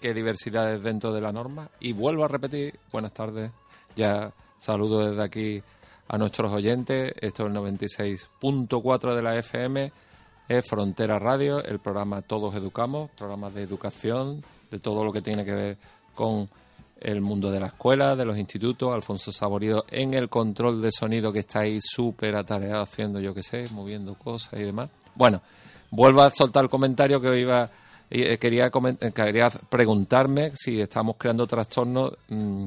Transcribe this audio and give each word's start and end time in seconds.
Que 0.00 0.14
diversidades 0.14 0.82
dentro 0.82 1.12
de 1.12 1.20
la 1.20 1.30
norma. 1.30 1.68
Y 1.78 1.92
vuelvo 1.92 2.24
a 2.24 2.28
repetir, 2.28 2.78
buenas 2.90 3.12
tardes, 3.12 3.50
ya 3.94 4.32
saludo 4.58 5.10
desde 5.10 5.22
aquí 5.22 5.62
a 6.08 6.18
nuestros 6.18 6.52
oyentes, 6.52 7.12
esto 7.20 7.46
es 7.46 7.48
el 7.50 7.56
96.4 7.56 9.14
de 9.14 9.22
la 9.22 9.36
FM, 9.36 9.92
es 10.48 10.66
Frontera 10.66 11.18
Radio, 11.18 11.62
el 11.62 11.78
programa 11.78 12.22
Todos 12.22 12.54
Educamos, 12.54 13.10
programas 13.10 13.54
de 13.54 13.62
educación, 13.62 14.42
de 14.70 14.78
todo 14.80 15.04
lo 15.04 15.12
que 15.12 15.22
tiene 15.22 15.44
que 15.44 15.52
ver 15.52 15.78
con 16.14 16.48
el 16.98 17.20
mundo 17.20 17.50
de 17.50 17.60
la 17.60 17.68
escuela, 17.68 18.16
de 18.16 18.24
los 18.24 18.36
institutos, 18.36 18.92
Alfonso 18.92 19.32
Saborido 19.32 19.84
en 19.88 20.14
el 20.14 20.28
control 20.28 20.82
de 20.82 20.90
sonido 20.90 21.32
que 21.32 21.40
está 21.40 21.60
ahí 21.60 21.78
súper 21.80 22.36
atareado 22.36 22.82
haciendo, 22.82 23.20
yo 23.20 23.32
qué 23.32 23.42
sé, 23.42 23.64
moviendo 23.70 24.14
cosas 24.14 24.54
y 24.54 24.64
demás. 24.64 24.90
Bueno, 25.14 25.40
vuelvo 25.90 26.22
a 26.22 26.30
soltar 26.30 26.64
el 26.64 26.70
comentario 26.70 27.20
que 27.20 27.38
iba 27.38 27.70
eh, 28.10 28.38
quería, 28.38 28.66
eh, 28.66 29.12
quería 29.12 29.48
preguntarme 29.48 30.50
si 30.56 30.80
estamos 30.80 31.14
creando 31.16 31.46
trastornos 31.46 32.12
mm, 32.28 32.66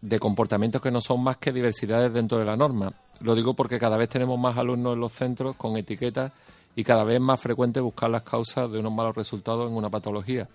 de 0.00 0.18
comportamientos 0.18 0.80
que 0.80 0.90
no 0.90 1.02
son 1.02 1.22
más 1.22 1.36
que 1.36 1.52
diversidades 1.52 2.12
dentro 2.12 2.38
de 2.38 2.46
la 2.46 2.56
norma. 2.56 2.90
Lo 3.20 3.34
digo 3.34 3.54
porque 3.54 3.78
cada 3.78 3.98
vez 3.98 4.08
tenemos 4.08 4.38
más 4.38 4.56
alumnos 4.56 4.94
en 4.94 5.00
los 5.00 5.12
centros 5.12 5.56
con 5.56 5.76
etiquetas 5.76 6.32
y 6.74 6.84
cada 6.84 7.04
vez 7.04 7.20
más 7.20 7.38
frecuente 7.40 7.80
buscar 7.80 8.08
las 8.08 8.22
causas 8.22 8.70
de 8.70 8.78
unos 8.78 8.92
malos 8.94 9.14
resultados 9.14 9.70
en 9.70 9.76
una 9.76 9.90
patología. 9.90 10.48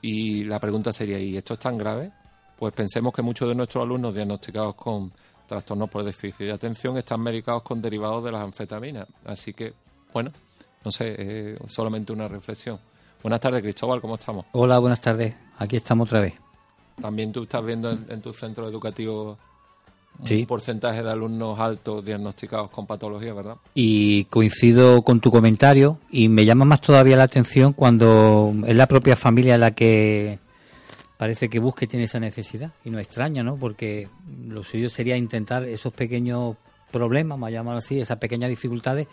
Y 0.00 0.44
la 0.44 0.60
pregunta 0.60 0.92
sería, 0.92 1.18
¿y 1.18 1.36
esto 1.36 1.54
es 1.54 1.60
tan 1.60 1.76
grave? 1.76 2.12
Pues 2.56 2.72
pensemos 2.72 3.12
que 3.12 3.22
muchos 3.22 3.48
de 3.48 3.54
nuestros 3.56 3.82
alumnos 3.82 4.14
diagnosticados 4.14 4.76
con 4.76 5.12
trastornos 5.48 5.90
por 5.90 6.04
déficit 6.04 6.46
de 6.46 6.52
atención 6.52 6.96
están 6.98 7.20
medicados 7.20 7.62
con 7.62 7.82
derivados 7.82 8.22
de 8.24 8.30
las 8.30 8.42
anfetaminas. 8.42 9.08
Así 9.24 9.52
que, 9.52 9.72
bueno, 10.12 10.30
no 10.84 10.90
sé, 10.90 11.56
solamente 11.66 12.12
una 12.12 12.28
reflexión. 12.28 12.78
Buenas 13.22 13.40
tardes, 13.40 13.62
Cristóbal, 13.62 14.00
¿cómo 14.00 14.14
estamos? 14.14 14.46
Hola, 14.52 14.78
buenas 14.78 15.00
tardes. 15.00 15.34
Aquí 15.58 15.76
estamos 15.76 16.08
otra 16.08 16.20
vez. 16.20 16.34
También 17.00 17.32
tú 17.32 17.42
estás 17.42 17.64
viendo 17.64 17.90
en, 17.90 18.20
tu 18.20 18.32
centro 18.32 18.68
educativo 18.68 19.38
un 20.18 20.46
porcentaje 20.46 21.02
de 21.02 21.10
alumnos 21.10 21.58
altos 21.58 22.04
diagnosticados 22.04 22.70
con 22.70 22.86
patología, 22.86 23.32
¿verdad? 23.34 23.56
Y 23.74 24.24
coincido 24.24 25.02
con 25.02 25.20
tu 25.20 25.30
comentario 25.30 25.98
y 26.10 26.28
me 26.28 26.44
llama 26.44 26.64
más 26.64 26.80
todavía 26.80 27.16
la 27.16 27.24
atención 27.24 27.72
cuando 27.72 28.52
es 28.66 28.74
la 28.74 28.88
propia 28.88 29.14
familia 29.14 29.56
la 29.58 29.72
que 29.72 30.38
parece 31.16 31.48
que 31.48 31.58
busque 31.58 31.86
tiene 31.86 32.04
esa 32.04 32.18
necesidad 32.18 32.72
y 32.84 32.90
no 32.90 32.98
extraña, 32.98 33.42
¿no? 33.42 33.56
Porque 33.56 34.08
lo 34.46 34.64
suyo 34.64 34.88
sería 34.88 35.16
intentar 35.16 35.64
esos 35.64 35.92
pequeños 35.92 36.56
problemas, 36.90 37.40
a 37.42 37.50
llamarlo 37.50 37.78
así, 37.78 38.00
esas 38.00 38.18
pequeñas 38.18 38.50
dificultades, 38.50 39.06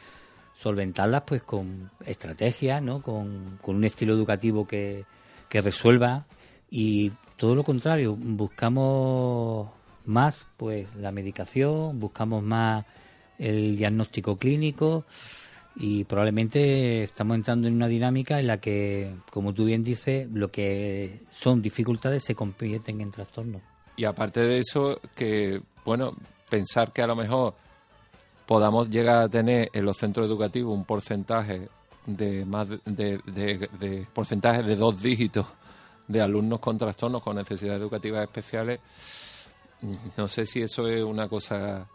solventarlas 0.56 1.24
pues 1.26 1.44
con 1.44 1.92
estrategias, 2.06 2.82
¿no? 2.82 3.02
con, 3.02 3.60
un 3.64 3.84
estilo 3.84 4.14
educativo 4.14 4.66
que, 4.68 5.06
que 5.50 5.62
resuelva 5.62 6.26
y 6.70 7.12
todo 7.38 7.56
lo 7.56 7.64
contrario, 7.64 8.16
buscamos 8.18 9.70
más 10.06 10.48
pues 10.58 10.94
la 10.96 11.12
medicación, 11.12 12.00
buscamos 12.00 12.44
más 12.44 12.86
el 13.38 13.76
diagnóstico 13.76 14.38
clínico 14.38 15.06
y 15.76 16.06
probablemente 16.06 17.04
estamos 17.04 17.36
entrando 17.36 17.68
en 17.68 17.76
una 17.76 17.88
dinámica 17.88 18.40
en 18.40 18.48
la 18.48 18.60
que, 18.60 19.14
como 19.30 19.54
tú 19.54 19.66
bien 19.66 19.84
dices, 19.84 20.30
lo 20.32 20.48
que 20.48 21.20
son 21.32 21.62
dificultades 21.62 22.24
se 22.24 22.34
convierten 22.34 23.02
en 23.02 23.12
trastornos. 23.12 23.62
Y 23.98 24.06
aparte 24.06 24.42
de 24.42 24.60
eso, 24.60 25.00
que, 25.16 25.62
bueno, 25.84 26.16
pensar 26.50 26.94
que 26.94 27.02
a 27.02 27.08
lo 27.08 27.16
mejor 27.16 27.56
podamos 28.46 28.90
llegar 28.90 29.24
a 29.24 29.30
tener 29.30 29.70
en 29.74 29.86
los 29.86 29.98
centros 29.98 30.28
educativos 30.28 30.74
un 30.74 30.86
porcentaje 30.86 31.70
de 32.06 32.46
más 32.46 32.68
de, 32.86 33.20
de, 33.26 34.08
porcentaje 34.14 34.62
de 34.62 34.76
dos 34.76 35.02
dígitos 35.02 35.48
de 36.08 36.22
alumnos 36.22 36.60
con 36.60 36.78
trastornos 36.78 37.24
con 37.24 37.36
necesidades 37.36 37.82
educativas 37.82 38.24
especiales 38.24 38.80
no 40.16 40.28
sé 40.28 40.46
si 40.46 40.62
eso 40.62 40.88
es 40.88 41.04
una 41.04 41.28
cosa 41.28 41.88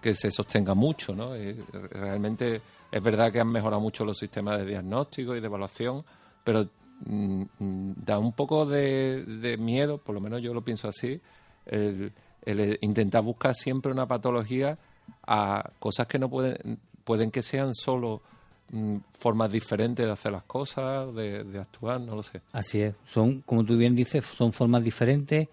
que 0.00 0.14
se 0.14 0.30
sostenga 0.30 0.74
mucho 0.74 1.14
no 1.14 1.34
eh, 1.34 1.56
realmente 1.90 2.62
es 2.90 3.02
verdad 3.02 3.30
que 3.30 3.40
han 3.40 3.52
mejorado 3.52 3.80
mucho 3.80 4.06
los 4.06 4.16
sistemas 4.16 4.58
de 4.58 4.66
diagnóstico 4.66 5.36
y 5.36 5.40
de 5.40 5.46
evaluación 5.46 6.02
pero 6.42 6.66
mm, 7.04 7.42
mm, 7.58 7.92
da 7.96 8.18
un 8.18 8.32
poco 8.32 8.64
de, 8.64 9.56
miedo 9.58 9.98
por 9.98 10.14
lo 10.14 10.22
menos 10.22 10.40
yo 10.40 10.54
lo 10.54 10.62
pienso 10.62 10.88
así 10.88 11.20
el 11.66 12.78
intentar 12.80 13.22
buscar 13.22 13.54
siempre 13.54 13.92
una 13.92 14.06
patología 14.06 14.78
a 15.26 15.70
cosas 15.78 16.06
que 16.06 16.18
no 16.18 16.28
pueden, 16.28 16.78
pueden 17.04 17.30
que 17.30 17.42
sean 17.42 17.74
solo 17.74 18.22
mm, 18.70 18.96
formas 19.18 19.50
diferentes 19.50 20.04
de 20.04 20.12
hacer 20.12 20.32
las 20.32 20.44
cosas, 20.44 21.14
de, 21.14 21.44
de, 21.44 21.58
actuar, 21.58 22.00
no 22.00 22.16
lo 22.16 22.22
sé. 22.22 22.42
Así 22.52 22.80
es, 22.80 22.94
son, 23.04 23.42
como 23.42 23.64
tú 23.64 23.76
bien 23.76 23.94
dices, 23.94 24.24
son 24.24 24.52
formas 24.52 24.82
diferentes, 24.82 25.48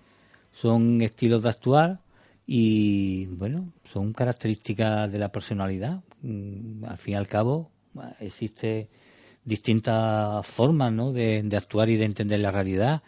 son 0.51 1.01
estilos 1.01 1.43
de 1.43 1.49
actuar 1.49 1.99
y, 2.45 3.27
bueno, 3.27 3.71
son 3.83 4.13
características 4.13 5.11
de 5.11 5.19
la 5.19 5.31
personalidad. 5.31 6.01
Mm, 6.21 6.85
al 6.85 6.97
fin 6.97 7.13
y 7.13 7.17
al 7.17 7.27
cabo, 7.27 7.69
existe 8.19 8.89
distintas 9.43 10.45
formas 10.45 10.91
¿no? 10.91 11.11
de, 11.11 11.41
de 11.43 11.57
actuar 11.57 11.89
y 11.89 11.97
de 11.97 12.05
entender 12.05 12.39
la 12.39 12.51
realidad 12.51 13.01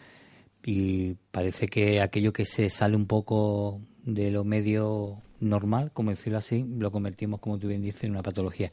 y 0.64 1.14
parece 1.30 1.68
que 1.68 2.00
aquello 2.00 2.32
que 2.32 2.46
se 2.46 2.70
sale 2.70 2.96
un 2.96 3.06
poco 3.06 3.80
de 4.04 4.30
lo 4.30 4.44
medio 4.44 5.22
normal, 5.42 5.90
como 5.92 6.10
decirlo 6.10 6.38
así, 6.38 6.64
lo 6.78 6.90
convertimos, 6.90 7.40
como 7.40 7.58
tú 7.58 7.68
bien 7.68 7.82
dices, 7.82 8.04
en 8.04 8.12
una 8.12 8.22
patología. 8.22 8.72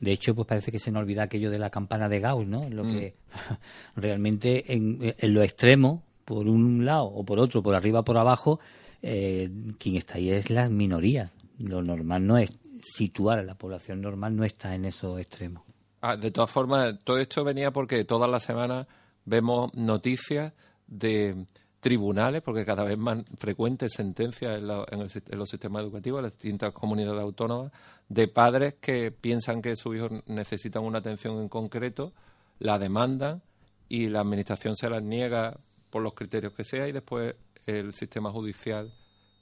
De 0.00 0.12
hecho, 0.12 0.34
pues 0.34 0.46
parece 0.46 0.70
que 0.70 0.78
se 0.78 0.90
nos 0.90 1.02
olvida 1.02 1.24
aquello 1.24 1.50
de 1.50 1.58
la 1.58 1.70
campana 1.70 2.08
de 2.08 2.20
Gauss, 2.20 2.46
¿no? 2.46 2.68
Lo 2.68 2.82
que 2.82 3.14
mm. 3.32 3.54
realmente 4.00 4.72
en, 4.72 5.14
lo 5.22 5.42
extremo, 5.42 6.02
por 6.24 6.46
un 6.46 6.84
lado 6.84 7.04
o 7.04 7.24
por 7.24 7.38
otro, 7.38 7.62
por 7.62 7.74
arriba 7.74 8.00
o 8.00 8.04
por 8.04 8.18
abajo, 8.18 8.60
eh, 9.02 9.50
quien 9.78 9.96
está 9.96 10.18
ahí 10.18 10.30
es 10.30 10.50
la 10.50 10.68
minoría. 10.68 11.30
Lo 11.58 11.82
normal 11.82 12.26
no 12.26 12.38
es 12.38 12.50
situar 12.82 13.38
a 13.38 13.42
la 13.42 13.54
población 13.54 14.00
normal, 14.00 14.36
no 14.36 14.44
está 14.44 14.74
en 14.74 14.84
esos 14.84 15.18
extremos. 15.20 15.64
Ah, 16.00 16.16
de 16.16 16.30
todas 16.30 16.50
formas, 16.50 16.96
todo 17.02 17.18
esto 17.18 17.42
venía 17.42 17.72
porque 17.72 18.04
todas 18.04 18.30
las 18.30 18.44
semanas 18.44 18.86
vemos 19.24 19.74
noticias 19.74 20.52
de 20.86 21.44
tribunales, 21.80 22.42
porque 22.42 22.64
cada 22.64 22.84
vez 22.84 22.98
más 22.98 23.24
frecuentes 23.38 23.92
sentencias 23.92 24.58
en, 24.58 24.68
en, 24.68 25.38
los 25.38 25.48
sistemas 25.48 25.82
educativos, 25.82 26.18
en 26.18 26.24
las 26.24 26.32
distintas 26.32 26.72
comunidades 26.72 27.22
autónomas, 27.22 27.72
de 28.08 28.28
padres 28.28 28.74
que 28.80 29.12
piensan 29.12 29.62
que 29.62 29.76
sus 29.76 29.96
hijos 29.96 30.10
necesitan 30.26 30.84
una 30.84 30.98
atención 30.98 31.36
en 31.36 31.48
concreto, 31.48 32.12
la 32.58 32.78
demandan 32.78 33.42
y 33.88 34.08
la 34.08 34.20
administración 34.20 34.76
se 34.76 34.90
las 34.90 35.02
niega 35.02 35.58
por 35.90 36.02
los 36.02 36.14
criterios 36.14 36.52
que 36.52 36.64
sea 36.64 36.88
y 36.88 36.92
después 36.92 37.34
el 37.66 37.94
sistema 37.94 38.30
judicial 38.30 38.92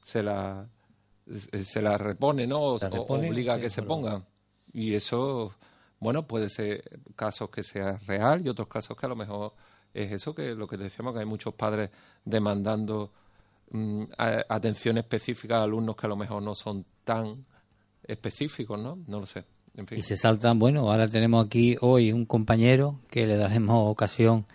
se 0.04 0.22
la 0.22 0.68
se 1.26 1.82
la 1.82 1.98
repone, 1.98 2.46
¿no? 2.46 2.60
O, 2.60 2.76
obliga 2.76 3.54
a 3.54 3.60
que 3.60 3.70
se 3.70 3.82
ponga. 3.82 4.22
Y 4.72 4.94
eso, 4.94 5.52
bueno, 5.98 6.26
puede 6.26 6.48
ser 6.48 6.84
casos 7.16 7.50
que 7.50 7.62
sea 7.62 7.98
real 8.06 8.44
y 8.44 8.48
otros 8.48 8.68
casos 8.68 8.96
que 8.96 9.06
a 9.06 9.08
lo 9.08 9.16
mejor 9.16 9.54
es 9.94 10.12
eso, 10.12 10.34
que 10.34 10.54
lo 10.54 10.66
que 10.66 10.76
decíamos, 10.76 11.14
que 11.14 11.20
hay 11.20 11.26
muchos 11.26 11.54
padres 11.54 11.90
demandando 12.24 13.10
mm, 13.70 14.04
atención 14.48 14.98
específica 14.98 15.58
a 15.58 15.62
alumnos 15.62 15.96
que 15.96 16.06
a 16.06 16.08
lo 16.10 16.16
mejor 16.16 16.42
no 16.42 16.54
son 16.54 16.84
tan 17.04 17.44
específicos, 18.04 18.80
¿no? 18.80 18.98
No 19.06 19.20
lo 19.20 19.26
sé. 19.26 19.44
Y 19.90 20.02
se 20.02 20.16
saltan, 20.16 20.58
bueno, 20.58 20.90
ahora 20.90 21.06
tenemos 21.06 21.44
aquí 21.44 21.76
hoy 21.80 22.10
un 22.10 22.24
compañero 22.24 23.00
que 23.10 23.26
le 23.26 23.36
daremos 23.36 23.90
ocasión 23.90 24.46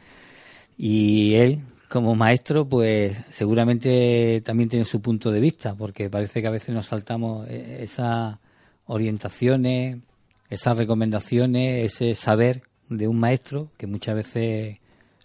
y 0.78 1.36
él, 1.36 1.60
como 1.90 2.16
maestro, 2.16 2.68
pues 2.68 3.16
seguramente 3.30 4.42
también 4.44 4.68
tiene 4.68 4.84
su 4.84 5.00
punto 5.00 5.32
de 5.32 5.40
vista, 5.40 5.76
porque 5.76 6.10
parece 6.10 6.42
que 6.42 6.48
a 6.48 6.52
veces 6.52 6.74
nos 6.74 6.88
saltamos 6.88 7.48
eh, 7.48 7.84
esas 7.84 8.38
orientaciones, 8.88 10.00
esas 10.50 10.76
recomendaciones, 10.76 11.94
ese 11.94 12.16
saber 12.16 12.64
de 12.90 13.08
un 13.08 13.20
maestro 13.20 13.70
que 13.78 13.86
muchas 13.86 14.16
veces 14.16 14.80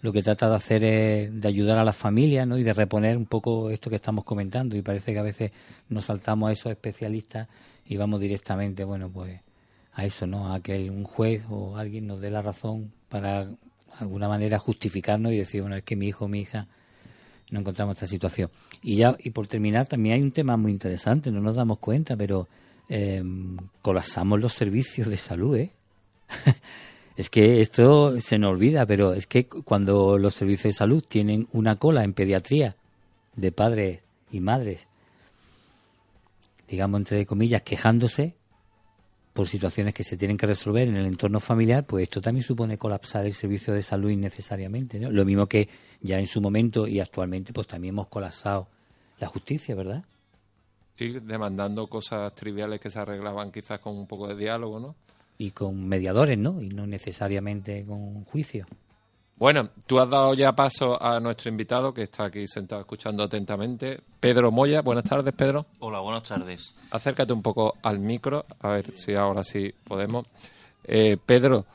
lo 0.06 0.12
que 0.12 0.22
trata 0.22 0.48
de 0.48 0.54
hacer 0.54 0.84
es 0.84 1.40
de 1.40 1.48
ayudar 1.48 1.78
a 1.78 1.84
las 1.84 1.96
familias 1.96 2.46
¿no? 2.46 2.56
y 2.56 2.62
de 2.62 2.72
reponer 2.72 3.16
un 3.16 3.26
poco 3.26 3.70
esto 3.70 3.90
que 3.90 3.96
estamos 3.96 4.22
comentando 4.22 4.76
y 4.76 4.82
parece 4.82 5.12
que 5.12 5.18
a 5.18 5.22
veces 5.24 5.50
nos 5.88 6.04
saltamos 6.04 6.48
a 6.48 6.52
esos 6.52 6.70
especialistas 6.70 7.48
y 7.84 7.96
vamos 7.96 8.20
directamente, 8.20 8.84
bueno, 8.84 9.10
pues 9.10 9.40
a 9.94 10.04
eso, 10.04 10.28
¿no? 10.28 10.54
A 10.54 10.60
que 10.60 10.88
un 10.90 11.02
juez 11.02 11.42
o 11.50 11.76
alguien 11.76 12.06
nos 12.06 12.20
dé 12.20 12.30
la 12.30 12.40
razón 12.40 12.92
para 13.08 13.46
de 13.46 13.56
alguna 13.98 14.28
manera 14.28 14.60
justificarnos 14.60 15.32
y 15.32 15.38
decir, 15.38 15.62
bueno, 15.62 15.74
es 15.74 15.82
que 15.82 15.96
mi 15.96 16.06
hijo 16.06 16.28
mi 16.28 16.38
hija 16.42 16.68
no 17.50 17.58
encontramos 17.58 17.96
esta 17.96 18.06
situación. 18.06 18.48
Y 18.84 18.94
ya 18.98 19.16
y 19.18 19.30
por 19.30 19.48
terminar, 19.48 19.88
también 19.88 20.14
hay 20.14 20.22
un 20.22 20.30
tema 20.30 20.56
muy 20.56 20.70
interesante, 20.70 21.32
no 21.32 21.40
nos 21.40 21.56
damos 21.56 21.80
cuenta, 21.80 22.16
pero 22.16 22.46
eh, 22.88 23.24
colapsamos 23.82 24.38
los 24.38 24.52
servicios 24.52 25.08
de 25.08 25.16
salud, 25.16 25.56
¿eh? 25.56 25.72
es 27.16 27.30
que 27.30 27.60
esto 27.60 28.20
se 28.20 28.38
nos 28.38 28.52
olvida, 28.52 28.86
pero 28.86 29.14
es 29.14 29.26
que 29.26 29.46
cuando 29.46 30.18
los 30.18 30.34
servicios 30.34 30.74
de 30.74 30.78
salud 30.78 31.02
tienen 31.06 31.48
una 31.52 31.76
cola 31.76 32.04
en 32.04 32.12
pediatría 32.12 32.76
de 33.34 33.52
padres 33.52 34.00
y 34.30 34.40
madres, 34.40 34.86
digamos 36.68 37.00
entre 37.00 37.24
comillas, 37.24 37.62
quejándose, 37.62 38.34
por 39.36 39.46
situaciones 39.46 39.94
que 39.94 40.02
se 40.02 40.16
tienen 40.16 40.38
que 40.38 40.46
resolver 40.46 40.88
en 40.88 40.96
el 40.96 41.06
entorno 41.06 41.40
familiar, 41.40 41.84
pues 41.84 42.04
esto 42.04 42.22
también 42.22 42.42
supone 42.42 42.78
colapsar 42.78 43.26
el 43.26 43.34
servicio 43.34 43.74
de 43.74 43.82
salud 43.82 44.08
innecesariamente. 44.08 44.98
¿no? 44.98 45.10
Lo 45.10 45.26
mismo 45.26 45.46
que 45.46 45.68
ya 46.00 46.18
en 46.18 46.26
su 46.26 46.40
momento 46.40 46.88
y 46.88 47.00
actualmente, 47.00 47.52
pues 47.52 47.66
también 47.66 47.94
hemos 47.94 48.08
colapsado 48.08 48.66
la 49.20 49.28
justicia, 49.28 49.74
¿verdad? 49.74 50.04
Sí, 50.94 51.18
demandando 51.20 51.86
cosas 51.86 52.34
triviales 52.34 52.80
que 52.80 52.90
se 52.90 52.98
arreglaban 52.98 53.52
quizás 53.52 53.78
con 53.80 53.96
un 53.96 54.06
poco 54.06 54.26
de 54.26 54.36
diálogo, 54.36 54.80
¿no? 54.80 54.94
Y 55.38 55.50
con 55.50 55.86
mediadores, 55.86 56.38
¿no? 56.38 56.62
Y 56.62 56.68
no 56.68 56.86
necesariamente 56.86 57.84
con 57.84 58.24
juicio. 58.24 58.66
Bueno, 59.38 59.68
tú 59.86 59.98
has 59.98 60.08
dado 60.08 60.32
ya 60.32 60.52
paso 60.52 61.00
a 61.00 61.20
nuestro 61.20 61.50
invitado 61.50 61.92
que 61.92 62.02
está 62.02 62.24
aquí 62.24 62.46
sentado 62.46 62.80
escuchando 62.80 63.22
atentamente. 63.22 64.00
Pedro 64.18 64.50
Moya, 64.50 64.80
buenas 64.80 65.04
tardes, 65.04 65.34
Pedro. 65.34 65.66
Hola, 65.80 66.00
buenas 66.00 66.22
tardes. 66.22 66.74
Acércate 66.90 67.34
un 67.34 67.42
poco 67.42 67.74
al 67.82 67.98
micro, 67.98 68.46
a 68.60 68.70
ver 68.70 68.92
si 68.92 69.14
ahora 69.14 69.44
sí 69.44 69.74
podemos. 69.84 70.24
Eh, 70.84 71.18
Pedro, 71.18 71.66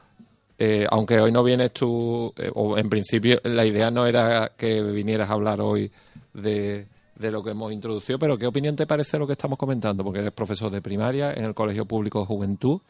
eh, 0.57 0.87
aunque 0.89 1.19
hoy 1.19 1.31
no 1.31 1.43
vienes 1.43 1.71
tú, 1.71 2.33
eh, 2.35 2.49
o 2.51 2.79
en 2.79 2.89
principio 2.89 3.39
la 3.43 3.63
idea 3.63 3.91
no 3.91 4.07
era 4.07 4.53
que 4.57 4.81
vinieras 4.81 5.29
a 5.29 5.33
hablar 5.33 5.61
hoy 5.61 5.91
de, 6.33 6.87
de 7.15 7.31
lo 7.31 7.43
que 7.43 7.51
hemos 7.51 7.71
introducido, 7.71 8.17
pero 8.17 8.39
¿qué 8.39 8.47
opinión 8.47 8.75
te 8.75 8.87
parece 8.87 9.19
lo 9.19 9.27
que 9.27 9.33
estamos 9.33 9.59
comentando? 9.59 10.03
Porque 10.03 10.19
eres 10.19 10.33
profesor 10.33 10.71
de 10.71 10.81
primaria 10.81 11.33
en 11.33 11.45
el 11.45 11.53
Colegio 11.53 11.85
Público 11.85 12.21
de 12.21 12.25
Juventud. 12.25 12.81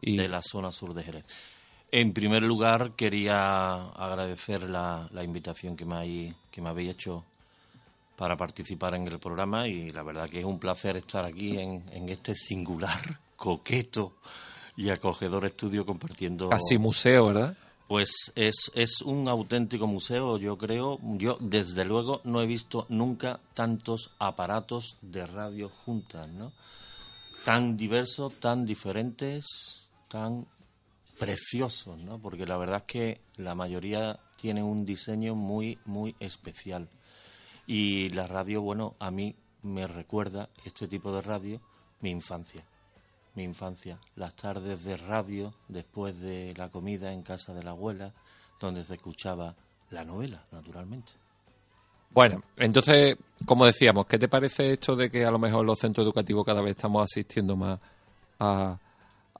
Y... 0.00 0.16
De 0.16 0.28
la 0.28 0.42
zona 0.42 0.72
sur 0.72 0.94
de 0.94 1.04
Jerez. 1.04 1.24
En 1.90 2.12
primer 2.12 2.42
lugar, 2.42 2.92
quería 2.96 3.88
agradecer 3.88 4.68
la, 4.68 5.08
invitación 5.24 5.74
que 5.74 5.86
me, 5.86 6.34
que 6.50 6.60
me 6.60 6.68
habéis 6.68 6.90
hecho 6.90 7.24
para 8.18 8.36
participar 8.36 8.94
en 8.96 9.06
el 9.06 9.18
programa 9.20 9.68
y 9.68 9.92
la 9.92 10.02
verdad 10.02 10.28
que 10.28 10.40
es 10.40 10.44
un 10.44 10.58
placer 10.58 10.96
estar 10.96 11.24
aquí 11.24 11.56
en, 11.56 12.08
este 12.08 12.34
singular, 12.34 13.00
coqueto 13.36 14.14
y 14.76 14.90
acogedor 14.90 15.46
estudio 15.46 15.86
compartiendo. 15.86 16.48
Casi 16.50 16.76
museo, 16.78 17.28
¿verdad? 17.28 17.56
Pues 17.86 18.32
es, 18.34 18.70
es 18.74 19.00
un 19.00 19.28
auténtico 19.28 19.86
museo, 19.86 20.36
yo 20.36 20.58
creo. 20.58 20.98
Yo, 21.16 21.38
desde 21.40 21.86
luego, 21.86 22.20
no 22.24 22.42
he 22.42 22.46
visto 22.46 22.84
nunca 22.90 23.40
tantos 23.54 24.10
aparatos 24.18 24.98
de 25.00 25.24
radio 25.24 25.70
juntas, 25.70 26.28
¿no? 26.28 26.52
Tan 27.44 27.76
diversos, 27.76 28.34
tan 28.40 28.66
diferentes, 28.66 29.87
tan 30.08 30.46
preciosos, 31.18 31.98
¿no? 31.98 32.18
Porque 32.18 32.46
la 32.46 32.56
verdad 32.56 32.78
es 32.78 32.82
que 32.84 33.20
la 33.36 33.54
mayoría 33.54 34.18
tienen 34.36 34.64
un 34.64 34.84
diseño 34.84 35.34
muy, 35.34 35.78
muy 35.84 36.14
especial. 36.20 36.88
Y 37.66 38.08
la 38.10 38.26
radio, 38.26 38.62
bueno, 38.62 38.94
a 38.98 39.10
mí 39.10 39.34
me 39.62 39.86
recuerda 39.86 40.48
este 40.64 40.88
tipo 40.88 41.12
de 41.12 41.20
radio 41.20 41.60
mi 42.00 42.10
infancia. 42.10 42.64
Mi 43.34 43.42
infancia, 43.42 43.98
las 44.16 44.34
tardes 44.34 44.82
de 44.84 44.96
radio 44.96 45.52
después 45.68 46.18
de 46.20 46.54
la 46.56 46.70
comida 46.70 47.12
en 47.12 47.22
casa 47.22 47.52
de 47.52 47.62
la 47.62 47.70
abuela, 47.70 48.12
donde 48.58 48.84
se 48.84 48.94
escuchaba 48.94 49.54
la 49.90 50.04
novela, 50.04 50.44
naturalmente. 50.50 51.12
Bueno, 52.10 52.42
entonces, 52.56 53.16
como 53.44 53.66
decíamos, 53.66 54.06
¿qué 54.06 54.18
te 54.18 54.28
parece 54.28 54.72
esto 54.72 54.96
de 54.96 55.10
que 55.10 55.24
a 55.24 55.30
lo 55.30 55.38
mejor 55.38 55.64
los 55.64 55.78
centros 55.78 56.04
educativos 56.04 56.44
cada 56.44 56.62
vez 56.62 56.70
estamos 56.70 57.02
asistiendo 57.02 57.54
más 57.54 57.78
a, 58.40 58.78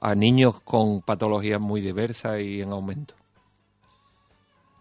a 0.01 0.15
niños 0.15 0.61
con 0.61 1.01
patologías 1.01 1.59
muy 1.59 1.81
diversas 1.81 2.41
y 2.41 2.61
en 2.61 2.71
aumento. 2.71 3.15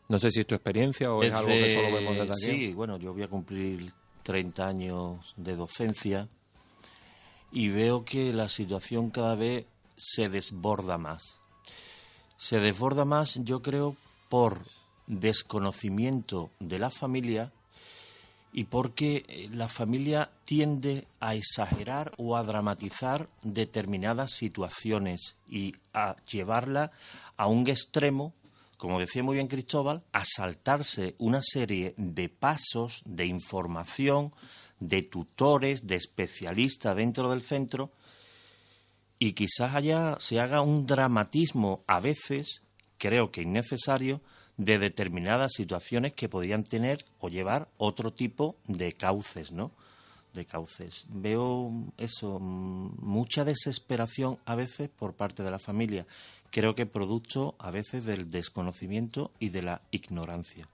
No 0.09 0.19
sé 0.19 0.31
si 0.31 0.41
es 0.41 0.47
tu 0.47 0.55
experiencia 0.55 1.13
o 1.13 1.23
es, 1.23 1.33
algo 1.33 1.49
que 1.49 1.75
solo 1.75 1.95
vemos 1.95 2.17
desde 2.17 2.33
aquí. 2.33 2.59
Sí, 2.59 2.73
bueno, 2.73 2.97
yo 2.97 3.13
voy 3.13 3.23
a 3.25 3.29
cumplir 3.29 3.93
30 4.23 4.67
años 4.67 5.35
de 5.37 5.55
docencia 5.55 6.29
y 7.53 7.69
veo 7.69 8.05
que 8.05 8.33
la 8.33 8.49
situación 8.49 9.11
cada 9.11 9.35
vez 9.35 9.67
se 9.97 10.29
desborda 10.29 10.97
más. 10.97 11.39
Se 12.37 12.61
desborda 12.61 13.05
más, 13.05 13.41
yo 13.43 13.61
creo, 13.61 13.97
por 14.29 14.65
desconocimiento 15.07 16.51
de 16.61 16.79
la 16.79 16.91
familia 16.91 17.53
y 18.53 18.65
porque 18.65 19.25
eh, 19.29 19.49
la 19.53 19.69
familia 19.69 20.31
tiende 20.45 21.07
a 21.21 21.35
exagerar 21.35 22.13
o 22.17 22.37
a 22.37 22.43
dramatizar 22.43 23.29
determinadas 23.43 24.33
situaciones 24.33 25.37
y 25.49 25.75
a 25.93 26.17
llevarla 26.31 26.91
a 27.37 27.47
un 27.47 27.69
extremo, 27.69 28.35
como 28.77 28.99
decía 28.99 29.23
muy 29.23 29.35
bien 29.35 29.49
Cristóbal, 29.49 30.03
a 30.13 30.25
saltarse 30.25 31.15
una 31.19 31.41
serie 31.43 31.95
de 31.97 32.29
pasos 32.29 33.03
de 33.05 33.27
información, 33.27 34.33
de 34.81 35.03
tutores, 35.03 35.87
de 35.87 35.97
especialistas 35.97 36.97
dentro 36.97 37.31
del 37.31 37.43
centro 37.43 37.93
y 39.19 39.33
quizás 39.33 39.75
allá 39.75 40.17
se 40.21 40.41
haga 40.41 40.61
un 40.61 40.87
dramatismo 40.87 41.83
a 41.87 42.01
veces, 42.01 42.63
creo 42.99 43.33
que 43.33 43.43
innecesario, 43.43 44.21
de 44.59 44.79
determinadas 44.79 45.53
situaciones 45.55 46.13
que 46.13 46.29
podrían 46.29 46.65
tener 46.65 47.05
o 47.21 47.29
llevar 47.29 47.69
otro 47.79 48.13
tipo 48.13 48.57
de 48.67 48.93
cauces, 48.93 49.53
¿no? 49.53 49.71
De 50.35 50.45
cauces. 50.45 51.07
Veo 51.09 51.73
eso, 51.97 52.39
mucha 52.41 53.45
desesperación 53.45 54.39
a 54.45 54.57
veces 54.57 54.91
por 54.91 55.15
parte 55.15 55.43
de 55.43 55.51
la 55.51 55.61
familia. 55.61 56.07
Creo 56.51 56.75
que 56.75 56.87
producto 56.87 57.55
a 57.59 57.71
veces 57.71 58.05
del 58.05 58.31
desconocimiento 58.31 59.31
y 59.39 59.49
de 59.51 59.63
la 59.63 59.81
ignorancia. 59.93 60.69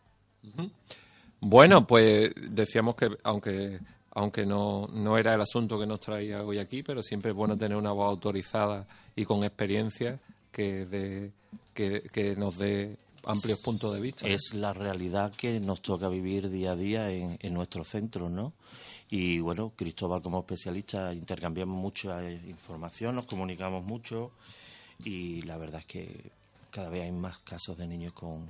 Bueno, 1.41 1.87
pues 1.87 2.33
decíamos 2.51 2.97
que 2.97 3.09
aunque 3.23 3.81
aunque 4.17 4.47
no, 4.47 4.87
no 4.93 5.19
era 5.19 5.35
el 5.35 5.41
asunto 5.41 5.79
que 5.79 5.87
nos 5.87 5.99
traía 5.99 6.43
hoy 6.45 6.59
aquí, 6.59 6.85
pero 6.85 7.03
siempre 7.03 7.33
es 7.33 7.37
bueno 7.37 7.57
tener 7.57 7.77
una 7.77 7.91
voz 7.91 8.09
autorizada 8.09 8.87
y 9.17 9.25
con 9.25 9.43
experiencia 9.43 10.21
que, 10.53 11.33
que, 11.75 12.03
que 12.13 12.37
nos 12.37 12.57
dé 12.57 12.97
amplios 13.27 13.61
puntos 13.61 13.95
de 13.95 14.01
vista. 14.01 14.27
Es 14.27 14.55
la 14.55 14.73
realidad 14.73 15.33
que 15.33 15.61
nos 15.61 15.81
toca 15.81 16.09
vivir 16.09 16.51
día 16.51 16.73
a 16.73 16.77
día 16.77 17.11
en, 17.11 17.39
en 17.41 17.55
nuestros 17.55 17.89
centros, 17.89 18.31
¿no? 18.31 18.53
Y 19.11 19.39
bueno, 19.41 19.73
Cristóbal 19.77 20.23
como 20.23 20.41
especialista 20.41 21.13
intercambiamos 21.13 21.77
mucha 21.77 22.31
información, 22.31 23.15
nos 23.15 23.27
comunicamos 23.27 23.85
mucho 23.85 24.33
y 25.05 25.43
la 25.43 25.57
verdad 25.57 25.81
es 25.81 25.87
que 25.87 26.31
cada 26.71 26.89
vez 26.89 27.05
hay 27.05 27.13
más 27.13 27.39
casos 27.39 27.77
de 27.77 27.87
niños 27.87 28.13
con, 28.13 28.49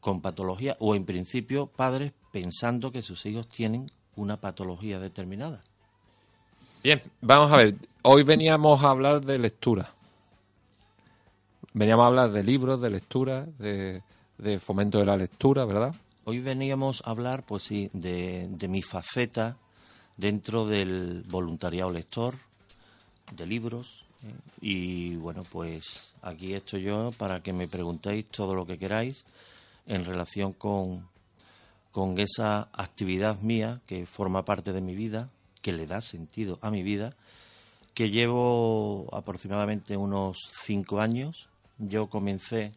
con 0.00 0.20
patología 0.20 0.76
o 0.80 0.94
en 0.94 1.04
principio 1.04 1.66
padres 1.66 2.12
pensando 2.32 2.90
que 2.90 3.02
sus 3.02 3.26
hijos 3.26 3.48
tienen 3.48 3.86
una 4.16 4.38
patología 4.38 4.98
determinada. 4.98 5.62
Bien, 6.82 7.02
vamos 7.20 7.52
a 7.52 7.58
ver, 7.58 7.74
hoy 8.02 8.24
veníamos 8.24 8.82
a 8.82 8.90
hablar 8.90 9.24
de 9.24 9.38
lectura. 9.38 9.92
Veníamos 11.74 12.04
a 12.04 12.06
hablar 12.08 12.32
de 12.32 12.42
libros, 12.42 12.82
de 12.82 12.90
lectura, 12.90 13.46
de, 13.58 14.02
fomento 14.60 14.98
de 14.98 15.06
la 15.06 15.16
lectura, 15.16 15.64
¿verdad? 15.64 15.94
Hoy 16.24 16.40
veníamos 16.40 17.02
a 17.06 17.10
hablar, 17.10 17.44
pues 17.44 17.62
sí, 17.62 17.88
de, 17.94 18.68
mi 18.68 18.82
faceta 18.82 19.56
dentro 20.18 20.66
del 20.66 21.24
voluntariado 21.28 21.90
lector 21.90 22.34
de 23.34 23.46
libros. 23.46 24.04
¿eh? 24.22 24.34
Y 24.60 25.16
bueno, 25.16 25.44
pues 25.50 26.12
aquí 26.20 26.52
estoy 26.52 26.82
yo 26.82 27.10
para 27.16 27.42
que 27.42 27.54
me 27.54 27.68
preguntéis 27.68 28.26
todo 28.26 28.54
lo 28.54 28.66
que 28.66 28.76
queráis 28.76 29.24
en 29.86 30.04
relación 30.04 30.52
con, 30.52 31.08
con 31.90 32.18
esa 32.18 32.68
actividad 32.74 33.40
mía 33.40 33.80
que 33.86 34.04
forma 34.04 34.44
parte 34.44 34.74
de 34.74 34.82
mi 34.82 34.94
vida, 34.94 35.30
que 35.62 35.72
le 35.72 35.86
da 35.86 36.02
sentido 36.02 36.58
a 36.60 36.70
mi 36.70 36.82
vida, 36.82 37.14
que 37.94 38.10
llevo 38.10 39.08
aproximadamente 39.12 39.96
unos 39.96 40.36
cinco 40.66 41.00
años. 41.00 41.48
Yo 41.84 42.06
comencé 42.06 42.72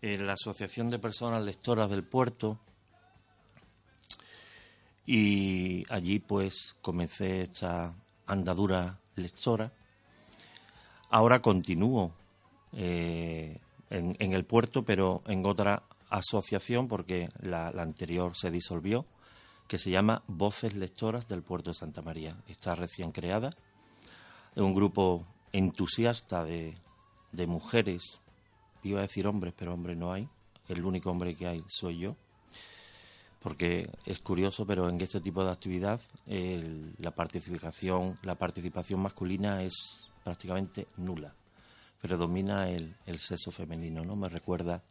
en 0.00 0.26
la 0.26 0.32
Asociación 0.32 0.88
de 0.88 0.98
Personas 0.98 1.42
Lectoras 1.42 1.90
del 1.90 2.04
Puerto 2.04 2.58
y 5.04 5.84
allí 5.92 6.18
pues 6.18 6.74
comencé 6.80 7.42
esta 7.42 7.94
andadura 8.26 8.98
lectora. 9.14 9.70
Ahora 11.10 11.42
continúo 11.42 12.14
eh, 12.72 13.60
en, 13.90 14.32
el 14.32 14.44
puerto, 14.46 14.86
pero 14.86 15.22
en 15.26 15.44
otra 15.44 15.82
asociación, 16.08 16.88
porque 16.88 17.28
la, 17.42 17.68
anterior 17.68 18.32
se 18.34 18.50
disolvió, 18.50 19.04
que 19.66 19.76
se 19.76 19.90
llama 19.90 20.22
Voces 20.28 20.74
Lectoras 20.74 21.28
del 21.28 21.42
Puerto 21.42 21.72
de 21.72 21.74
Santa 21.74 22.00
María. 22.00 22.38
Está 22.46 22.74
recién 22.74 23.12
creada. 23.12 23.50
Es 24.56 24.62
un 24.62 24.74
grupo 24.74 25.26
entusiasta 25.52 26.42
de, 26.44 26.74
de 27.32 27.46
mujeres, 27.46 28.20
iba 28.82 29.00
a 29.00 29.02
decir 29.02 29.26
hombres, 29.26 29.54
pero 29.56 29.74
hombres 29.74 29.96
no 29.96 30.12
hay. 30.12 30.28
El 30.68 30.84
único 30.84 31.10
hombre 31.10 31.34
que 31.34 31.46
hay 31.46 31.64
soy 31.68 31.98
yo 31.98 32.16
porque 33.40 33.88
es 34.04 34.18
curioso, 34.20 34.66
pero 34.66 34.88
en 34.88 35.00
este 35.00 35.20
tipo 35.20 35.44
de 35.44 35.50
actividad 35.50 36.00
la 36.26 37.10
participación 37.12 38.18
la 38.22 38.34
participación 38.34 39.00
masculina 39.00 39.62
es 39.62 40.08
prácticamente 40.24 40.88
nula. 40.96 41.32
Predomina 42.00 42.68
el, 42.68 42.94
el 43.06 43.18
sexo 43.18 43.50
femenino, 43.50 44.04
¿no? 44.04 44.14
Me 44.14 44.28
recuerda 44.28 44.82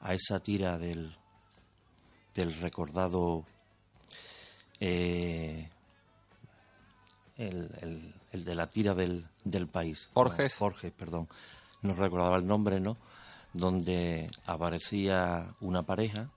a 0.00 0.14
esa 0.14 0.40
tira 0.40 0.76
del, 0.78 1.16
del 2.34 2.52
recordado 2.54 3.46
eh, 4.80 5.70
el, 7.38 8.12
el, 8.32 8.44
de 8.44 8.54
la 8.54 8.66
tira 8.66 8.94
del, 8.94 9.26
del 9.44 9.68
país. 9.68 10.08
Jorge. 10.12 10.50
Jorge, 10.50 10.90
perdón. 10.90 11.28
No 11.82 11.94
recordaba 11.94 12.36
el 12.36 12.46
nombre, 12.46 12.80
¿no? 12.80 12.96
Donde 13.52 14.30
aparecía 14.44 15.54
una 15.60 15.82
pareja, 15.82 16.28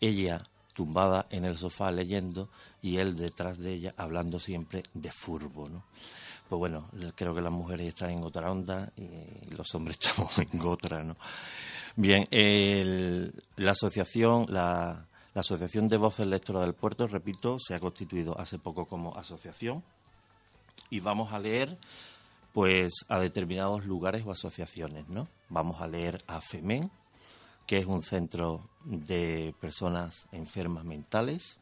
ella 0.00 0.42
tumbada 0.72 1.26
en 1.30 1.44
el 1.44 1.56
sofá 1.56 1.90
leyendo 1.90 2.48
y 2.82 2.98
él 2.98 3.16
detrás 3.16 3.58
de 3.58 3.72
ella 3.72 3.94
hablando 3.96 4.38
siempre 4.38 4.82
de 4.94 5.10
furbo, 5.10 5.68
¿no? 5.68 5.84
Pues 6.48 6.58
bueno, 6.58 6.88
creo 7.16 7.34
que 7.34 7.40
las 7.40 7.52
mujeres 7.52 7.88
están 7.88 8.10
en 8.10 8.22
otra 8.22 8.52
onda 8.52 8.92
y 8.96 9.52
los 9.54 9.74
hombres 9.74 9.98
estamos 10.00 10.38
en 10.38 10.60
otra, 10.60 11.02
¿no? 11.02 11.16
Bien, 11.96 12.28
la 13.56 13.70
asociación, 13.72 14.46
la, 14.48 15.06
Asociación 15.34 15.86
de 15.88 15.98
Voces 15.98 16.26
Lectoras 16.26 16.64
del 16.64 16.72
Puerto, 16.72 17.06
repito, 17.06 17.58
se 17.58 17.74
ha 17.74 17.80
constituido 17.80 18.38
hace 18.38 18.58
poco 18.58 18.86
como 18.86 19.14
asociación 19.16 19.82
y 20.90 21.00
vamos 21.00 21.32
a 21.32 21.38
leer 21.38 21.76
pues 22.52 23.04
a 23.08 23.18
determinados 23.18 23.84
lugares 23.84 24.24
o 24.24 24.30
asociaciones, 24.30 25.08
¿no? 25.08 25.28
Vamos 25.50 25.82
a 25.82 25.86
leer 25.86 26.24
a 26.26 26.40
FEMEN, 26.40 26.90
que 27.66 27.78
es 27.78 27.86
un 27.86 28.02
centro 28.02 28.70
de 28.84 29.54
personas 29.60 30.26
enfermas 30.32 30.84
mentales, 30.84 31.58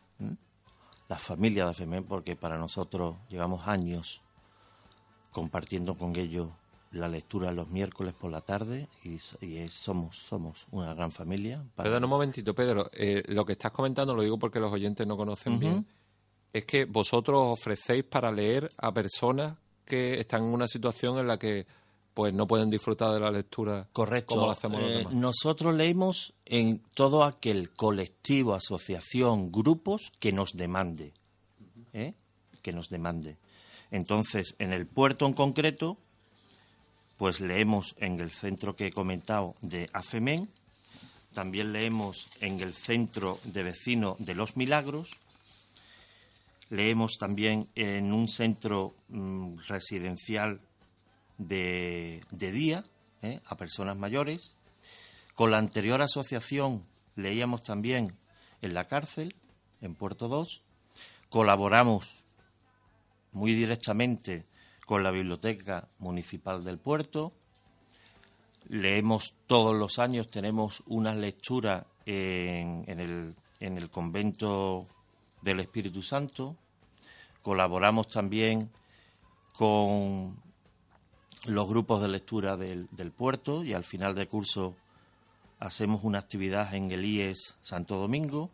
la 1.09 1.19
familia 1.19 1.65
de 1.65 1.71
AFEMEN, 1.71 2.05
porque 2.05 2.37
para 2.37 2.59
nosotros 2.59 3.17
llevamos 3.29 3.67
años 3.67 4.21
compartiendo 5.33 5.97
con 5.97 6.17
ellos 6.17 6.49
la 6.93 7.09
lectura 7.09 7.51
los 7.51 7.69
miércoles 7.69 8.15
por 8.15 8.31
la 8.31 8.41
tarde 8.41 8.89
y, 9.03 9.19
somos 9.69 10.17
somos 10.17 10.67
una 10.71 10.95
gran 10.95 11.11
familia. 11.11 11.65
Para... 11.75 11.99
un 11.99 12.09
momentito, 12.09 12.55
Pedro. 12.55 12.89
Eh, 12.93 13.23
lo 13.29 13.45
que 13.45 13.53
estás 13.53 13.73
comentando, 13.73 14.15
lo 14.15 14.23
digo 14.23 14.39
porque 14.39 14.61
los 14.61 14.73
oyentes 14.73 15.07
no 15.07 15.17
conocen 15.17 15.59
bien, 15.59 15.87
es 16.55 16.65
que 16.65 16.85
vosotros 16.85 17.43
ofrecéis 17.45 18.05
para 18.05 18.31
leer 18.31 18.71
a 18.79 18.93
personas 18.93 19.59
que 19.85 20.21
están 20.21 20.45
en 20.45 20.55
una 20.55 20.69
situación 20.69 21.19
en 21.19 21.27
la 21.27 21.37
que 21.37 21.67
pues 22.15 22.33
no 22.33 22.47
pueden 22.47 22.71
disfrutar 22.71 23.13
de 23.13 23.19
la 23.19 23.33
lectura 23.33 23.89
Correcto. 23.93 24.37
como 24.37 24.47
lo 24.47 24.53
hacemos 24.53 24.81
eh, 24.81 25.05
Nosotros 25.11 25.75
leemos 25.75 26.33
en 26.45 26.81
todo 26.95 27.25
aquel 27.25 27.71
colectivo, 27.71 28.55
asociación, 28.55 29.51
grupos 29.51 30.13
que 30.21 30.31
nos 30.31 30.57
demande. 30.57 31.13
¿eh? 31.93 32.15
Que 32.63 32.73
nos 32.73 32.89
demande. 32.89 33.37
Entonces, 33.91 34.55
en 34.61 34.73
el 34.73 34.87
puerto 34.87 35.27
en 35.27 35.33
concreto, 35.33 35.99
pues 37.17 37.41
leemos 37.41 37.97
en 37.99 38.21
el 38.21 38.31
centro 38.31 38.77
que 38.77 38.87
he 38.87 38.93
comentado 38.93 39.57
de 39.61 39.89
AFEMEN, 39.93 40.49
también 41.33 41.73
leemos 41.73 42.29
en 42.41 42.61
el 42.61 42.75
centro 42.75 43.41
de 43.43 43.65
vecino 43.65 44.15
de 44.21 44.37
Los 44.37 44.57
Milagros, 44.57 45.19
leemos 46.71 47.19
también 47.19 47.69
en 47.75 48.13
un 48.13 48.29
centro 48.29 48.95
mm, 49.09 49.59
residencial 49.69 50.61
de, 51.39 52.21
día 52.31 52.85
¿eh? 53.23 53.41
a 53.47 53.57
personas 53.57 53.97
mayores. 53.97 54.57
Con 55.35 55.51
la 55.51 55.59
anterior 55.59 56.01
asociación 56.03 56.85
leíamos 57.17 57.63
también 57.63 58.17
en 58.63 58.75
la 58.75 58.87
cárcel, 58.87 59.35
en 59.81 59.95
Puerto 59.95 60.29
2. 60.29 60.63
Colaboramos 61.29 62.25
muy 63.33 63.53
directamente 63.53 64.47
con 64.87 65.03
la 65.03 65.11
Biblioteca 65.11 65.89
Municipal 65.99 66.63
del 66.65 66.79
Puerto. 66.79 67.33
Leemos 68.69 69.35
todos 69.47 69.75
los 69.77 69.99
años, 69.99 70.31
tenemos 70.31 70.83
una 70.87 71.15
lectura 71.15 71.87
en, 72.07 72.85
el, 72.89 73.35
en 73.61 73.77
el 73.77 73.91
convento 73.91 74.87
del 75.45 75.61
Espíritu 75.61 76.03
Santo. 76.03 76.57
Colaboramos 77.43 78.09
también 78.09 78.71
con 79.53 80.37
los 81.45 81.69
grupos 81.69 82.01
de 82.01 82.09
lectura 82.09 82.57
del, 82.57 82.89
puerto 83.17 83.63
y 83.63 83.75
al 83.75 83.85
final 83.85 84.15
del 84.15 84.27
curso 84.27 84.75
hacemos 85.61 86.03
una 86.03 86.19
actividad 86.19 86.75
en 86.75 86.91
el 86.91 87.05
IES 87.05 87.57
Santo 87.61 87.99
Domingo. 87.99 88.51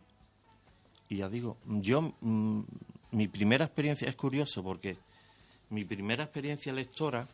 Y 1.09 1.18
ya 1.18 1.28
digo, 1.28 1.56
yo, 1.64 2.14
mm, 2.20 2.62
mi 3.12 3.28
primera 3.28 3.64
experiencia 3.64 4.09
es 4.09 4.16
curioso 4.16 4.62
porque 4.62 4.99
mi 5.70 5.85
primera 5.85 6.25
experiencia 6.25 6.73
lectora, 6.73 7.28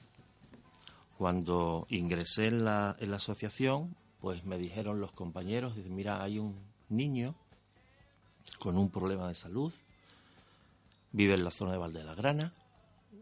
cuando 1.17 1.87
ingresé 1.89 2.49
en 2.49 2.65
la, 2.65 2.95
en 3.01 3.11
la 3.11 3.17
asociación, 3.17 3.97
pues 4.21 4.45
me 4.45 4.59
dijeron 4.59 5.01
los 5.01 5.13
compañeros, 5.13 5.77
mira, 5.89 6.23
hay 6.23 6.39
un 6.39 6.59
niño 6.91 7.35
con 8.59 8.77
un 8.79 8.91
problema 8.91 9.29
de 9.29 9.35
salud, 9.35 9.73
vive 11.13 11.35
en 11.35 11.45
la 11.45 11.51
zona 11.51 11.73
de 11.73 11.79
Valde 11.79 12.01
de 12.01 12.05
la 12.05 12.15
Grana, 12.15 12.53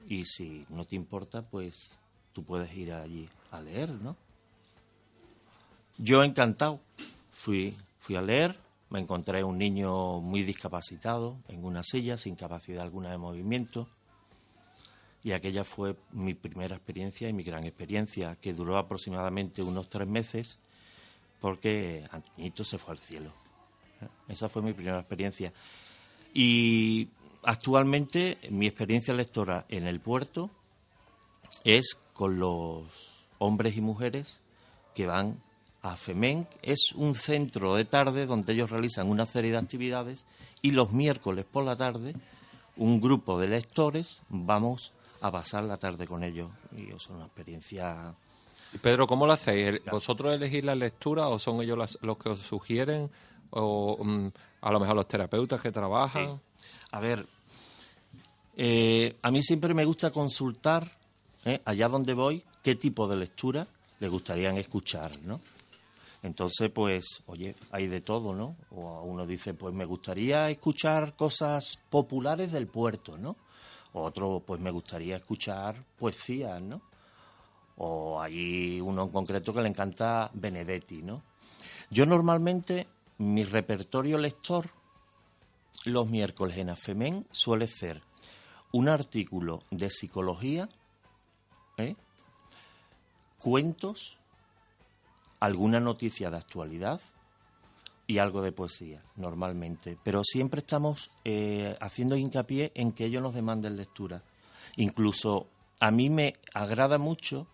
y 0.08 0.24
si 0.24 0.66
no 0.68 0.84
te 0.84 0.96
importa, 0.96 1.42
pues 1.42 1.92
tú 2.32 2.44
puedes 2.44 2.74
ir 2.74 2.92
allí 2.92 3.28
a 3.50 3.60
leer, 3.60 3.90
¿no? 3.90 4.16
Yo 5.98 6.22
encantado 6.22 6.80
fui, 7.30 7.76
fui 8.00 8.16
a 8.16 8.22
leer, 8.22 8.58
me 8.90 9.00
encontré 9.00 9.44
un 9.44 9.58
niño 9.58 10.20
muy 10.20 10.42
discapacitado 10.42 11.38
en 11.48 11.64
una 11.64 11.82
silla, 11.82 12.18
sin 12.18 12.34
capacidad 12.34 12.82
alguna 12.82 13.10
de 13.10 13.18
movimiento, 13.18 13.88
y 15.22 15.32
aquella 15.32 15.64
fue 15.64 15.96
mi 16.12 16.34
primera 16.34 16.76
experiencia 16.76 17.28
y 17.28 17.32
mi 17.32 17.44
gran 17.44 17.64
experiencia, 17.64 18.36
que 18.36 18.52
duró 18.52 18.76
aproximadamente 18.76 19.62
unos 19.62 19.88
tres 19.88 20.06
meses, 20.06 20.58
porque 21.40 22.06
Antoñito 22.10 22.62
se 22.64 22.78
fue 22.78 22.92
al 22.92 22.98
cielo. 22.98 23.43
Esa 24.28 24.48
fue 24.48 24.62
mi 24.62 24.72
primera 24.72 24.98
experiencia. 24.98 25.52
Y 26.32 27.08
actualmente 27.42 28.38
mi 28.50 28.66
experiencia 28.66 29.14
lectora 29.14 29.66
en 29.68 29.86
el 29.86 30.00
puerto 30.00 30.50
es 31.64 31.96
con 32.12 32.38
los 32.38 32.84
hombres 33.38 33.76
y 33.76 33.80
mujeres 33.80 34.40
que 34.94 35.06
van 35.06 35.42
a 35.82 35.96
FEMEN. 35.96 36.46
Es 36.62 36.92
un 36.94 37.14
centro 37.14 37.74
de 37.74 37.84
tarde 37.84 38.26
donde 38.26 38.52
ellos 38.52 38.70
realizan 38.70 39.08
una 39.08 39.26
serie 39.26 39.52
de 39.52 39.58
actividades 39.58 40.24
y 40.62 40.70
los 40.70 40.92
miércoles 40.92 41.44
por 41.44 41.64
la 41.64 41.76
tarde 41.76 42.14
un 42.76 43.00
grupo 43.00 43.38
de 43.38 43.48
lectores 43.48 44.20
vamos 44.28 44.92
a 45.20 45.30
pasar 45.30 45.64
la 45.64 45.76
tarde 45.76 46.06
con 46.06 46.22
ellos 46.22 46.50
y 46.76 46.90
es 46.92 47.06
una 47.08 47.26
experiencia... 47.26 48.14
Pedro, 48.82 49.06
¿cómo 49.06 49.26
lo 49.26 49.32
hacéis? 49.32 49.80
¿Vosotros 49.90 50.34
elegís 50.34 50.64
la 50.64 50.74
lectura 50.74 51.28
o 51.28 51.38
son 51.38 51.62
ellos 51.62 51.98
los 52.02 52.18
que 52.18 52.28
os 52.28 52.40
sugieren? 52.40 53.10
¿O 53.50 54.02
mm, 54.02 54.28
a 54.62 54.72
lo 54.72 54.80
mejor 54.80 54.96
los 54.96 55.08
terapeutas 55.08 55.60
que 55.60 55.72
trabajan? 55.72 56.40
A 56.90 57.00
ver, 57.00 57.26
eh, 58.56 59.16
a 59.22 59.30
mí 59.30 59.42
siempre 59.42 59.74
me 59.74 59.84
gusta 59.84 60.10
consultar 60.10 60.90
¿eh? 61.44 61.60
allá 61.64 61.88
donde 61.88 62.14
voy, 62.14 62.42
qué 62.62 62.74
tipo 62.76 63.08
de 63.08 63.16
lectura 63.16 63.66
les 64.00 64.10
gustaría 64.10 64.50
escuchar, 64.50 65.10
¿no? 65.22 65.40
Entonces, 66.22 66.70
pues, 66.70 67.04
oye, 67.26 67.54
hay 67.70 67.86
de 67.86 68.00
todo, 68.00 68.34
¿no? 68.34 68.56
O 68.70 69.02
uno 69.02 69.26
dice, 69.26 69.52
pues 69.52 69.74
me 69.74 69.84
gustaría 69.84 70.48
escuchar 70.48 71.14
cosas 71.16 71.78
populares 71.90 72.50
del 72.50 72.66
puerto, 72.66 73.18
¿no? 73.18 73.36
Otro, 73.92 74.42
pues 74.44 74.58
me 74.58 74.70
gustaría 74.70 75.16
escuchar 75.16 75.76
poesía, 75.98 76.58
¿no? 76.60 76.80
O 77.76 78.20
hay 78.20 78.80
uno 78.80 79.02
en 79.02 79.08
concreto 79.10 79.52
que 79.52 79.60
le 79.60 79.68
encanta 79.68 80.30
Benedetti, 80.32 81.02
¿no? 81.02 81.22
Yo 81.90 82.06
normalmente, 82.06 82.86
mi 83.18 83.44
repertorio 83.44 84.18
lector, 84.18 84.70
los 85.84 86.08
miércoles 86.08 86.56
en 86.56 86.70
AFEMEN, 86.70 87.26
suele 87.30 87.66
ser 87.66 88.02
un 88.72 88.88
artículo 88.88 89.60
de 89.70 89.90
psicología, 89.90 90.68
¿eh? 91.76 91.94
cuentos, 93.38 94.16
alguna 95.40 95.78
noticia 95.78 96.30
de 96.30 96.38
actualidad 96.38 97.00
y 98.06 98.18
algo 98.18 98.42
de 98.42 98.52
poesía, 98.52 99.02
normalmente. 99.16 99.96
Pero 100.02 100.22
siempre 100.24 100.60
estamos 100.60 101.10
eh, 101.24 101.76
haciendo 101.80 102.16
hincapié 102.16 102.72
en 102.74 102.92
que 102.92 103.04
ellos 103.04 103.22
nos 103.22 103.34
demanden 103.34 103.76
lectura. 103.76 104.22
Incluso 104.76 105.48
a 105.80 105.90
mí 105.90 106.10
me 106.10 106.34
agrada 106.52 106.98
mucho 106.98 107.46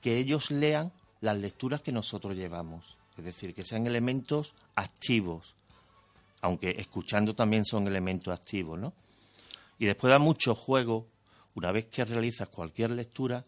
que 0.00 0.18
ellos 0.18 0.50
lean 0.50 0.92
las 1.20 1.38
lecturas 1.38 1.80
que 1.80 1.92
nosotros 1.92 2.36
llevamos. 2.36 2.98
Es 3.16 3.24
decir, 3.24 3.54
que 3.54 3.64
sean 3.64 3.86
elementos 3.86 4.54
activos, 4.74 5.54
aunque 6.40 6.70
escuchando 6.70 7.34
también 7.34 7.64
son 7.64 7.86
elementos 7.86 8.34
activos, 8.34 8.78
¿no? 8.78 8.92
Y 9.78 9.86
después 9.86 10.10
da 10.10 10.18
mucho 10.18 10.54
juego, 10.54 11.08
una 11.54 11.72
vez 11.72 11.86
que 11.86 12.04
realizas 12.04 12.48
cualquier 12.48 12.90
lectura, 12.90 13.44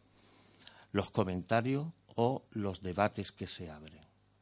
los 0.93 1.11
comentarios 1.11 1.87
o 2.15 2.45
los 2.53 2.83
debates 2.83 3.33
que 3.33 3.47
se 3.47 3.71
abren. 3.71 4.01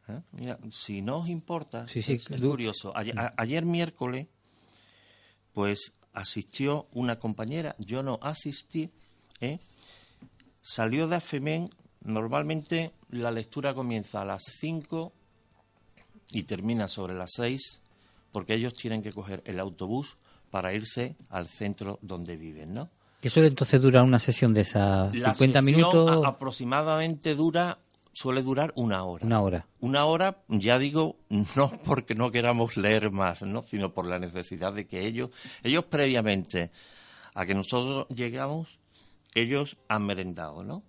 ¿eh? 0.09 0.21
Mira, 0.33 0.59
si 0.71 1.03
no 1.03 1.19
os 1.19 1.29
importa, 1.29 1.87
es, 1.93 2.29
curioso. 2.29 2.93
Ayer, 2.95 3.65
miércoles, 3.65 4.29
pues 5.53 5.93
asistió 6.13 6.89
una 6.93 7.19
compañera, 7.19 7.75
yo 7.79 8.03
no 8.03 8.19
asistí, 8.23 8.91
¿eh? 9.41 9.59
salió 10.61 11.09
de 11.09 11.17
AFEMEN, 11.17 11.71
normalmente 12.05 12.93
la 13.11 13.31
lectura 13.31 13.75
comienza 13.75 14.23
a 14.23 14.25
las 14.25 14.43
5 14.61 15.13
y 16.33 16.45
termina 16.45 16.89
sobre 16.89 17.15
las 17.15 17.33
6, 17.37 17.81
porque 18.33 18.55
ellos 18.55 18.75
tienen 18.75 19.03
que 19.03 19.13
coger 19.13 19.43
el 19.45 19.61
autobús 19.61 20.17
para 20.51 20.73
irse 20.73 21.17
al 21.31 21.49
centro 21.49 21.99
donde 22.03 22.37
viven, 22.37 22.75
¿no? 22.75 22.91
¿Qué 23.21 23.31
suele 23.31 23.49
entonces 23.49 23.81
durar 23.81 24.05
una 24.05 24.19
sesión 24.19 24.53
de 24.53 24.61
esas 24.61 25.11
50 25.13 25.63
minutos? 25.63 26.25
aproximadamente 26.27 27.35
dura 27.35 27.79
suele 28.13 28.43
durar 28.43 28.73
una 28.77 29.03
hora. 29.05 29.27
Una 29.27 29.41
hora. 29.41 29.67
Una 29.81 30.05
hora, 30.05 30.39
ya 30.49 30.79
digo, 30.79 31.17
no 31.57 31.71
porque 31.85 32.15
no 32.15 32.31
queramos 32.31 32.77
leer 32.77 33.11
más, 33.11 33.43
¿no? 33.43 33.63
sino 33.63 33.93
por 33.93 34.07
la 34.07 34.19
necesidad 34.19 34.73
de 34.73 34.87
que 34.87 35.07
ellos, 35.07 35.31
ellos 35.63 35.85
previamente 35.85 36.71
a 37.35 37.45
que 37.47 37.55
nosotros 37.55 38.07
llegamos, 38.15 38.79
ellos 39.35 39.77
han 39.89 40.07
merendado, 40.07 40.63
¿no? 40.63 40.83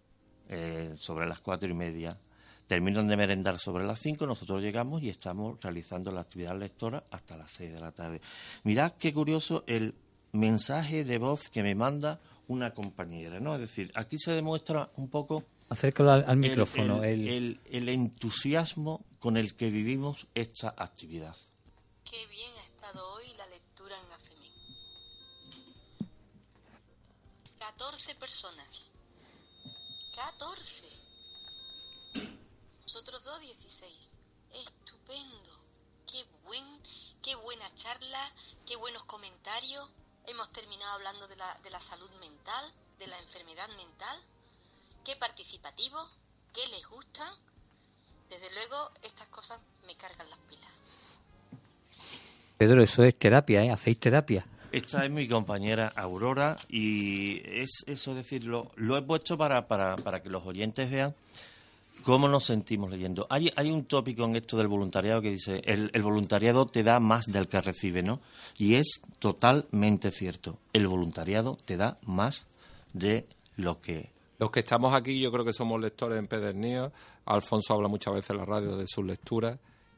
Eh, 0.48 0.94
sobre 0.98 1.28
las 1.28 1.40
cuatro 1.40 1.68
y 1.70 1.74
media. 1.74 2.18
Terminan 2.68 3.08
de 3.08 3.18
merendar 3.18 3.58
sobre 3.58 3.84
las 3.84 4.00
cinco, 4.00 4.28
nosotros 4.28 4.62
llegamos 4.62 5.02
y 5.02 5.10
estamos 5.10 5.60
realizando 5.62 6.12
la 6.12 6.22
actividad 6.22 6.58
lectora 6.58 7.04
hasta 7.12 7.38
las 7.38 7.52
seis 7.52 7.74
de 7.74 7.80
la 7.80 7.92
tarde. 7.92 8.22
Mirad 8.64 8.94
qué 8.94 9.14
curioso 9.14 9.64
el 9.66 9.96
mensaje 10.34 11.04
de 11.04 11.18
voz 11.18 11.50
que 11.50 11.64
me 11.64 11.74
manda 11.74 12.20
una 12.48 12.74
compañera, 12.74 13.40
¿no? 13.40 13.56
Es 13.56 13.62
decir, 13.62 13.92
aquí 13.96 14.18
se 14.20 14.34
demuestra 14.34 14.92
un 14.98 15.10
poco... 15.10 15.44
Acércalo 15.70 16.12
al, 16.12 16.38
micrófono. 16.38 17.04
El, 17.04 17.60
el, 17.66 17.90
entusiasmo 17.90 19.04
con 19.20 19.38
el 19.38 19.56
que 19.56 19.72
vivimos 19.72 20.28
esta 20.36 20.76
actividad. 20.78 21.36
Qué 22.04 22.28
bien 22.28 22.52
ha 22.60 22.66
estado 22.66 23.14
hoy 23.14 23.26
la 23.36 23.48
lectura 23.48 23.96
en 23.98 24.12
AFEMI. 24.14 24.52
14 27.58 28.16
personas. 28.16 28.92
14. 30.16 30.86
Nosotros 32.84 33.22
dos, 33.24 33.42
16. 33.42 33.94
Estupendo. 34.54 35.52
Qué 36.10 36.26
buen, 36.46 36.64
qué 37.22 37.36
buena 37.36 37.66
charla, 37.76 38.32
qué 38.66 38.78
buenos 38.78 39.04
comentarios. 39.06 39.90
Hemos 40.26 40.52
terminado 40.54 40.94
hablando 40.94 41.28
de 41.28 41.36
la, 41.36 41.60
de 41.62 41.70
la 41.70 41.80
salud 41.82 42.10
mental, 42.22 42.74
de 42.98 43.08
la 43.08 43.20
enfermedad 43.20 43.68
mental. 43.76 44.22
Qué 45.04 45.18
participativo, 45.18 46.10
qué 46.54 46.66
les 46.68 46.88
gusta. 46.88 47.34
Desde 48.30 48.52
luego, 48.54 48.92
estas 49.02 49.28
cosas 49.28 49.60
me 49.86 49.96
cargan 49.98 50.30
las 50.30 50.40
pilas. 50.40 50.72
Pedro, 52.58 52.82
eso 52.82 53.04
es 53.04 53.20
terapia, 53.20 53.64
¿eh? 53.64 53.72
Hacéis 53.72 54.00
terapia. 54.00 54.46
Esta 54.76 55.06
es 55.06 55.10
mi 55.10 55.26
compañera 55.26 55.94
Aurora 55.96 56.58
y 56.68 57.42
es 57.62 57.86
eso 57.88 58.14
decirlo, 58.14 58.72
lo 58.76 58.98
he 58.98 59.02
puesto 59.02 59.38
para, 59.38 59.68
para, 59.70 59.96
para 59.96 60.22
que 60.22 60.30
los 60.30 60.46
oyentes 60.46 60.92
vean 60.92 61.16
¿Cómo 62.04 62.28
nos 62.28 62.44
sentimos 62.44 62.92
leyendo? 62.92 63.26
Hay, 63.30 63.52
hay 63.56 63.72
un 63.72 63.86
tópico 63.86 64.26
en 64.26 64.36
esto 64.36 64.58
del 64.58 64.68
voluntariado 64.68 65.22
que 65.22 65.32
dice, 65.32 65.62
el, 65.64 65.90
voluntariado 66.04 66.66
te 66.68 66.84
da 66.84 67.00
más 67.00 67.26
del 67.26 67.48
que 67.48 67.60
recibe, 67.62 68.04
¿no? 68.04 68.20
Y 68.58 68.76
es 68.76 69.02
totalmente 69.18 70.12
cierto. 70.12 70.60
El 70.72 70.88
voluntariado 70.88 71.56
te 71.56 71.78
da 71.78 71.98
más 72.04 72.46
de 72.94 73.26
lo 73.56 73.82
que... 73.82 74.12
Los 74.38 74.52
que 74.52 74.60
estamos 74.60 74.94
aquí 74.94 75.20
yo 75.20 75.32
creo 75.32 75.46
que 75.46 75.54
somos 75.54 75.82
lectores 75.82 76.20
en 76.20 76.28
Pedernío. 76.28 76.92
Alfonso 77.26 77.74
habla 77.74 77.88
muchas 77.88 78.14
veces 78.14 78.30
en 78.32 78.38
la 78.38 78.46
radio 78.46 78.78
de 78.78 78.88
sus 78.88 79.04
lecturas. 79.04 79.58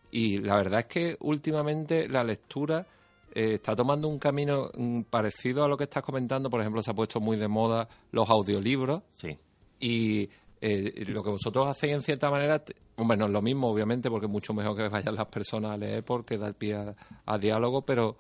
Y 0.09 0.37
la 0.37 0.55
verdad 0.55 0.81
es 0.81 0.85
que 0.85 1.17
últimamente 1.19 2.07
la 2.07 2.23
lectura 2.23 2.85
eh, 3.33 3.55
está 3.55 3.75
tomando 3.75 4.07
un 4.07 4.19
camino 4.19 4.69
mm, 4.75 5.01
parecido 5.03 5.63
a 5.63 5.67
lo 5.67 5.77
que 5.77 5.85
estás 5.85 6.03
comentando. 6.03 6.49
Por 6.49 6.61
ejemplo, 6.61 6.81
se 6.81 6.91
ha 6.91 6.93
puesto 6.93 7.19
muy 7.19 7.37
de 7.37 7.47
moda 7.47 7.87
los 8.11 8.29
audiolibros. 8.29 9.03
Sí. 9.17 9.37
Y 9.79 10.29
eh, 10.59 11.05
lo 11.07 11.23
que 11.23 11.29
vosotros 11.29 11.67
hacéis 11.67 11.93
en 11.93 12.01
cierta 12.01 12.31
manera, 12.31 12.63
hombre, 12.95 13.17
no 13.17 13.25
es 13.25 13.31
lo 13.31 13.41
mismo, 13.41 13.69
obviamente, 13.69 14.09
porque 14.09 14.25
es 14.25 14.31
mucho 14.31 14.53
mejor 14.53 14.75
que 14.75 14.87
vayan 14.87 15.15
las 15.15 15.27
personas 15.27 15.71
a 15.71 15.77
leer 15.77 16.03
porque 16.03 16.37
da 16.37 16.51
pie 16.53 16.95
a, 17.25 17.37
diálogo, 17.37 17.83
pero 17.83 18.17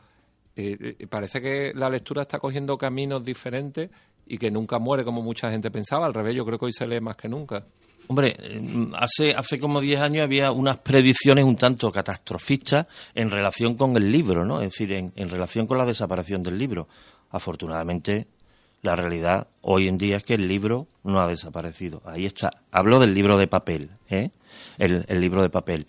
eh, 0.55 0.95
eh, 0.99 1.07
parece 1.07 1.41
que 1.41 1.73
la 1.73 1.89
lectura 1.89 2.23
está 2.23 2.39
cogiendo 2.39 2.77
caminos 2.77 3.23
diferentes 3.23 3.89
y 4.25 4.37
que 4.37 4.51
nunca 4.51 4.77
muere 4.77 5.03
como 5.03 5.21
mucha 5.21 5.49
gente 5.49 5.71
pensaba. 5.71 6.05
Al 6.05 6.13
revés, 6.13 6.35
yo 6.35 6.45
creo 6.45 6.59
que 6.59 6.65
hoy 6.65 6.73
se 6.73 6.85
lee 6.85 7.01
más 7.01 7.15
que 7.15 7.27
nunca. 7.27 7.65
Hombre, 8.09 8.35
hace, 8.95 9.33
hace 9.33 9.59
como 9.59 9.81
10 9.81 10.01
años 10.01 10.23
había 10.23 10.51
unas 10.51 10.77
predicciones 10.77 11.43
un 11.43 11.57
tanto 11.57 11.91
catastrofistas 11.91 12.87
en 13.13 13.29
relación 13.29 13.75
con 13.75 13.97
el 13.97 14.11
libro, 14.11 14.45
¿no? 14.45 14.61
Es 14.61 14.71
decir, 14.71 14.93
en, 14.93 15.29
relación 15.29 15.67
con 15.67 15.77
la 15.77 15.85
desaparición 15.85 16.41
del 16.41 16.57
libro. 16.57 16.87
Afortunadamente, 17.31 18.27
la 18.81 18.95
realidad 18.95 19.47
hoy 19.61 19.89
en 19.89 19.97
día 19.97 20.17
es 20.17 20.23
que 20.23 20.35
el 20.35 20.47
libro 20.47 20.87
no 21.03 21.19
ha 21.19 21.27
desaparecido. 21.27 22.01
Ahí 22.05 22.25
está. 22.25 22.49
Hablo 22.71 22.99
del 22.99 23.13
libro 23.13 23.37
de 23.37 23.47
papel, 23.47 23.89
¿eh? 24.09 24.29
el, 24.77 25.05
libro 25.19 25.41
de 25.41 25.49
papel. 25.49 25.85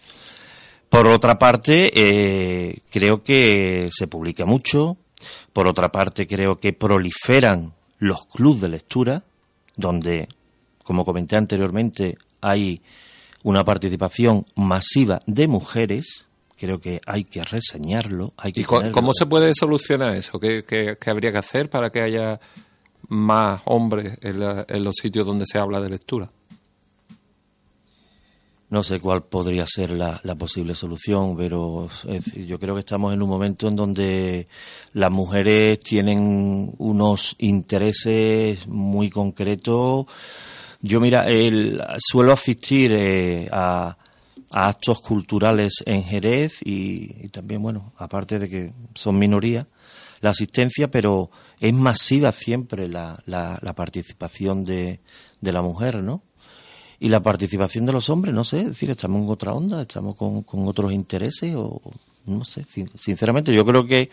Por 0.89 1.07
otra 1.07 1.39
parte, 1.39 1.91
eh, 1.95 2.81
creo 2.91 3.23
que 3.23 3.91
se 3.93 4.09
publica 4.09 4.45
mucho. 4.45 4.97
Por 5.53 5.69
otra 5.69 5.93
parte, 5.93 6.27
creo 6.27 6.59
que 6.59 6.73
proliferan 6.73 7.75
los 7.99 8.27
clubes 8.27 8.63
de 8.63 8.69
lectura, 8.69 9.25
donde, 9.77 10.29
como 10.88 11.05
comenté 11.05 11.37
anteriormente, 11.37 12.16
hay 12.40 12.81
una 13.44 13.62
participación 13.62 14.46
masiva 14.57 15.20
de 15.27 15.46
mujeres. 15.46 16.24
Creo 16.59 16.81
que 16.81 17.01
hay 17.07 17.24
que 17.24 17.44
reseñarlo. 17.44 18.33
Hay 18.37 18.53
que 18.53 18.62
¿Y 18.62 18.64
cómo 18.64 19.12
se 19.12 19.27
puede 19.27 19.53
solucionar 19.55 20.16
eso? 20.16 20.40
¿Qué, 20.40 20.64
qué 20.66 21.11
habría 21.11 21.31
que 21.31 21.38
hacer 21.38 21.70
para 21.70 21.90
que 21.90 22.01
haya 22.01 22.40
más 23.09 23.62
hombres 23.64 24.18
en, 24.20 24.85
los 24.85 24.96
sitios 24.96 25.27
donde 25.27 25.44
se 25.46 25.59
habla 25.59 25.81
de 25.81 25.90
lectura. 25.90 26.31
No 28.70 28.83
sé 28.83 29.01
cuál 29.01 29.22
podría 29.22 29.64
ser 29.66 29.90
la, 29.90 30.20
posible 30.38 30.74
solución, 30.74 31.35
pero 31.37 31.88
yo 32.35 32.59
creo 32.59 32.74
que 32.74 32.81
estamos 32.81 33.14
en 33.14 33.22
un 33.22 33.29
momento 33.31 33.66
en 33.66 33.77
donde 33.77 34.46
las 34.92 35.11
mujeres 35.11 35.79
tienen 35.81 36.74
unos 36.77 37.35
intereses 37.38 38.68
muy 38.68 39.09
concretos. 39.09 40.05
Yo, 40.81 41.01
mira, 41.01 41.25
el, 41.25 41.83
suelo 41.99 42.33
asistir 42.33 42.93
eh, 42.93 43.49
a, 43.51 43.97
actos 44.51 45.01
culturales 45.01 45.83
en 45.85 46.05
Jerez 46.05 46.62
y, 46.64 47.25
y, 47.25 47.29
también, 47.29 47.62
bueno, 47.62 47.93
aparte 47.99 48.38
de 48.38 48.49
que 48.49 48.73
son 48.95 49.19
minoría, 49.19 49.67
la 50.21 50.31
asistencia, 50.31 50.91
pero 50.91 51.31
es 51.61 51.73
masiva 51.75 52.33
siempre 52.33 52.88
la, 52.88 53.19
la, 53.27 53.75
participación 53.75 54.64
de, 54.64 55.01
de, 55.41 55.53
la 55.53 55.62
mujer, 55.62 56.03
¿no? 56.03 56.23
Y 57.01 57.09
la 57.09 57.23
participación 57.23 57.87
de 57.87 57.93
los 57.93 58.09
hombres, 58.11 58.35
no 58.35 58.45
sé, 58.45 58.61
es 58.61 58.67
decir, 58.69 58.91
estamos 58.91 59.23
en 59.23 59.29
otra 59.29 59.53
onda, 59.53 59.83
estamos 59.83 60.17
con, 60.17 60.43
con 60.43 60.67
otros 60.67 60.93
intereses 60.93 61.55
o 61.57 61.81
no 62.27 62.45
sé, 62.45 62.64
sinceramente 62.99 63.55
yo 63.55 63.64
creo 63.64 63.85
que 63.85 64.11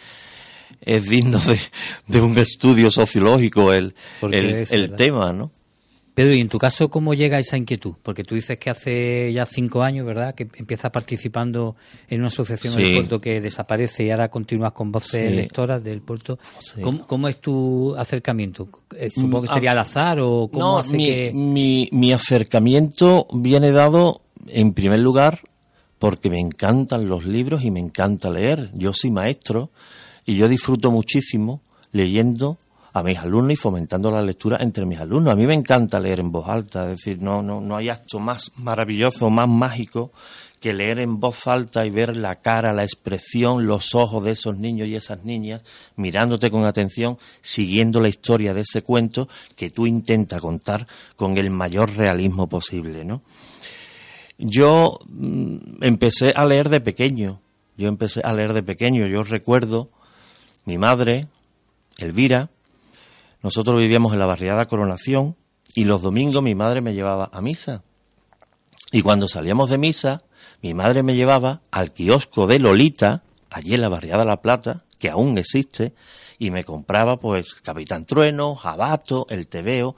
es 0.82 1.04
digno 1.06 1.40
de, 1.40 1.60
de 2.08 2.22
un 2.22 2.38
estudio 2.38 2.92
sociológico 2.92 3.74
el, 3.74 3.96
el, 4.22 4.68
el 4.70 4.96
tema, 4.96 5.34
¿no? 5.34 5.52
Pedro, 6.16 6.34
¿y 6.34 6.40
en 6.40 6.48
tu 6.48 6.58
caso 6.58 6.90
cómo 6.90 7.14
llega 7.14 7.38
esa 7.38 7.58
inquietud? 7.58 7.96
Porque 8.02 8.24
tú 8.24 8.36
dices 8.36 8.58
que 8.58 8.70
hace 8.70 9.34
ya 9.34 9.46
cinco 9.46 9.84
años, 9.84 10.06
¿verdad?, 10.06 10.34
que 10.34 10.48
empiezas 10.56 10.90
participando 10.90 11.76
en 12.08 12.22
una 12.22 12.28
asociación 12.28 12.74
del 12.76 12.96
puerto 12.96 13.20
que 13.20 13.42
desaparece 13.42 14.06
y 14.06 14.12
ahora 14.12 14.30
continúas 14.30 14.72
con 14.72 14.94
voces 14.94 15.30
lectoras 15.36 15.84
del 15.84 16.00
puerto. 16.02 16.40
¿Cómo, 17.06 17.28
es 17.28 17.42
tu 17.42 17.94
acercamiento? 17.98 18.70
Eh, 18.98 19.10
supongo 19.10 19.42
que 19.42 19.50
mm, 19.50 19.54
sería 19.54 19.72
al 19.72 19.80
azar 19.80 20.20
o 20.22 20.48
cómo 20.48 20.80
hace 20.80 20.96
mi, 20.96 21.32
mi, 21.34 21.90
mi 21.92 22.14
acercamiento 22.14 23.28
viene 23.34 23.74
dado, 23.74 24.22
en 24.48 24.74
primer 24.74 25.00
lugar, 25.00 25.42
porque 26.00 26.30
me 26.30 26.40
encantan 26.40 27.10
los 27.10 27.26
libros 27.26 27.62
y 27.66 27.72
me 27.72 27.82
encanta 27.82 28.30
leer. 28.30 28.72
Yo 28.74 28.94
soy 28.94 29.12
maestro 29.12 29.70
y 30.26 30.38
yo 30.38 30.48
disfruto 30.48 30.92
muchísimo 30.92 31.62
leyendo 31.92 32.58
a 32.96 33.04
mis 33.04 33.18
alumnos 33.18 33.52
y 33.52 33.56
fomentando 33.58 34.10
la 34.10 34.22
lectura 34.22 34.58
entre 34.62 34.86
mis 34.86 34.98
alumnos. 35.02 35.34
A 35.34 35.36
mí 35.36 35.46
me 35.46 35.54
encanta 35.54 36.00
leer 36.00 36.22
en 36.22 36.32
voz 36.32 36.48
alta, 36.48 36.84
es 36.84 36.98
decir, 36.98 37.22
no, 37.22 37.44
no, 37.44 37.60
no 37.60 37.76
hay 37.76 37.90
acto 37.90 38.20
más 38.20 38.54
maravilloso, 38.56 39.30
más 39.30 39.50
mágico 39.50 40.14
que 40.62 40.74
leer 40.74 41.02
en 41.02 41.20
voz 41.20 41.46
alta 41.46 41.86
y 41.86 41.90
ver 41.90 42.16
la 42.16 42.38
cara, 42.38 42.72
la 42.72 42.84
expresión, 42.84 43.68
los 43.68 43.94
ojos 43.96 44.24
de 44.24 44.32
esos 44.32 44.58
niños 44.58 44.88
y 44.88 44.96
esas 44.96 45.26
niñas 45.26 45.62
mirándote 45.98 46.50
con 46.50 46.64
atención, 46.64 47.18
siguiendo 47.42 48.00
la 48.00 48.08
historia 48.08 48.54
de 48.54 48.62
ese 48.62 48.82
cuento 48.82 49.28
que 49.58 49.70
tú 49.70 49.86
intentas 49.86 50.40
contar 50.40 50.88
con 51.18 51.38
el 51.38 51.50
mayor 51.50 51.98
realismo 51.98 52.48
posible, 52.48 53.04
¿no? 53.04 53.24
Yo 54.38 55.00
mm, 55.10 55.84
empecé 55.84 56.32
a 56.34 56.46
leer 56.46 56.70
de 56.70 56.80
pequeño, 56.80 57.42
yo 57.76 57.90
empecé 57.90 58.22
a 58.24 58.32
leer 58.32 58.54
de 58.54 58.64
pequeño, 58.64 59.06
yo 59.06 59.22
recuerdo 59.24 59.90
mi 60.64 60.78
madre, 60.78 61.28
Elvira, 61.98 62.50
nosotros 63.46 63.80
vivíamos 63.80 64.12
en 64.12 64.18
la 64.18 64.26
barriada 64.26 64.66
Coronación 64.66 65.36
y 65.76 65.84
los 65.84 66.02
domingos 66.02 66.42
mi 66.42 66.56
madre 66.56 66.82
me 66.82 66.96
llevaba 66.96 67.30
a 67.32 67.42
misa. 67.42 67.84
Y 68.92 69.04
cuando 69.04 69.28
salíamos 69.28 69.70
de 69.70 69.78
misa, 69.78 70.24
mi 70.64 70.74
madre 70.74 71.04
me 71.04 71.16
llevaba 71.16 71.62
al 71.70 71.94
kiosco 71.94 72.48
de 72.48 72.58
Lolita, 72.58 73.22
allí 73.52 73.76
en 73.76 73.82
la 73.82 73.90
barriada 73.90 74.26
La 74.26 74.42
Plata, 74.42 74.86
que 74.98 75.12
aún 75.12 75.38
existe, 75.38 75.94
y 76.40 76.50
me 76.50 76.64
compraba 76.64 77.18
pues 77.18 77.54
Capitán 77.54 78.08
Trueno, 78.08 78.56
Jabato, 78.56 79.28
El 79.30 79.48
Tebeo, 79.48 79.96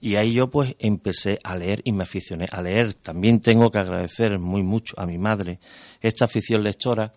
y 0.00 0.14
ahí 0.14 0.32
yo 0.32 0.48
pues 0.48 0.76
empecé 0.78 1.40
a 1.42 1.56
leer 1.56 1.80
y 1.82 1.90
me 1.90 2.04
aficioné 2.04 2.46
a 2.52 2.62
leer. 2.62 2.94
También 2.94 3.40
tengo 3.40 3.72
que 3.72 3.78
agradecer 3.78 4.38
muy 4.38 4.62
mucho 4.62 4.94
a 5.00 5.04
mi 5.04 5.18
madre 5.18 5.58
esta 6.00 6.26
afición 6.26 6.62
lectora, 6.62 7.12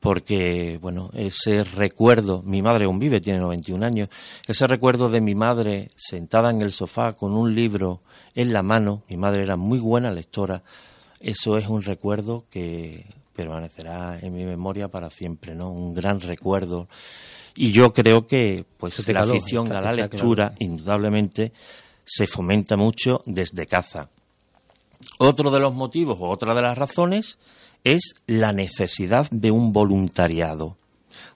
porque, 0.00 0.78
bueno, 0.80 1.10
ese 1.12 1.62
recuerdo, 1.62 2.42
mi 2.42 2.62
madre 2.62 2.86
aún 2.86 2.98
vive, 2.98 3.20
tiene 3.20 3.38
91 3.38 3.84
años, 3.84 4.08
ese 4.46 4.66
recuerdo 4.66 5.10
de 5.10 5.20
mi 5.20 5.34
madre 5.34 5.90
sentada 5.94 6.50
en 6.50 6.62
el 6.62 6.72
sofá 6.72 7.12
con 7.12 7.34
un 7.34 7.54
libro 7.54 8.00
en 8.34 8.52
la 8.52 8.62
mano, 8.62 9.02
mi 9.08 9.18
madre 9.18 9.42
era 9.42 9.56
muy 9.56 9.78
buena 9.78 10.10
lectora, 10.10 10.62
eso 11.20 11.58
es 11.58 11.68
un 11.68 11.82
recuerdo 11.82 12.46
que 12.50 13.04
permanecerá 13.36 14.18
en 14.18 14.34
mi 14.34 14.44
memoria 14.44 14.88
para 14.88 15.10
siempre, 15.10 15.54
¿no? 15.54 15.70
Un 15.70 15.94
gran 15.94 16.20
recuerdo. 16.20 16.88
Y 17.54 17.72
yo 17.72 17.92
creo 17.92 18.26
que, 18.26 18.64
pues, 18.78 19.06
la 19.08 19.22
afición 19.22 19.70
a 19.72 19.80
la 19.80 19.92
lectura, 19.92 20.54
indudablemente, 20.58 21.52
se 22.04 22.26
fomenta 22.26 22.76
mucho 22.76 23.22
desde 23.26 23.66
caza. 23.66 24.08
Otro 25.18 25.50
de 25.50 25.60
los 25.60 25.74
motivos 25.74 26.18
o 26.20 26.28
otra 26.28 26.54
de 26.54 26.62
las 26.62 26.76
razones 26.76 27.38
es 27.84 28.14
la 28.26 28.52
necesidad 28.52 29.28
de 29.30 29.50
un 29.50 29.72
voluntariado. 29.72 30.76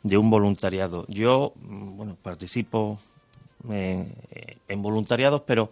De 0.02 0.16
un 0.18 0.30
voluntariado. 0.30 1.06
Yo, 1.08 1.54
mm, 1.56 1.96
bueno, 1.96 2.16
participo 2.20 2.98
en, 3.68 4.14
en 4.68 4.82
voluntariados, 4.82 5.42
pero 5.46 5.70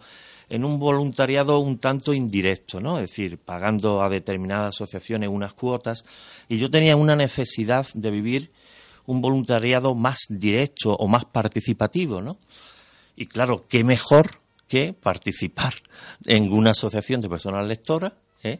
en 0.49 0.65
un 0.65 0.79
voluntariado 0.79 1.59
un 1.59 1.77
tanto 1.79 2.13
indirecto, 2.13 2.79
¿no? 2.79 2.99
Es 2.99 3.09
decir, 3.09 3.37
pagando 3.37 4.03
a 4.03 4.09
determinadas 4.09 4.75
asociaciones 4.75 5.29
unas 5.29 5.53
cuotas. 5.53 6.03
Y 6.49 6.57
yo 6.57 6.69
tenía 6.69 6.95
una 6.95 7.15
necesidad 7.15 7.87
de 7.93 8.11
vivir 8.11 8.51
un 9.05 9.21
voluntariado 9.21 9.95
más 9.95 10.19
directo 10.29 10.93
o 10.93 11.07
más 11.07 11.25
participativo, 11.25 12.21
¿no? 12.21 12.37
Y 13.15 13.25
claro, 13.25 13.65
qué 13.67 13.83
mejor 13.83 14.39
que 14.67 14.93
participar 14.93 15.73
en 16.25 16.51
una 16.51 16.71
asociación 16.71 17.21
de 17.21 17.29
personas 17.29 17.65
lectoras, 17.67 18.13
¿eh? 18.43 18.59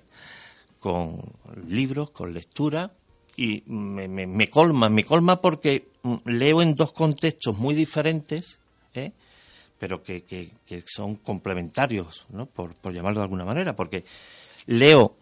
Con 0.83 1.17
libros, 1.69 2.09
con 2.09 2.33
lectura, 2.33 2.91
y 3.37 3.63
me, 3.67 4.49
colma, 4.49 4.89
me 4.89 5.05
colma 5.05 5.39
porque 5.39 5.87
mm, 6.03 6.15
leo 6.25 6.61
en 6.61 6.75
dos 6.75 6.91
contextos 6.91 7.57
muy 7.57 7.73
diferentes, 7.73 8.59
¿eh? 8.93 9.13
pero 9.79 10.03
que, 10.03 10.23
que, 10.23 10.83
son 10.85 11.15
complementarios. 11.15 12.25
Por, 12.53 12.75
llamarlo 12.93 13.21
de 13.21 13.23
alguna 13.23 13.45
manera, 13.45 13.77
porque 13.77 14.03
leo 14.65 15.15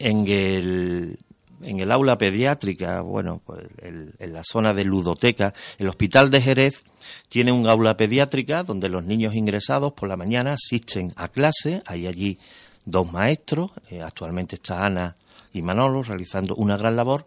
en 0.00 0.26
el, 0.26 1.16
en 1.62 1.78
el 1.78 1.92
aula 1.92 2.18
pediátrica, 2.18 3.00
bueno, 3.00 3.40
pues 3.46 3.68
en 3.78 4.32
la 4.32 4.42
zona 4.42 4.74
de 4.74 4.84
ludoteca, 4.84 5.54
el 5.78 5.88
hospital 5.88 6.32
de 6.32 6.42
Jerez 6.42 6.82
tiene 7.28 7.52
un 7.52 7.68
aula 7.68 7.96
pediátrica 7.96 8.64
donde 8.64 8.88
los 8.88 9.04
niños 9.04 9.36
ingresados 9.36 9.92
por 9.92 10.08
la 10.08 10.16
mañana 10.16 10.54
asisten 10.54 11.12
a 11.14 11.28
clase, 11.28 11.80
hay 11.86 12.08
allí 12.08 12.38
dos 12.84 13.10
maestros, 13.10 13.70
eh, 13.90 14.02
actualmente 14.02 14.56
está 14.56 14.84
Ana 14.84 15.16
y 15.52 15.62
Manolo 15.62 16.02
realizando 16.02 16.54
una 16.56 16.76
gran 16.76 16.96
labor, 16.96 17.26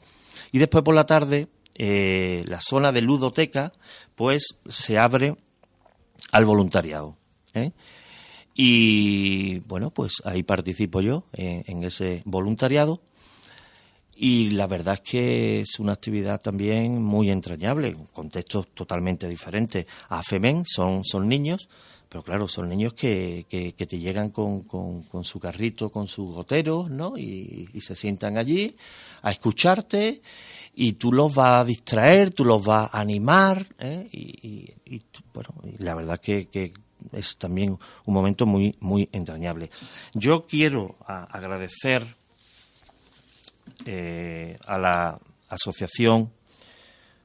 y 0.52 0.60
después 0.60 0.84
por 0.84 0.96
la 0.96 1.06
tarde 1.06 1.48
eh, 1.76 2.44
la 2.48 2.60
zona 2.62 2.92
de 2.92 3.02
ludoteca 3.02 3.72
pues 4.16 4.58
se 4.68 4.98
abre 4.98 5.36
al 6.32 6.46
voluntariado. 6.46 7.18
¿eh? 7.54 7.72
Y 8.54 9.60
bueno, 9.60 9.92
pues 9.92 10.22
ahí 10.24 10.44
participo 10.44 11.02
yo 11.02 11.26
en 11.34 11.84
ese 11.84 12.22
voluntariado. 12.26 13.02
Y 14.18 14.52
la 14.52 14.66
verdad 14.66 14.94
es 14.94 15.02
que 15.02 15.60
es 15.60 15.78
una 15.78 15.92
actividad 15.92 16.40
también 16.40 17.04
muy 17.04 17.30
entrañable, 17.30 17.98
contextos 18.14 18.70
totalmente 18.74 19.28
diferentes. 19.28 19.86
A 20.08 20.24
FEMEN 20.24 20.64
son, 20.66 21.04
son 21.04 21.28
niños, 21.28 21.68
pero 22.10 22.24
claro, 22.24 22.48
son 22.48 22.70
niños 22.70 22.94
que, 22.94 23.46
que, 23.50 23.86
te 23.86 23.98
llegan 23.98 24.30
con, 24.30 24.62
con, 24.62 25.24
su 25.24 25.40
carrito, 25.40 25.90
con 25.90 26.08
sus 26.08 26.34
goteros, 26.34 26.90
¿no? 26.90 27.18
Y, 27.18 27.70
se 27.82 27.96
sientan 27.96 28.38
allí 28.38 28.76
a 29.22 29.32
escucharte 29.32 30.22
y 30.74 30.94
tú 30.94 31.12
los 31.12 31.34
vas 31.36 31.62
a 31.62 31.66
distraer, 31.66 32.32
tú 32.32 32.46
los 32.46 32.64
vas 32.64 32.90
a 32.92 33.00
animar, 33.00 33.68
¿eh? 33.80 34.08
y, 34.12 34.74
y, 34.86 35.02
bueno, 35.34 35.50
la 35.80 35.96
verdad 35.96 36.20
que, 36.20 36.48
que 36.48 36.74
es 37.12 37.38
también 37.38 37.78
un 38.06 38.14
momento 38.14 38.46
muy, 38.46 38.76
muy 38.80 39.10
entrañable. 39.12 39.70
Yo 40.14 40.46
quiero 40.46 40.96
agradecer 41.08 42.04
eh, 43.86 44.58
a 44.66 44.78
la 44.78 45.20
asociación 45.50 46.32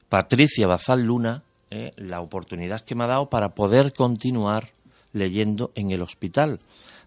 Patricia 0.09 0.67
Bazal 0.67 1.03
Luna 1.03 1.43
eh, 1.73 1.93
la 1.95 2.19
oportunidad 2.19 2.81
que 2.81 2.95
me 2.95 3.05
ha 3.05 3.07
dado 3.07 3.29
para 3.29 3.55
poder 3.55 3.93
continuar 3.93 4.71
leyendo 5.13 5.71
en 5.73 5.91
el 5.91 6.01
hospital 6.01 6.59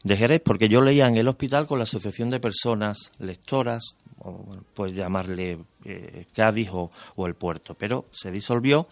de 0.03 0.17
Jerez, 0.17 0.41
porque 0.43 0.71
yo 0.71 0.81
leía 0.81 1.07
en 1.07 1.19
el 1.19 1.29
hospital 1.29 1.67
con 1.67 1.79
la 1.79 1.83
Asociación 1.83 2.31
de 2.31 2.41
Personas 2.41 3.11
Lectoras, 3.19 3.83
o 4.21 4.57
pues 4.73 4.95
llamarle 4.95 5.59
eh, 5.85 6.25
Cádiz 6.35 6.71
o, 6.73 6.91
el 7.27 7.35
puerto, 7.35 7.75
pero 7.75 8.07
se 8.11 8.31
disolvió. 8.31 8.89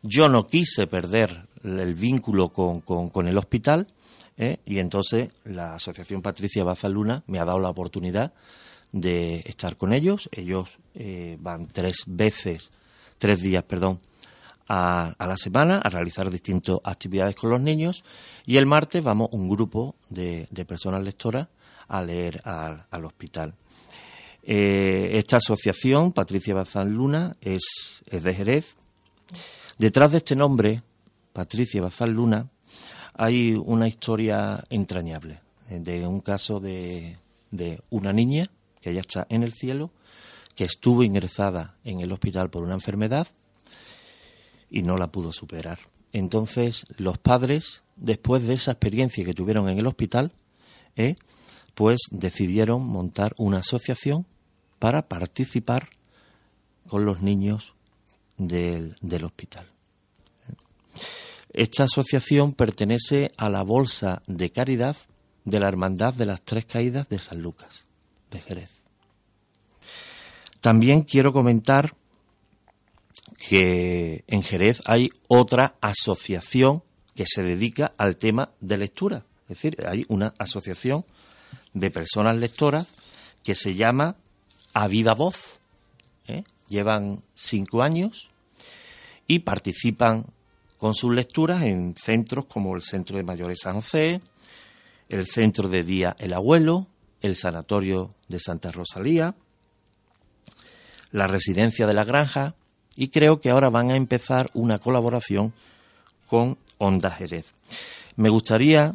Yo 0.00 0.30
no 0.30 0.46
quise 0.46 0.86
perder 0.86 1.48
el 1.62 1.94
vínculo 1.94 2.48
con, 2.48 2.80
con, 2.80 3.28
el 3.28 3.36
hospital 3.36 3.86
eh, 4.38 4.60
y 4.64 4.78
entonces 4.78 5.28
la 5.44 5.74
Asociación 5.74 6.22
Patricia 6.22 6.64
Bazaluna 6.64 7.24
me 7.26 7.40
ha 7.40 7.44
dado 7.44 7.58
la 7.58 7.68
oportunidad 7.68 8.32
de 8.90 9.42
estar 9.44 9.76
con 9.76 9.92
ellos. 9.92 10.30
Ellos 10.32 10.78
van 11.40 11.68
tres 11.68 12.04
veces, 12.06 12.70
tres 13.18 13.42
días, 13.42 13.64
perdón, 13.64 14.00
a, 14.68 15.14
la 15.18 15.36
semana 15.36 15.78
a 15.78 15.90
realizar 15.90 16.30
distintas 16.30 16.78
actividades 16.84 17.34
con 17.34 17.50
los 17.50 17.60
niños 17.60 18.04
y 18.46 18.56
el 18.56 18.66
martes 18.66 19.02
vamos 19.02 19.28
un 19.32 19.48
grupo 19.48 19.96
de, 20.08 20.48
personas 20.66 21.02
lectoras 21.02 21.48
a 21.88 22.02
leer 22.02 22.40
al, 22.44 23.04
hospital. 23.04 23.54
Eh, 24.42 25.10
esta 25.12 25.38
asociación, 25.38 26.12
Patricia 26.12 26.54
Bazán 26.54 26.92
Luna, 26.92 27.32
es, 27.40 28.02
es, 28.06 28.22
de 28.22 28.34
Jerez. 28.34 28.74
Detrás 29.78 30.12
de 30.12 30.18
este 30.18 30.36
nombre, 30.36 30.82
Patricia 31.32 31.82
Bazán 31.82 32.12
Luna, 32.12 32.48
hay 33.14 33.54
una 33.54 33.86
historia 33.86 34.64
entrañable 34.70 35.40
eh, 35.70 35.78
de 35.80 36.06
un 36.06 36.20
caso 36.20 36.60
de, 36.60 37.16
de 37.50 37.80
una 37.90 38.12
niña 38.12 38.46
que 38.80 38.92
ya 38.92 39.00
está 39.00 39.26
en 39.28 39.42
el 39.42 39.52
cielo, 39.52 39.90
que 40.54 40.64
estuvo 40.64 41.02
ingresada 41.02 41.76
en 41.84 42.00
el 42.00 42.12
hospital 42.12 42.50
por 42.50 42.62
una 42.62 42.74
enfermedad 42.74 43.26
y 44.70 44.82
no 44.82 44.96
la 44.96 45.08
pudo 45.08 45.32
superar. 45.32 45.78
Entonces 46.12 46.86
los 46.96 47.18
padres, 47.18 47.82
después 47.96 48.42
de 48.46 48.54
esa 48.54 48.72
experiencia 48.72 49.24
que 49.24 49.34
tuvieron 49.34 49.68
en 49.68 49.78
el 49.78 49.86
hospital, 49.86 50.32
eh, 50.96 51.16
pues 51.74 52.00
decidieron 52.10 52.86
montar 52.86 53.34
una 53.36 53.58
asociación 53.58 54.26
para 54.78 55.08
participar 55.08 55.88
con 56.86 57.04
los 57.04 57.22
niños 57.22 57.74
del, 58.36 58.96
hospital. 59.24 59.66
Esta 61.52 61.84
asociación 61.84 62.52
pertenece 62.52 63.30
a 63.36 63.48
la 63.48 63.62
Bolsa 63.62 64.22
de 64.26 64.50
Caridad 64.50 64.96
de 65.44 65.60
la 65.60 65.68
Hermandad 65.68 66.14
de 66.14 66.26
las 66.26 66.42
Tres 66.42 66.64
Caídas 66.66 67.08
de 67.08 67.18
San 67.18 67.40
Lucas, 67.40 67.84
de 68.30 68.40
Jerez. 68.40 68.70
También 70.60 71.02
quiero 71.02 71.32
comentar 71.32 71.94
que 73.36 74.24
en 74.26 74.42
Jerez 74.42 74.82
hay 74.86 75.10
otra 75.28 75.76
asociación 75.80 76.82
que 77.14 77.26
se 77.26 77.42
dedica 77.42 77.92
al 77.96 78.16
tema 78.16 78.50
de 78.60 78.78
lectura. 78.78 79.24
Es 79.42 79.60
decir, 79.60 79.76
hay 79.86 80.04
una 80.08 80.34
asociación 80.38 81.04
de 81.72 81.90
personas 81.90 82.36
lectoras 82.36 82.86
que 83.42 83.54
se 83.54 83.74
llama 83.74 84.16
A 84.72 84.88
Viva 84.88 85.14
Voz. 85.14 85.58
¿eh? 86.26 86.44
Llevan 86.68 87.22
cinco 87.34 87.82
años 87.82 88.30
y 89.26 89.40
participan 89.40 90.26
con 90.78 90.94
sus 90.94 91.14
lecturas 91.14 91.62
en 91.62 91.94
centros 91.96 92.46
como 92.46 92.74
el 92.74 92.82
Centro 92.82 93.16
de 93.16 93.22
Mayores 93.22 93.60
San 93.62 93.74
José, 93.74 94.20
el 95.08 95.26
Centro 95.26 95.68
de 95.68 95.82
Día 95.82 96.16
El 96.18 96.32
Abuelo, 96.32 96.86
el 97.20 97.36
Sanatorio 97.36 98.14
de 98.28 98.40
Santa 98.40 98.70
Rosalía, 98.72 99.34
la 101.10 101.26
Residencia 101.26 101.86
de 101.86 101.94
la 101.94 102.04
Granja 102.04 102.54
y 102.96 103.08
creo 103.08 103.40
que 103.40 103.50
ahora 103.50 103.70
van 103.70 103.90
a 103.90 103.96
empezar 103.96 104.50
una 104.54 104.78
colaboración 104.78 105.52
con 106.26 106.56
Onda 106.78 107.10
Jerez. 107.10 107.46
Me 108.16 108.28
gustaría, 108.28 108.94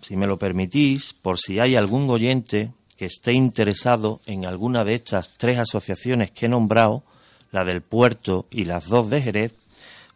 si 0.00 0.16
me 0.16 0.26
lo 0.26 0.36
permitís, 0.36 1.12
por 1.14 1.38
si 1.38 1.58
hay 1.58 1.76
algún 1.76 2.08
oyente 2.10 2.72
que 2.96 3.06
esté 3.06 3.32
interesado 3.32 4.20
en 4.26 4.46
alguna 4.46 4.84
de 4.84 4.94
estas 4.94 5.30
tres 5.36 5.58
asociaciones 5.58 6.30
que 6.30 6.46
he 6.46 6.48
nombrado, 6.48 7.02
la 7.50 7.64
del 7.64 7.82
puerto 7.82 8.46
y 8.50 8.64
las 8.64 8.86
dos 8.86 9.08
de 9.10 9.22
Jerez, 9.22 9.54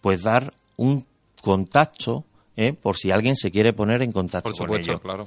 pues 0.00 0.22
dar 0.22 0.52
un 0.76 1.06
contacto 1.40 2.24
¿eh? 2.56 2.72
por 2.72 2.96
si 2.96 3.10
alguien 3.10 3.36
se 3.36 3.50
quiere 3.50 3.72
poner 3.72 4.02
en 4.02 4.12
contacto 4.12 4.50
Por 4.50 4.56
supuesto, 4.56 4.98
con 5.00 5.16
ellos. 5.16 5.26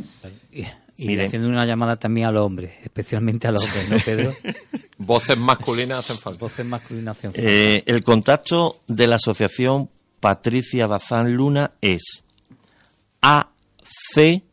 claro. 0.52 0.72
Y, 1.02 1.20
haciendo 1.20 1.48
una 1.50 1.66
llamada 1.66 1.96
también 1.96 2.28
a 2.28 2.32
los 2.32 2.46
hombres, 2.46 2.74
especialmente 2.84 3.48
a 3.48 3.52
los 3.52 3.64
hombres, 3.64 3.90
¿no, 3.90 3.98
Pedro? 4.06 4.36
Voces 5.00 5.36
masculinas 5.36 6.00
hacen 6.00 6.20
falta. 6.20 6.40
Voces 6.46 6.64
masculinas 6.64 7.18
hacen 7.18 7.34
falta. 7.34 7.50
Eh, 7.50 7.84
el 7.88 8.04
contacto 8.04 8.82
de 8.88 9.08
la 9.08 9.16
asociación 9.16 9.90
Patricia 10.20 10.86
Bazán 10.86 11.34
Luna 11.34 11.72
es 11.82 12.24
AC 13.20 14.44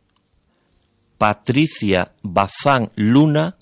Patricia 1.19 2.13
Bazán 2.23 2.93
Luna 2.95 3.55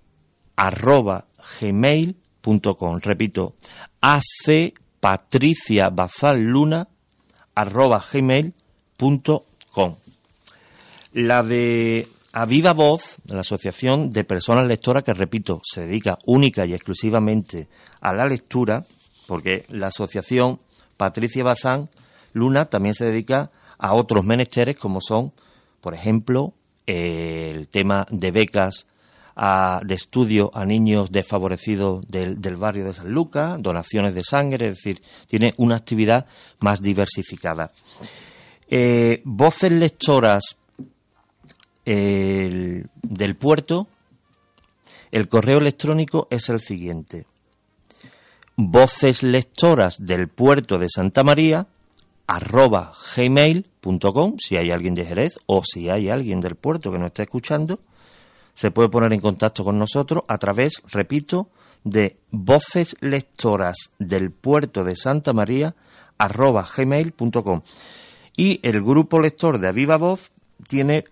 arroba 0.54 1.26
gmail.com. 1.60 3.00
Repito, 3.02 3.56
AC 4.00 4.74
Patricia 5.00 5.90
Bazán 5.90 6.44
Luna 6.44 6.86
arroba 7.52 8.04
gmail.com. 8.12 9.96
La 11.14 11.42
de 11.42 12.08
A 12.38 12.44
Viva 12.44 12.74
Voz, 12.74 13.16
la 13.28 13.40
Asociación 13.40 14.10
de 14.10 14.22
Personas 14.22 14.66
Lectoras, 14.66 15.02
que 15.02 15.14
repito, 15.14 15.62
se 15.64 15.86
dedica 15.86 16.18
única 16.26 16.66
y 16.66 16.74
exclusivamente 16.74 17.66
a 18.02 18.12
la 18.12 18.26
lectura, 18.26 18.84
porque 19.26 19.64
la 19.70 19.86
Asociación 19.86 20.60
Patricia 20.98 21.42
Bazán 21.42 21.88
Luna 22.34 22.66
también 22.66 22.94
se 22.94 23.06
dedica 23.06 23.50
a 23.78 23.94
otros 23.94 24.22
menesteres, 24.26 24.76
como 24.76 25.00
son, 25.00 25.32
por 25.80 25.94
ejemplo, 25.94 26.52
el 26.84 27.68
tema 27.68 28.06
de 28.10 28.30
becas 28.32 28.86
de 29.82 29.94
estudio 29.94 30.50
a 30.52 30.66
niños 30.66 31.10
desfavorecidos 31.10 32.06
del, 32.06 32.38
del 32.42 32.56
barrio 32.56 32.84
de 32.84 32.92
San 32.92 33.12
Lucas, 33.12 33.56
donaciones 33.62 34.14
de 34.14 34.24
sangre, 34.24 34.66
es 34.68 34.76
decir, 34.76 35.00
tiene 35.26 35.54
una 35.56 35.76
actividad 35.76 36.26
más 36.58 36.82
diversificada. 36.82 37.72
Eh, 38.68 39.22
voces 39.24 39.72
lectoras 39.72 40.58
el- 41.86 42.88
del 43.02 43.36
puerto, 43.36 43.86
el 45.12 45.28
correo 45.28 45.58
electrónico 45.58 46.28
es 46.30 46.48
el 46.50 46.60
siguiente. 46.60 47.24
Voces 48.56 49.22
lectoras 49.22 50.04
del 50.04 50.28
puerto 50.28 50.78
de 50.78 50.88
Santa 50.88 51.22
María 51.22 51.66
arroba 52.26 52.92
gmail.com 53.16 54.36
si 54.38 54.56
hay 54.56 54.70
alguien 54.70 54.94
de 54.94 55.04
Jerez 55.04 55.34
o 55.46 55.62
si 55.64 55.88
hay 55.90 56.08
alguien 56.10 56.40
del 56.40 56.56
puerto 56.56 56.90
que 56.90 56.98
nos 56.98 57.06
esté 57.08 57.22
escuchando 57.22 57.78
se 58.54 58.70
puede 58.70 58.88
poner 58.88 59.12
en 59.12 59.20
contacto 59.20 59.62
con 59.62 59.78
nosotros 59.78 60.24
a 60.28 60.38
través, 60.38 60.82
repito, 60.90 61.50
de 61.84 62.16
voces 62.30 62.96
lectoras 63.00 63.76
del 63.98 64.30
puerto 64.32 64.82
de 64.82 64.96
Santa 64.96 65.34
María 65.34 65.74
arroba 66.18 66.66
gmail.com 66.74 67.60
y 68.34 68.58
el 68.62 68.82
grupo 68.82 69.20
lector 69.20 69.58
de 69.60 69.68
Aviva 69.68 69.98
Voz 69.98 70.32
tiene 70.66 71.04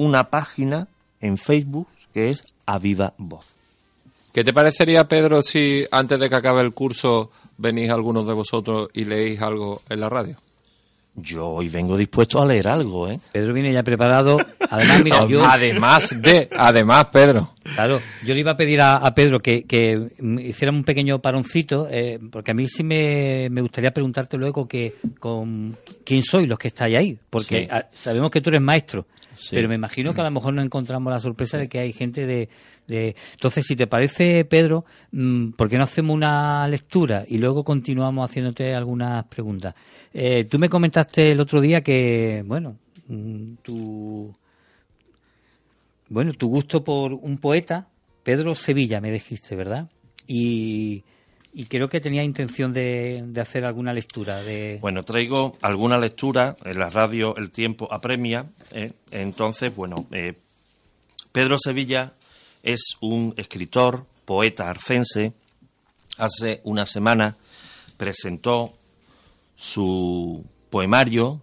una 0.00 0.30
página 0.30 0.88
en 1.20 1.36
Facebook 1.36 1.86
que 2.14 2.30
es 2.30 2.42
Aviva 2.64 3.12
Voz. 3.18 3.46
¿Qué 4.32 4.42
te 4.42 4.54
parecería, 4.54 5.04
Pedro, 5.04 5.42
si 5.42 5.84
antes 5.90 6.18
de 6.18 6.28
que 6.30 6.34
acabe 6.34 6.62
el 6.62 6.72
curso 6.72 7.30
venís 7.58 7.90
algunos 7.90 8.26
de 8.26 8.32
vosotros 8.32 8.88
y 8.94 9.04
leéis 9.04 9.42
algo 9.42 9.82
en 9.90 10.00
la 10.00 10.08
radio? 10.08 10.36
Yo 11.16 11.48
hoy 11.48 11.68
vengo 11.68 11.98
dispuesto 11.98 12.40
a 12.40 12.46
leer 12.46 12.68
algo, 12.68 13.08
¿eh? 13.08 13.20
Pedro 13.32 13.52
viene 13.52 13.72
ya 13.72 13.82
preparado. 13.82 14.38
Además, 14.70 15.02
mira, 15.04 15.26
yo, 15.26 15.44
Además 15.44 16.14
de, 16.22 16.48
además, 16.56 17.06
Pedro. 17.12 17.54
claro, 17.74 18.00
yo 18.24 18.34
le 18.34 18.40
iba 18.40 18.52
a 18.52 18.56
pedir 18.56 18.80
a, 18.80 18.96
a 18.96 19.14
Pedro 19.14 19.40
que, 19.40 19.64
que 19.64 20.08
hiciéramos 20.42 20.78
un 20.80 20.84
pequeño 20.84 21.18
paroncito, 21.20 21.88
eh, 21.90 22.18
porque 22.30 22.52
a 22.52 22.54
mí 22.54 22.68
sí 22.68 22.82
me, 22.84 23.48
me 23.50 23.60
gustaría 23.62 23.90
preguntarte 23.90 24.36
luego 24.38 24.68
que, 24.68 24.94
con 25.18 25.76
quién 26.04 26.22
sois 26.22 26.46
los 26.48 26.58
que 26.58 26.68
estáis 26.68 26.96
ahí, 26.96 27.18
porque 27.30 27.68
Sí. 27.70 27.86
sabemos 27.92 28.30
que 28.30 28.40
tú 28.40 28.50
eres 28.50 28.62
maestro, 28.62 29.06
Sí. 29.34 29.56
pero 29.56 29.68
me 29.68 29.74
imagino 29.74 30.14
que 30.14 30.20
a 30.20 30.24
lo 30.24 30.30
mejor 30.30 30.54
nos 30.54 30.64
encontramos 30.64 31.12
la 31.12 31.18
sorpresa 31.18 31.56
de 31.58 31.68
que 31.68 31.78
hay 31.80 31.92
gente 31.92 32.26
de... 32.26 32.48
de... 32.86 33.16
Entonces, 33.32 33.64
si 33.66 33.74
te 33.74 33.86
parece, 33.86 34.44
Pedro, 34.44 34.84
mm, 35.12 35.52
¿por 35.52 35.68
qué 35.68 35.78
no 35.78 35.84
hacemos 35.84 36.14
una 36.14 36.68
lectura 36.68 37.24
y 37.26 37.38
luego 37.38 37.64
continuamos 37.64 38.28
haciéndote 38.30 38.74
algunas 38.74 39.24
preguntas? 39.26 39.74
Eh, 40.12 40.44
tú 40.44 40.58
me 40.58 40.68
comentaste 40.68 41.32
el 41.32 41.40
otro 41.40 41.60
día 41.60 41.80
que, 41.82 42.42
bueno, 42.46 42.76
mm, 43.08 43.54
tu, 43.62 44.32
bueno, 46.10 46.32
tu 46.32 46.48
gusto 46.48 46.82
por 46.82 47.14
un 47.14 47.38
poeta, 47.38 47.88
Pedro 48.24 48.56
Sevilla, 48.56 49.00
me 49.00 49.12
dijiste, 49.12 49.54
¿verdad? 49.54 49.88
Y, 50.26 51.04
creo 51.68 51.88
que 51.88 52.00
tenía 52.00 52.24
intención 52.24 52.72
de, 52.72 53.22
de 53.26 53.40
hacer 53.40 53.64
alguna 53.64 53.92
lectura 53.92 54.42
de... 54.42 54.78
Bueno, 54.80 55.04
traigo 55.04 55.52
alguna 55.62 55.98
lectura 55.98 56.56
en 56.64 56.78
la 56.80 56.90
radio 56.90 57.36
El 57.36 57.50
Tiempo 57.50 57.88
apremia. 57.92 58.50
¿eh? 58.72 58.92
Entonces, 59.12 59.74
bueno, 59.74 60.06
eh, 60.10 60.34
Pedro 61.30 61.56
Sevilla 61.58 62.12
es 62.62 62.96
un 63.00 63.32
escritor, 63.36 64.04
poeta 64.24 64.68
arcense. 64.68 65.32
Hace 66.18 66.60
una 66.64 66.86
semana 66.86 67.36
presentó 67.96 68.74
su 69.54 70.44
poemario. 70.70 71.40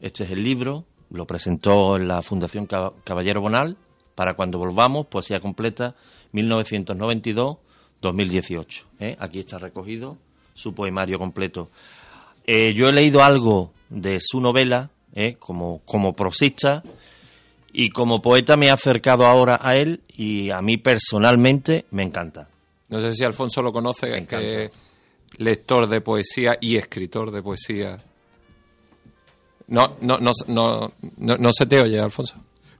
Este 0.00 0.24
es 0.24 0.30
el 0.32 0.42
libro. 0.42 0.84
Lo 1.10 1.26
presentó 1.26 1.96
en 1.96 2.08
la 2.08 2.22
Fundación 2.22 2.66
Cab- 2.66 2.94
Caballero 3.04 3.40
Bonal 3.40 3.76
para 4.14 4.34
cuando 4.34 4.58
volvamos, 4.58 5.06
poesía 5.06 5.40
completa 5.40 5.94
1992-2018. 6.32 8.84
¿eh? 9.00 9.16
Aquí 9.18 9.40
está 9.40 9.58
recogido 9.58 10.16
su 10.54 10.74
poemario 10.74 11.18
completo. 11.18 11.70
Eh, 12.46 12.72
yo 12.74 12.88
he 12.88 12.92
leído 12.92 13.22
algo 13.22 13.72
de 13.88 14.18
su 14.20 14.40
novela 14.40 14.90
¿eh? 15.14 15.36
como, 15.38 15.80
como 15.84 16.14
prosista 16.14 16.82
y 17.72 17.90
como 17.90 18.22
poeta 18.22 18.56
me 18.56 18.66
he 18.66 18.70
acercado 18.70 19.26
ahora 19.26 19.60
a 19.62 19.76
él 19.76 20.00
y 20.08 20.50
a 20.50 20.60
mí 20.62 20.76
personalmente 20.78 21.84
me 21.90 22.02
encanta. 22.02 22.48
No 22.88 23.00
sé 23.00 23.12
si 23.14 23.24
Alfonso 23.24 23.62
lo 23.62 23.72
conoce, 23.72 24.26
que 24.26 24.70
lector 25.38 25.88
de 25.88 26.00
poesía 26.00 26.56
y 26.60 26.76
escritor 26.76 27.30
de 27.32 27.42
poesía. 27.42 27.96
No, 29.68 29.96
no, 30.00 30.18
no, 30.18 30.30
no, 30.48 30.92
no, 31.38 31.52
se 31.52 31.66
te 31.66 31.80
oye, 31.80 31.98
Alfonso. 32.00 32.34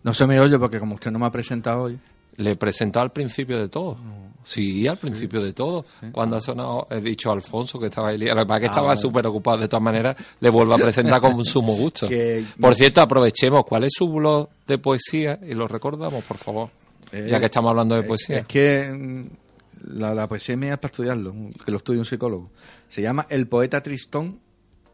No 0.05 0.14
se 0.14 0.27
me 0.27 0.38
oye 0.38 0.59
porque 0.59 0.79
como 0.79 0.94
usted 0.94 1.11
no 1.11 1.18
me 1.18 1.27
ha 1.27 1.31
presentado 1.31 1.83
hoy. 1.85 1.99
Le 2.37 2.51
he 2.53 2.57
presentado 2.57 3.03
al 3.03 3.11
principio 3.11 3.59
de 3.59 3.68
todo. 3.68 3.96
Sí, 4.44 4.87
al 4.87 4.99
principio 4.99 5.42
de 5.42 5.53
todo. 5.53 5.85
Cuando 6.12 6.37
ha 6.37 6.40
sonado, 6.40 6.87
he 6.90 7.01
dicho 7.01 7.31
a 7.31 7.33
Alfonso 7.33 7.79
que 7.81 7.87
estaba 7.87 8.11
ahí. 8.11 8.18
liado. 8.18 8.37
Lo 8.37 8.42
que 8.42 8.49
pasa 8.49 8.57
es 8.57 8.61
que 8.61 8.66
Ah, 8.66 8.70
estaba 8.70 8.96
súper 8.96 9.27
ocupado. 9.27 9.59
De 9.59 9.66
todas 9.68 9.83
maneras, 9.83 10.16
le 10.38 10.51
vuelvo 10.51 10.75
a 10.75 10.79
presentar 10.79 11.20
con 11.20 11.42
sumo 11.44 11.75
gusto. 11.75 12.07
Que- 12.09 12.44
Por 12.61 12.75
cierto, 12.77 13.01
aprovechemos. 13.01 13.64
¿Cuál 13.66 13.85
es 13.85 13.92
su 13.96 14.07
blog 14.09 14.49
de 14.66 14.79
poesía? 14.79 15.40
Y 15.42 15.55
lo 15.55 15.66
recordamos, 15.66 16.22
por 16.25 16.37
favor. 16.37 16.68
Eh, 17.11 17.27
ya 17.31 17.40
que 17.40 17.46
estamos 17.46 17.70
hablando 17.70 17.94
de 17.96 18.03
Es- 18.03 18.07
poesía. 18.07 18.38
Es 18.40 18.46
que 18.46 18.88
mm, 18.92 19.99
la, 19.99 20.14
la 20.14 20.29
poesía 20.29 20.57
mía 20.57 20.75
es 20.75 20.79
para 20.79 20.92
estudiarlo, 20.92 21.35
que 21.64 21.70
lo 21.72 21.79
estudia 21.79 21.99
un 22.01 22.05
psicólogo. 22.05 22.51
Se 22.87 23.03
llama 23.03 23.27
El 23.29 23.49
Poeta 23.49 23.83
Tristón 23.83 24.38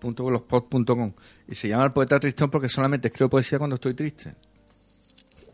.blogspot.com 0.02 1.12
y 1.52 1.54
se 1.54 1.68
llama 1.68 1.84
El 1.84 1.92
Poeta 1.92 2.18
Tristón 2.18 2.50
porque 2.50 2.68
solamente 2.68 3.08
escribo 3.08 3.28
poesía 3.30 3.58
cuando 3.58 3.74
estoy 3.74 3.94
triste. 3.94 4.34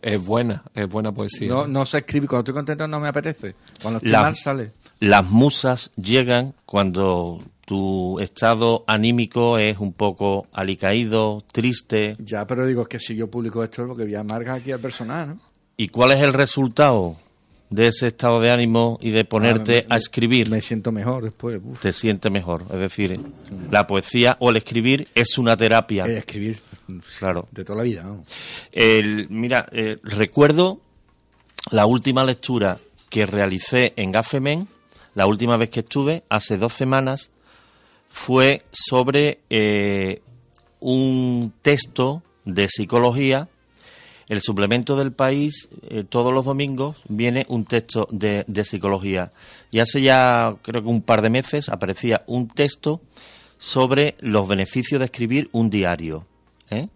Es 0.00 0.24
buena, 0.24 0.62
es 0.74 0.88
buena 0.88 1.10
poesía. 1.12 1.48
No, 1.48 1.66
no 1.66 1.84
sé 1.84 1.98
escribir, 1.98 2.28
cuando 2.28 2.40
estoy 2.42 2.54
contento 2.54 2.86
no 2.86 3.00
me 3.00 3.08
apetece. 3.08 3.56
Cuando 3.82 3.98
estoy 3.98 4.12
La- 4.12 4.22
mal 4.22 4.36
sale. 4.36 4.72
Las 5.00 5.28
musas 5.28 5.90
llegan 5.96 6.54
cuando 6.66 7.42
tu 7.66 8.18
estado 8.20 8.84
anímico 8.86 9.58
es 9.58 9.76
un 9.78 9.92
poco 9.92 10.46
alicaído, 10.52 11.44
triste. 11.52 12.16
Ya, 12.20 12.46
pero 12.46 12.64
digo, 12.66 12.82
es 12.82 12.88
que 12.88 12.98
si 13.00 13.14
yo 13.16 13.28
publico 13.28 13.62
esto 13.62 13.82
es 13.82 13.88
porque 13.88 14.04
voy 14.04 14.14
a 14.14 14.20
amargar 14.20 14.58
aquí 14.58 14.72
al 14.72 14.80
personal, 14.80 15.28
¿no? 15.30 15.40
¿Y 15.76 15.88
cuál 15.88 16.12
es 16.12 16.22
el 16.22 16.32
resultado 16.32 17.16
de 17.70 17.88
ese 17.88 18.06
estado 18.08 18.40
de 18.40 18.50
ánimo 18.50 18.98
y 19.02 19.10
de 19.10 19.24
ponerte 19.24 19.80
Ah, 19.84 19.86
me- 19.90 19.94
a 19.94 19.98
escribir? 19.98 20.48
Me 20.48 20.60
siento 20.62 20.90
mejor 20.92 21.24
después. 21.24 21.60
uf. 21.62 21.80
Te 21.80 21.92
sientes 21.92 22.30
mejor. 22.32 22.62
Es 22.72 22.78
decir, 22.80 23.20
la 23.70 23.86
poesía 23.86 24.36
o 24.40 24.50
el 24.50 24.56
escribir 24.56 25.06
es 25.14 25.36
una 25.38 25.56
terapia. 25.56 26.06
Eh, 26.06 26.18
escribir. 26.18 26.58
Claro. 27.18 27.46
De 27.50 27.64
toda 27.64 27.78
la 27.78 27.82
vida, 27.84 28.02
¿no? 28.04 28.22
El, 28.72 29.28
mira, 29.28 29.68
eh, 29.72 29.98
recuerdo 30.02 30.80
la 31.70 31.84
última 31.84 32.24
lectura 32.24 32.78
que 33.10 33.26
realicé 33.26 33.92
en 33.96 34.12
Gafemen, 34.12 34.68
la 35.14 35.26
última 35.26 35.56
vez 35.58 35.68
que 35.70 35.80
estuve, 35.80 36.22
hace 36.30 36.56
dos 36.56 36.72
semanas, 36.72 37.30
fue 38.08 38.62
sobre 38.72 39.40
eh, 39.50 40.22
un 40.80 41.52
texto 41.60 42.22
de 42.46 42.68
psicología. 42.68 43.48
El 44.28 44.42
suplemento 44.42 44.94
del 44.96 45.12
país, 45.12 45.68
eh, 45.88 46.04
todos 46.04 46.32
los 46.32 46.44
domingos, 46.44 46.96
viene 47.08 47.46
un 47.48 47.64
texto 47.64 48.06
de, 48.10 48.44
psicología. 48.64 49.32
Y 49.70 49.80
hace 49.80 50.02
ya, 50.02 50.54
creo 50.62 50.82
que 50.82 50.88
un 50.88 51.02
par 51.02 51.22
de 51.22 51.30
meses, 51.30 51.68
aparecía 51.68 52.22
un 52.26 52.48
texto 52.48 53.00
sobre 53.56 54.14
los 54.20 54.46
beneficios 54.46 54.98
de 54.98 55.06
escribir 55.06 55.48
un 55.52 55.70
diario. 55.70 56.26
¿eh? 56.70 56.88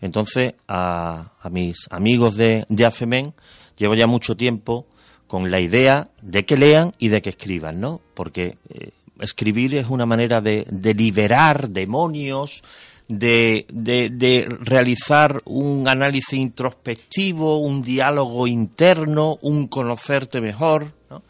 Entonces, 0.00 0.54
a, 0.66 1.32
a 1.40 1.50
mis 1.50 1.86
amigos 1.90 2.36
de, 2.36 2.64
de 2.68 2.86
AFEMEN, 2.86 3.34
llevo 3.76 3.94
ya 3.94 4.06
mucho 4.06 4.36
tiempo 4.36 4.86
con 5.26 5.50
la 5.50 5.60
idea 5.60 6.08
de 6.22 6.44
que 6.44 6.56
lean 6.56 6.92
y 6.98 7.08
de 7.08 7.22
que 7.22 7.30
escriban, 7.30 7.78
¿no? 7.78 8.00
Porque 8.14 8.58
eh, 8.68 8.90
escribir 9.20 9.76
es 9.76 9.86
una 9.88 10.04
manera 10.04 10.40
de, 10.40 10.66
de 10.68 10.92
liberar 10.92 11.70
demonios, 11.70 12.64
de, 13.10 13.66
de, 13.72 14.08
de 14.08 14.46
realizar 14.60 15.42
un 15.44 15.88
análisis 15.88 16.34
introspectivo, 16.34 17.58
un 17.58 17.82
diálogo 17.82 18.46
interno, 18.46 19.36
un 19.42 19.66
conocerte 19.66 20.40
mejor, 20.40 20.92
¿no? 21.10 21.22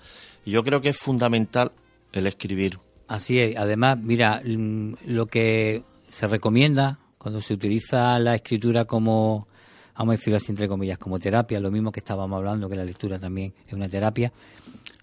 Yo 0.45 0.63
creo 0.63 0.83
que 0.83 0.91
es 0.91 0.97
fundamental 0.97 1.73
el 2.13 2.27
escribir. 2.27 2.79
Así 3.09 3.39
es. 3.39 3.57
Además, 3.57 3.99
mira, 3.99 4.43
mm, 4.45 4.95
lo 5.07 5.27
que 5.27 5.83
se 6.09 6.27
recomienda 6.27 6.99
cuando 7.17 7.41
se 7.41 7.55
utiliza 7.55 8.19
la 8.19 8.35
escritura 8.35 8.85
como, 8.85 9.49
vamos 9.97 10.13
a 10.13 10.17
decirlo 10.17 10.37
así 10.37 10.53
entre 10.53 10.69
comillas, 10.69 10.99
como 10.99 11.19
terapia, 11.19 11.61
lo 11.61 11.71
mismo 11.71 11.93
que 11.93 12.01
estábamos 12.01 12.37
hablando, 12.37 12.69
que 12.69 12.77
la 12.77 12.85
lectura 12.85 13.19
también 13.19 13.55
es 13.67 13.73
una 13.73 13.89
terapia, 13.89 14.33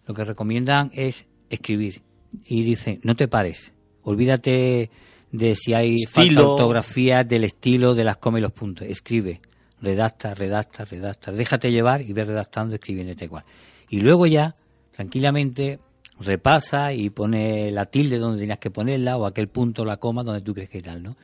lo 0.06 0.14
que 0.14 0.24
recomiendan 0.24 0.92
es 0.94 1.26
escribir. 1.50 2.04
Y 2.46 2.62
dicen, 2.62 3.00
no 3.04 3.16
te 3.16 3.28
pares, 3.28 3.74
olvídate 4.04 4.92
de 5.38 5.56
si 5.56 5.74
hay 5.74 6.04
falta 6.06 6.22
Estilo. 6.22 6.54
ortografía, 6.54 7.24
del 7.24 7.44
estilo, 7.44 7.94
de 7.94 8.04
las 8.04 8.18
comas 8.18 8.40
y 8.40 8.42
los 8.42 8.52
puntos. 8.52 8.88
Escribe, 8.88 9.42
redacta, 9.82 10.34
redacta, 10.34 10.86
redacta. 10.86 11.32
Déjate 11.32 11.72
llevar 11.72 12.02
y 12.02 12.14
ve 12.14 12.24
redactando, 12.24 12.76
escribiéndote 12.76 13.30
cual. 13.30 13.46
Y 13.90 14.00
luego 14.02 14.26
ya, 14.26 14.56
tranquilamente, 14.92 15.80
repasa 16.20 16.94
y 16.94 17.10
pone 17.10 17.72
la 17.72 17.86
tilde 17.86 18.18
donde 18.18 18.40
tenías 18.40 18.58
que 18.58 18.72
ponerla 18.72 19.18
o 19.18 19.26
aquel 19.26 19.48
punto, 19.48 19.86
la 19.86 19.98
coma 19.98 20.24
donde 20.24 20.42
tú 20.42 20.54
crees 20.54 20.70
que 20.70 20.82
tal, 20.82 21.04
¿no? 21.04 21.16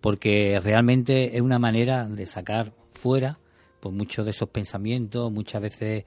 Porque 0.00 0.60
realmente 0.62 1.36
es 1.36 1.42
una 1.42 1.58
manera 1.58 2.08
de 2.08 2.26
sacar 2.26 2.72
fuera 2.92 3.38
pues 3.80 3.94
muchos 3.94 4.24
de 4.24 4.30
esos 4.30 4.48
pensamientos, 4.48 5.30
muchas 5.30 5.60
veces 5.60 6.04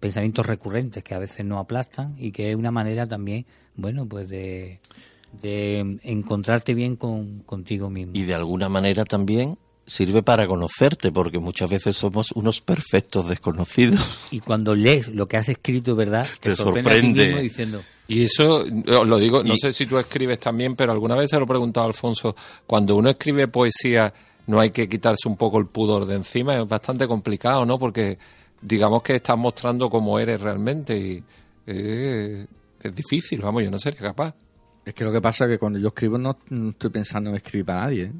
pensamientos 0.00 0.44
recurrentes 0.46 1.04
que 1.04 1.14
a 1.14 1.18
veces 1.18 1.44
no 1.44 1.58
aplastan 1.58 2.14
y 2.18 2.32
que 2.32 2.50
es 2.50 2.56
una 2.56 2.70
manera 2.70 3.06
también, 3.06 3.46
bueno, 3.74 4.06
pues 4.06 4.28
de, 4.28 4.80
de 5.40 5.98
encontrarte 6.02 6.74
bien 6.74 6.96
con, 6.96 7.40
contigo 7.40 7.90
mismo. 7.90 8.12
Y 8.14 8.22
de 8.24 8.34
alguna 8.34 8.68
manera 8.68 9.04
también 9.04 9.58
sirve 9.86 10.22
para 10.22 10.46
conocerte, 10.48 11.12
porque 11.12 11.38
muchas 11.38 11.70
veces 11.70 11.96
somos 11.96 12.32
unos 12.32 12.60
perfectos 12.60 13.28
desconocidos. 13.28 14.00
Y 14.32 14.40
cuando 14.40 14.74
lees 14.74 15.08
lo 15.08 15.28
que 15.28 15.36
has 15.36 15.48
escrito, 15.48 15.94
¿verdad? 15.94 16.26
Te 16.40 16.56
sorprende 16.56 16.90
a 16.90 16.94
ti 16.94 16.98
sorprende. 17.00 17.26
mismo 17.26 17.40
diciendo, 17.40 17.82
Y 18.08 18.22
eso, 18.24 18.58
os 18.64 19.06
lo 19.06 19.18
digo, 19.18 19.42
no 19.44 19.54
Y- 19.54 19.58
sé 19.58 19.72
si 19.72 19.86
tú 19.86 19.96
escribes 19.98 20.40
también, 20.40 20.74
pero 20.74 20.90
alguna 20.92 21.14
vez 21.16 21.30
se 21.30 21.36
lo 21.38 21.44
he 21.44 21.48
preguntado 21.48 21.84
a 21.86 21.88
Alfonso, 21.88 22.34
cuando 22.66 22.96
uno 22.96 23.10
escribe 23.10 23.46
poesía 23.48 24.12
no 24.48 24.58
hay 24.60 24.70
que 24.70 24.88
quitarse 24.88 25.28
un 25.28 25.36
poco 25.36 25.58
el 25.58 25.66
pudor 25.66 26.04
de 26.06 26.14
encima, 26.16 26.56
es 26.60 26.68
bastante 26.68 27.06
complicado, 27.08 27.64
¿no? 27.64 27.78
Porque 27.78 28.16
digamos 28.60 29.02
que 29.02 29.16
estás 29.16 29.36
mostrando 29.38 29.88
cómo 29.90 30.18
eres 30.18 30.40
realmente 30.40 30.96
y 30.96 31.22
eh, 31.66 32.46
es 32.80 32.94
difícil, 32.94 33.40
vamos, 33.40 33.62
yo 33.64 33.70
no 33.70 33.78
sería 33.78 34.00
capaz. 34.00 34.34
Es 34.86 34.94
que 34.94 35.04
lo 35.04 35.12
que 35.12 35.20
pasa 35.20 35.44
es 35.44 35.50
que 35.50 35.58
cuando 35.58 35.78
yo 35.78 35.88
escribo 35.88 36.16
no, 36.16 36.38
no 36.48 36.70
estoy 36.70 36.90
pensando 36.90 37.28
en 37.30 37.36
escribir 37.36 37.66
para 37.66 37.80
nadie. 37.82 38.04
¿eh? 38.04 38.12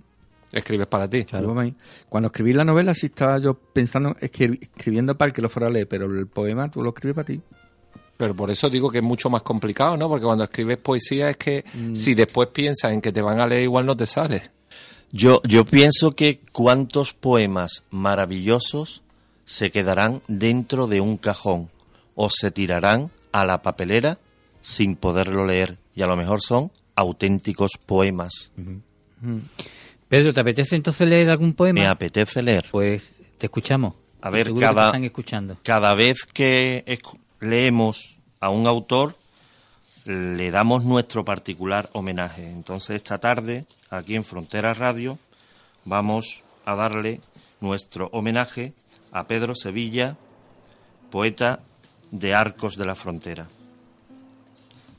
Escribes 0.52 0.86
para 0.88 1.08
ti. 1.08 1.24
Mí. 1.62 1.74
Cuando 2.08 2.26
escribí 2.26 2.52
la 2.52 2.64
novela 2.64 2.92
sí 2.92 3.06
estaba 3.06 3.38
yo 3.38 3.54
pensando 3.54 4.10
escri- 4.16 4.60
escribiendo 4.60 5.16
para 5.16 5.28
el 5.28 5.32
que 5.32 5.42
lo 5.42 5.48
fuera 5.48 5.68
a 5.68 5.70
leer, 5.70 5.86
pero 5.88 6.06
el 6.06 6.26
poema 6.26 6.68
tú 6.70 6.82
lo 6.82 6.90
escribes 6.90 7.14
para 7.14 7.26
ti. 7.26 7.40
Pero 8.16 8.34
por 8.34 8.50
eso 8.50 8.68
digo 8.68 8.90
que 8.90 8.98
es 8.98 9.04
mucho 9.04 9.30
más 9.30 9.42
complicado, 9.42 9.96
¿no? 9.96 10.08
Porque 10.08 10.24
cuando 10.24 10.44
escribes 10.44 10.78
poesía 10.78 11.30
es 11.30 11.36
que 11.36 11.64
si 11.94 12.14
después 12.14 12.48
piensas 12.48 12.92
en 12.92 13.00
que 13.00 13.12
te 13.12 13.22
van 13.22 13.40
a 13.40 13.46
leer 13.46 13.62
igual 13.62 13.86
no 13.86 13.96
te 13.96 14.06
sale. 14.06 14.42
Yo, 15.12 15.40
yo 15.44 15.64
pienso 15.64 16.10
que 16.10 16.40
cuántos 16.52 17.12
poemas 17.12 17.84
maravillosos 17.90 19.02
se 19.44 19.70
quedarán 19.70 20.22
dentro 20.26 20.88
de 20.88 21.00
un 21.00 21.16
cajón 21.16 21.68
o 22.16 22.28
se 22.30 22.50
tirarán 22.50 23.10
a 23.30 23.44
la 23.44 23.62
papelera 23.62 24.18
sin 24.62 24.96
poderlo 24.96 25.46
leer. 25.46 25.78
Y 25.96 26.02
a 26.02 26.06
lo 26.06 26.16
mejor 26.16 26.40
son 26.40 26.70
auténticos 26.94 27.72
poemas. 27.86 28.52
Pedro, 30.08 30.32
¿te 30.32 30.40
apetece 30.40 30.76
entonces 30.76 31.08
leer 31.08 31.30
algún 31.30 31.54
poema? 31.54 31.80
Me 31.80 31.86
apetece 31.86 32.42
leer. 32.42 32.66
Pues 32.70 33.12
te 33.38 33.46
escuchamos. 33.46 33.94
A 34.20 34.30
ver, 34.30 34.44
Seguro 34.44 34.60
que 34.60 34.68
te 34.68 34.74
cada- 34.74 34.86
están 34.86 35.04
escuchando. 35.04 35.56
Cada 35.62 35.94
vez 35.94 36.18
que 36.32 36.84
leemos 37.40 38.16
a 38.40 38.50
un 38.50 38.66
autor, 38.66 39.16
le 40.04 40.50
damos 40.50 40.84
nuestro 40.84 41.24
particular 41.24 41.90
homenaje. 41.92 42.48
Entonces, 42.48 42.96
esta 42.96 43.18
tarde, 43.18 43.66
aquí 43.90 44.14
en 44.14 44.22
Frontera 44.24 44.72
Radio, 44.74 45.18
vamos 45.84 46.42
a 46.64 46.74
darle 46.76 47.20
nuestro 47.60 48.08
homenaje 48.12 48.72
a 49.12 49.26
Pedro 49.26 49.54
Sevilla, 49.56 50.16
poeta 51.10 51.60
de 52.10 52.34
Arcos 52.34 52.76
de 52.76 52.84
la 52.84 52.94
Frontera. 52.94 53.48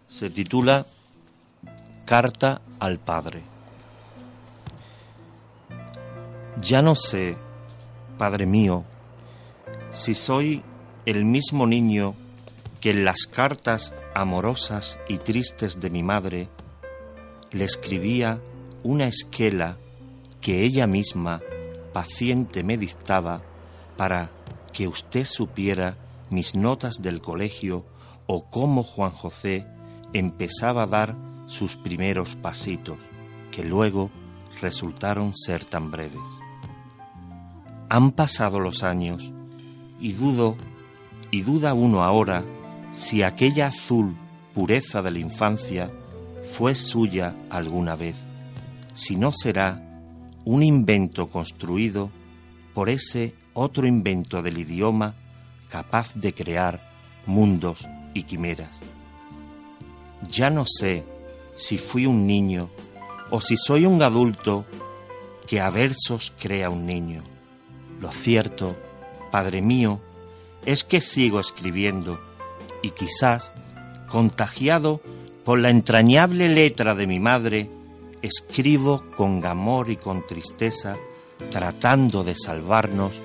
Se 0.08 0.30
titula 0.30 0.86
Carta 2.06 2.62
al 2.80 2.98
Padre. 2.98 3.42
Ya 6.62 6.82
no 6.82 6.96
sé, 6.96 7.36
Padre 8.18 8.46
mío, 8.46 8.84
si 9.92 10.16
soy 10.16 10.64
el 11.06 11.26
mismo 11.26 11.68
niño 11.68 12.16
que 12.80 12.92
en 12.92 13.04
las 13.06 13.28
cartas 13.30 13.94
amorosas 14.16 14.98
y 15.08 15.18
tristes 15.18 15.80
de 15.80 15.90
mi 15.90 16.04
madre 16.04 16.50
le 17.52 17.66
escribía 17.66 18.42
una 18.84 19.08
esquela 19.08 19.78
que 20.42 20.64
ella 20.64 20.88
misma 20.88 21.42
paciente 21.94 22.64
me 22.64 22.78
dictaba 22.78 23.42
para 23.98 24.32
que 24.72 24.88
usted 24.88 25.26
supiera 25.26 25.98
mis 26.30 26.56
notas 26.56 27.02
del 27.02 27.22
colegio 27.22 27.86
o 28.26 28.50
cómo 28.50 28.84
Juan 28.84 29.12
José 29.12 29.66
empezaba 30.20 30.84
a 30.84 30.88
dar 30.88 31.16
sus 31.48 31.76
primeros 31.76 32.36
pasitos, 32.36 32.98
que 33.52 33.64
luego 33.64 34.10
resultaron 34.62 35.36
ser 35.36 35.66
tan 35.66 35.92
breves. 35.92 36.22
Han 37.90 38.12
pasado 38.12 38.60
los 38.60 38.84
años 38.84 39.32
y 40.00 40.14
dudo, 40.14 40.56
y 41.32 41.42
duda 41.42 41.74
uno 41.74 42.04
ahora, 42.04 42.44
si 42.92 43.24
aquella 43.24 43.68
azul 43.68 44.18
pureza 44.54 45.02
de 45.02 45.12
la 45.12 45.20
infancia 45.20 45.92
fue 46.44 46.76
suya 46.76 47.36
alguna 47.50 47.96
vez, 47.96 48.16
si 48.94 49.16
no 49.16 49.32
será 49.32 49.84
un 50.46 50.64
invento 50.64 51.28
construido 51.28 52.10
por 52.74 52.90
ese 52.90 53.36
otro 53.54 53.88
invento 53.88 54.42
del 54.42 54.60
idioma 54.60 55.16
capaz 55.70 56.14
de 56.16 56.34
crear 56.34 56.80
mundos 57.26 57.88
y 58.14 58.24
quimeras. 58.24 58.80
Ya 60.24 60.50
no 60.50 60.66
sé 60.66 61.04
si 61.56 61.78
fui 61.78 62.06
un 62.06 62.26
niño 62.26 62.70
o 63.30 63.42
si 63.42 63.58
soy 63.58 63.86
un 63.86 64.02
adulto 64.02 64.66
que 65.48 65.60
a 65.60 65.70
versos 65.70 66.34
crea 66.38 66.70
un 66.70 66.86
niño. 66.86 67.24
Lo 68.00 68.12
cierto, 68.12 68.76
Padre 69.32 69.62
mío, 69.62 70.00
es 70.66 70.84
que 70.84 71.02
sigo 71.02 71.40
escribiendo 71.40 72.20
y 72.82 72.92
quizás, 72.92 73.52
contagiado 74.10 75.02
por 75.44 75.60
la 75.60 75.70
entrañable 75.70 76.50
letra 76.50 76.94
de 76.94 77.08
mi 77.08 77.20
madre, 77.20 77.70
escribo 78.22 79.04
con 79.16 79.46
amor 79.46 79.90
y 79.90 79.98
con 79.98 80.26
tristeza, 80.26 80.98
tratando 81.52 82.24
de 82.24 82.36
salvarnos, 82.36 83.20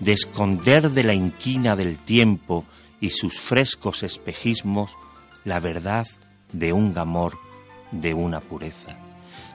de 0.00 0.12
esconder 0.12 0.90
de 0.90 1.04
la 1.04 1.14
inquina 1.14 1.76
del 1.76 1.98
tiempo 1.98 2.64
y 3.00 3.10
sus 3.10 3.38
frescos 3.38 4.02
espejismos 4.02 4.96
la 5.44 5.60
verdad 5.60 6.06
de 6.52 6.72
un 6.72 6.96
amor 6.96 7.38
de 7.90 8.14
una 8.14 8.40
pureza. 8.40 8.96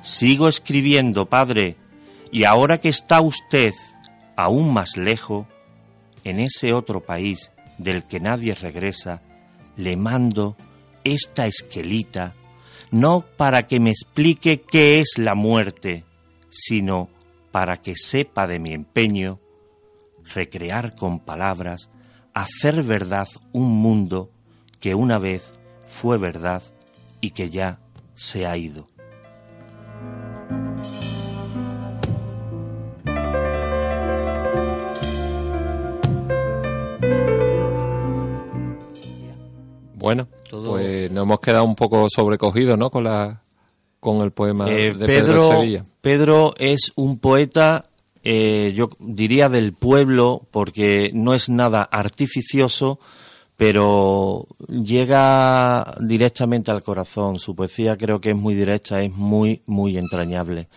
Sigo 0.01 0.47
escribiendo, 0.47 1.27
Padre, 1.27 1.77
y 2.31 2.43
ahora 2.43 2.79
que 2.79 2.89
está 2.89 3.21
usted 3.21 3.73
aún 4.35 4.73
más 4.73 4.97
lejos, 4.97 5.45
en 6.23 6.39
ese 6.39 6.73
otro 6.73 7.01
país 7.01 7.51
del 7.77 8.05
que 8.05 8.19
nadie 8.19 8.55
regresa, 8.55 9.21
le 9.75 9.97
mando 9.97 10.55
esta 11.03 11.45
esquelita, 11.47 12.33
no 12.91 13.25
para 13.37 13.67
que 13.67 13.79
me 13.79 13.91
explique 13.91 14.61
qué 14.61 14.99
es 14.99 15.17
la 15.17 15.35
muerte, 15.35 16.05
sino 16.49 17.09
para 17.51 17.81
que 17.81 17.95
sepa 17.95 18.47
de 18.47 18.59
mi 18.59 18.73
empeño, 18.73 19.39
recrear 20.33 20.95
con 20.95 21.19
palabras, 21.19 21.89
hacer 22.33 22.83
verdad 22.83 23.27
un 23.51 23.81
mundo 23.81 24.31
que 24.79 24.95
una 24.95 25.19
vez 25.19 25.43
fue 25.87 26.17
verdad 26.17 26.63
y 27.23 27.31
que 27.31 27.49
ya 27.49 27.79
se 28.15 28.45
ha 28.45 28.57
ido. 28.57 28.85
Bueno, 39.95 40.27
pues 40.51 41.09
nos 41.11 41.23
hemos 41.23 41.39
quedado 41.39 41.63
un 41.63 41.75
poco 41.75 42.07
sobrecogidos, 42.09 42.77
¿no? 42.77 42.89
Con 42.89 43.05
la 43.05 43.41
con 44.01 44.17
el 44.21 44.31
poema 44.31 44.69
Eh, 44.69 44.93
de 44.93 45.05
Pedro, 45.05 45.47
Sevilla. 45.47 45.85
Pedro 46.01 46.53
es 46.57 46.91
un 46.97 47.19
poeta, 47.19 47.85
eh, 48.21 48.73
yo 48.75 48.89
diría 48.99 49.47
del 49.47 49.71
pueblo, 49.71 50.41
porque 50.51 51.09
no 51.13 51.33
es 51.33 51.47
nada 51.47 51.83
artificioso, 51.83 52.99
pero 53.65 54.45
llega 54.67 55.95
directamente 56.01 56.69
al 56.69 56.83
corazón. 56.83 57.39
Su 57.39 57.55
poesía 57.55 57.95
creo 57.95 58.19
que 58.19 58.31
es 58.31 58.35
muy 58.35 58.55
directa, 58.55 59.01
es 59.01 59.13
muy, 59.13 59.61
muy 59.67 59.97
entrañable. 59.97 60.67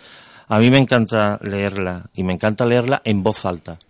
A 0.46 0.60
mí 0.60 0.70
me 0.70 0.78
encanta 0.78 1.36
leerla, 1.42 2.08
y 2.14 2.22
me 2.22 2.32
encanta 2.32 2.64
leerla 2.64 3.02
en 3.02 3.24
voz 3.24 3.44
alta. 3.44 3.80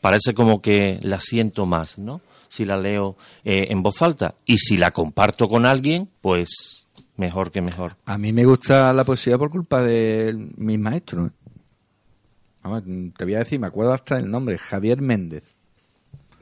Parece 0.00 0.34
como 0.34 0.60
que 0.60 0.98
la 1.02 1.20
siento 1.20 1.64
más, 1.64 1.96
¿no? 1.96 2.22
Si 2.48 2.64
la 2.64 2.76
leo 2.76 3.16
eh, 3.44 3.68
en 3.70 3.84
voz 3.84 4.02
alta. 4.02 4.34
Y 4.44 4.58
si 4.58 4.78
la 4.78 4.90
comparto 4.90 5.48
con 5.48 5.64
alguien, 5.64 6.10
pues 6.20 6.88
mejor 7.16 7.52
que 7.52 7.60
mejor. 7.60 7.94
A 8.04 8.18
mí 8.18 8.32
me 8.32 8.44
gusta 8.44 8.92
la 8.92 9.04
poesía 9.04 9.38
por 9.38 9.48
culpa 9.48 9.80
de 9.80 10.34
mis 10.56 10.80
maestros. 10.80 11.30
te 13.16 13.24
voy 13.24 13.34
a 13.36 13.38
decir, 13.38 13.60
me 13.60 13.68
acuerdo 13.68 13.92
hasta 13.92 14.16
el 14.16 14.28
nombre, 14.28 14.58
Javier 14.58 15.00
Méndez. 15.00 15.54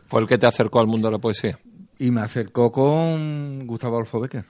Fue 0.07 0.23
el 0.23 0.27
que 0.27 0.39
te 0.39 0.47
acercó 0.47 0.81
al 0.81 0.87
mundo 0.87 1.09
de 1.09 1.13
la 1.13 1.19
poesía. 1.19 1.59
Y 2.03 2.11
me 2.11 2.21
acercó 2.21 2.73
con 2.73 3.65
Gustavo 3.65 3.95
Adolfo 3.95 4.19
Becker. 4.19 4.45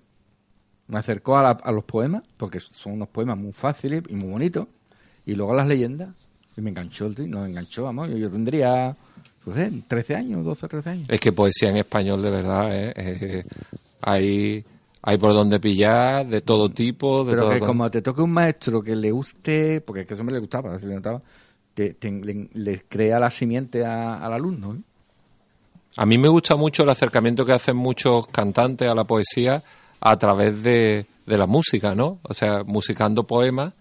Me 0.88 0.98
acercó 0.98 1.36
a, 1.36 1.42
la- 1.42 1.50
a 1.50 1.70
los 1.70 1.84
poemas, 1.84 2.22
porque 2.38 2.58
son 2.60 2.94
unos 2.94 3.08
poemas 3.08 3.36
muy 3.36 3.52
fáciles 3.52 4.02
y 4.08 4.14
muy 4.14 4.30
bonitos. 4.30 4.66
Y 5.26 5.34
luego 5.34 5.52
a 5.52 5.56
las 5.56 5.68
leyendas. 5.68 6.16
Y 6.56 6.62
me 6.62 6.70
enganchó 6.70 7.04
el 7.06 7.14
tío, 7.14 7.26
nos 7.26 7.46
enganchó, 7.46 7.84
vamos. 7.84 8.08
Yo, 8.08 8.16
yo 8.16 8.30
tendría, 8.30 8.96
no 9.44 9.54
sé, 9.54 9.70
13 9.86 10.14
años, 10.16 10.44
12, 10.46 10.66
13 10.66 10.90
años. 10.90 11.06
Es 11.10 11.20
que 11.20 11.32
poesía 11.32 11.68
en 11.68 11.76
español 11.76 12.22
de 12.22 12.30
verdad, 12.30 12.74
¿eh? 12.74 12.92
Eh, 12.96 13.44
hay, 14.00 14.64
hay 15.02 15.18
por 15.18 15.34
donde 15.34 15.60
pillar, 15.60 16.26
de 16.26 16.40
todo 16.40 16.70
tipo, 16.70 17.22
de 17.24 17.32
Pero 17.32 17.42
todo 17.42 17.52
que 17.52 17.60
como 17.60 17.90
te 17.90 18.00
toque 18.00 18.22
un 18.22 18.32
maestro 18.32 18.82
que 18.82 18.96
le 18.96 19.10
guste, 19.10 19.82
porque 19.82 20.00
es 20.02 20.06
que 20.06 20.14
eso 20.14 20.24
me 20.24 20.32
le 20.32 20.38
gustaba, 20.38 20.78
se 20.78 20.86
le 20.86 20.94
notaba, 20.94 21.20
te, 21.74 21.94
te- 21.94 22.10
le, 22.10 22.48
le 22.54 22.80
crea 22.88 23.18
la 23.20 23.28
simiente 23.30 23.84
a- 23.84 24.24
al 24.24 24.32
alumno. 24.32 24.74
¿eh? 24.74 24.78
A 25.96 26.06
mí 26.06 26.18
me 26.18 26.28
gusta 26.28 26.56
mucho 26.56 26.82
el 26.84 26.90
acercamiento 26.90 27.44
que 27.44 27.52
hacen 27.52 27.76
muchos 27.76 28.26
cantantes 28.28 28.88
a 28.88 28.94
la 28.94 29.04
poesía 29.04 29.62
a 30.00 30.16
través 30.16 30.62
de, 30.62 31.06
de 31.26 31.38
la 31.38 31.46
música, 31.46 31.94
¿no? 31.94 32.18
O 32.22 32.34
sea, 32.34 32.62
musicando 32.64 33.24
poemas 33.24 33.74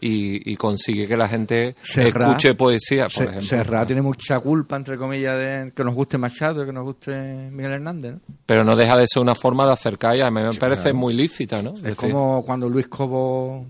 y, 0.00 0.50
y 0.52 0.56
consigue 0.56 1.06
que 1.08 1.16
la 1.16 1.28
gente 1.28 1.74
escuche 1.96 2.54
poesía, 2.54 3.04
por 3.04 3.12
Se- 3.12 3.22
ejemplo. 3.24 3.40
Serrat 3.42 3.86
tiene 3.86 4.02
mucha 4.02 4.40
culpa, 4.40 4.76
entre 4.76 4.98
comillas, 4.98 5.36
de 5.38 5.72
que 5.74 5.84
nos 5.84 5.94
guste 5.94 6.18
Machado 6.18 6.62
y 6.62 6.66
que 6.66 6.72
nos 6.72 6.84
guste 6.84 7.12
Miguel 7.50 7.72
Hernández. 7.72 8.12
¿no? 8.14 8.20
Pero 8.44 8.64
no 8.64 8.76
deja 8.76 8.96
de 8.98 9.06
ser 9.06 9.22
una 9.22 9.34
forma 9.34 9.64
de 9.66 9.72
acercar 9.72 10.16
y 10.16 10.20
a 10.20 10.30
mí 10.30 10.42
me 10.42 10.52
parece 10.52 10.82
claro. 10.84 10.96
muy 10.98 11.14
lícita, 11.14 11.62
¿no? 11.62 11.74
Es 11.84 11.94
como 11.94 12.44
cuando 12.44 12.68
Luis 12.68 12.88
Cobo... 12.88 13.66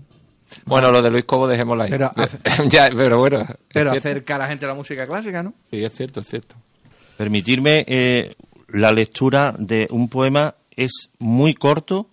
Bueno, 0.65 0.91
lo 0.91 1.01
de 1.01 1.09
Luis 1.09 1.25
Cobo 1.25 1.47
dejémoslo 1.47 1.83
ahí. 1.83 1.89
Pero 1.91 2.11
ya, 2.69 2.89
pero 2.95 3.19
bueno. 3.19 3.45
Pero 3.73 3.91
acerca 3.91 4.35
a 4.35 4.39
la 4.39 4.47
gente 4.47 4.65
a 4.65 4.69
la 4.69 4.73
música 4.75 5.05
clásica, 5.05 5.41
¿no? 5.43 5.53
Sí, 5.69 5.83
es 5.83 5.93
cierto, 5.93 6.19
es 6.21 6.27
cierto. 6.27 6.55
Permitirme 7.17 7.85
eh, 7.87 8.35
la 8.67 8.91
lectura 8.91 9.55
de 9.57 9.87
un 9.89 10.09
poema 10.09 10.55
es 10.71 11.09
muy 11.17 11.53
corto, 11.53 12.09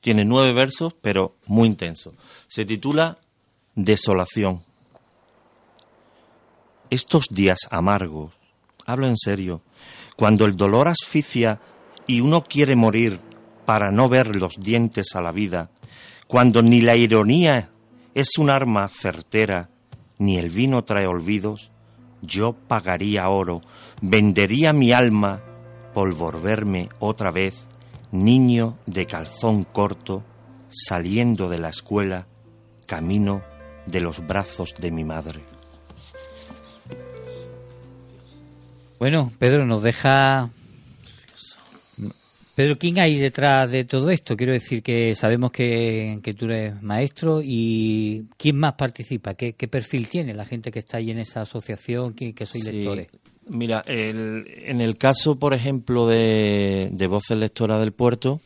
tiene 0.00 0.24
nueve 0.24 0.52
versos, 0.52 0.94
pero 1.00 1.36
muy 1.46 1.68
intenso. 1.68 2.14
Se 2.46 2.64
titula 2.64 3.18
Desolación. 3.74 4.62
Estos 6.88 7.26
días 7.30 7.58
amargos, 7.70 8.34
hablo 8.86 9.06
en 9.06 9.16
serio, 9.16 9.62
cuando 10.16 10.46
el 10.46 10.56
dolor 10.56 10.88
asfixia 10.88 11.60
y 12.06 12.20
uno 12.20 12.42
quiere 12.42 12.76
morir 12.76 13.20
para 13.64 13.90
no 13.90 14.08
ver 14.08 14.34
los 14.34 14.56
dientes 14.58 15.14
a 15.14 15.20
la 15.20 15.32
vida, 15.32 15.70
cuando 16.26 16.62
ni 16.62 16.80
la 16.80 16.96
ironía 16.96 17.70
es 18.14 18.38
un 18.38 18.50
arma 18.50 18.88
certera, 18.88 19.70
ni 20.18 20.38
el 20.38 20.50
vino 20.50 20.82
trae 20.82 21.06
olvidos, 21.06 21.70
yo 22.22 22.52
pagaría 22.52 23.28
oro, 23.28 23.60
vendería 24.00 24.72
mi 24.72 24.92
alma 24.92 25.42
por 25.94 26.14
volverme 26.14 26.88
otra 26.98 27.30
vez 27.30 27.66
niño 28.12 28.76
de 28.86 29.06
calzón 29.06 29.64
corto, 29.64 30.24
saliendo 30.68 31.48
de 31.48 31.58
la 31.58 31.68
escuela, 31.68 32.26
camino 32.86 33.42
de 33.86 34.00
los 34.00 34.26
brazos 34.26 34.74
de 34.78 34.90
mi 34.90 35.04
madre. 35.04 35.40
Bueno, 38.98 39.32
Pedro, 39.38 39.64
nos 39.66 39.82
deja... 39.82 40.50
Pedro, 42.60 42.76
¿quién 42.78 42.98
hay 43.00 43.16
detrás 43.18 43.70
de 43.70 43.84
todo 43.84 44.10
esto? 44.10 44.36
Quiero 44.36 44.52
decir 44.52 44.82
que 44.82 45.14
sabemos 45.14 45.50
que, 45.50 46.20
que 46.22 46.34
tú 46.34 46.44
eres 46.44 46.82
maestro 46.82 47.40
y 47.42 48.26
¿quién 48.36 48.58
más 48.58 48.74
participa? 48.74 49.32
¿Qué, 49.32 49.54
qué 49.54 49.66
perfil 49.66 50.08
tiene 50.08 50.34
la 50.34 50.44
gente 50.44 50.70
que 50.70 50.78
está 50.78 50.98
ahí 50.98 51.10
en 51.10 51.18
esa 51.20 51.40
asociación, 51.40 52.12
que, 52.12 52.34
que 52.34 52.44
Sí. 52.44 52.60
lectores? 52.62 53.06
Mira, 53.48 53.82
el- 53.86 54.44
en 54.66 54.82
el 54.82 54.98
caso, 54.98 55.36
por 55.38 55.54
ejemplo, 55.54 56.06
de, 56.06 56.90
de 56.92 57.06
Voces 57.06 57.38
Lectora 57.38 57.78
del 57.78 57.92
Puerto, 57.92 58.42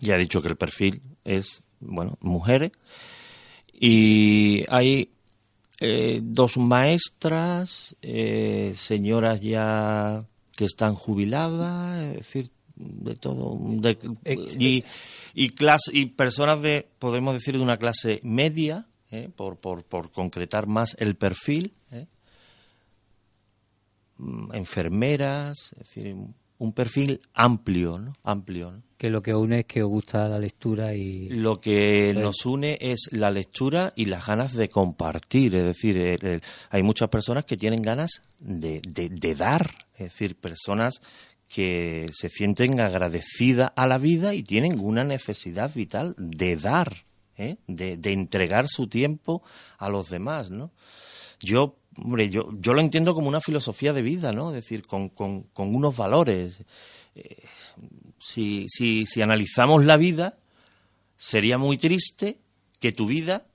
ya 0.00 0.14
he 0.14 0.18
dicho 0.18 0.40
que 0.40 0.48
el 0.48 0.56
perfil 0.56 1.02
es, 1.26 1.60
bueno, 1.80 2.16
mujeres. 2.22 2.72
Y 3.78 4.64
hay 4.70 5.10
eh, 5.80 6.20
dos 6.22 6.56
maestras, 6.56 7.94
eh, 8.00 8.72
señoras 8.74 9.42
ya 9.42 10.24
que 10.56 10.64
están 10.64 10.94
jubiladas, 10.94 12.02
es 12.02 12.16
decir, 12.16 12.50
de 12.76 13.14
todo. 13.16 13.58
de- 13.60 13.98
y, 14.58 14.84
y, 15.34 15.48
clase, 15.50 15.90
y 15.92 16.06
personas 16.06 16.62
de, 16.62 16.88
podemos 16.98 17.34
decir, 17.34 17.56
de 17.56 17.62
una 17.62 17.78
clase 17.78 18.20
media, 18.22 18.86
eh, 19.10 19.28
por, 19.34 19.56
por, 19.56 19.84
por 19.84 20.10
concretar 20.12 20.66
más 20.66 20.94
el 20.98 21.16
perfil. 21.16 21.72
eh 21.90 22.06
mm, 24.18 24.54
enfermeras, 24.54 25.72
es 25.72 25.78
decir, 25.78 26.14
un- 26.14 26.34
un 26.58 26.72
perfil 26.72 27.20
amplio, 27.34 27.98
¿no? 27.98 28.14
Amplio, 28.24 28.70
¿no? 28.72 28.82
Que 28.96 29.10
lo 29.10 29.20
que 29.20 29.34
une 29.34 29.58
es 29.60 29.66
que 29.66 29.82
os 29.82 29.90
gusta 29.90 30.26
la 30.26 30.38
lectura 30.38 30.94
y... 30.94 31.28
Lo 31.28 31.60
que 31.60 32.12
Pues- 32.14 32.24
nos 32.24 32.46
une 32.46 32.78
es 32.80 33.08
la 33.12 33.30
lectura 33.30 33.92
y 33.94 34.06
las 34.06 34.26
ganas 34.26 34.54
de 34.54 34.70
compartir, 34.70 35.54
es 35.54 35.64
decir, 35.64 35.98
el- 35.98 36.24
el- 36.24 36.42
hay 36.70 36.82
muchas 36.82 37.10
personas 37.10 37.44
que 37.44 37.58
tienen 37.58 37.82
ganas 37.82 38.22
de, 38.40 38.80
de- 38.88 39.10
de 39.10 39.34
dar, 39.34 39.70
es 39.92 40.04
decir, 40.12 40.36
personas 40.36 40.94
que 41.48 42.08
se 42.12 42.28
sienten 42.28 42.80
agradecidas 42.80 43.72
a 43.76 43.86
la 43.86 43.98
vida 43.98 44.34
y 44.34 44.42
tienen 44.42 44.80
una 44.80 45.04
necesidad 45.04 45.72
vital 45.74 46.14
de 46.18 46.56
dar, 46.56 47.04
¿eh? 47.36 47.56
de, 47.66 47.96
de 47.96 48.12
entregar 48.12 48.66
su 48.68 48.88
tiempo 48.88 49.42
a 49.78 49.88
los 49.88 50.08
demás, 50.10 50.50
¿no? 50.50 50.72
Yo, 51.40 51.76
hombre, 51.98 52.30
yo, 52.30 52.48
yo 52.58 52.72
lo 52.72 52.80
entiendo 52.80 53.14
como 53.14 53.28
una 53.28 53.40
filosofía 53.40 53.92
de 53.92 54.02
vida, 54.02 54.32
¿no? 54.32 54.48
Es 54.48 54.54
decir, 54.54 54.86
con, 54.86 55.08
con- 55.10 55.42
con 55.44 55.74
unos 55.74 55.96
valores. 55.96 56.62
Eh, 57.14 57.44
si, 58.18 58.66
si, 58.68 59.06
si 59.06 59.22
analizamos 59.22 59.84
la 59.84 59.96
vida, 59.96 60.38
sería 61.16 61.58
muy 61.58 61.76
triste 61.78 62.40
que 62.80 62.92
tu 62.92 63.06
vida 63.06 63.46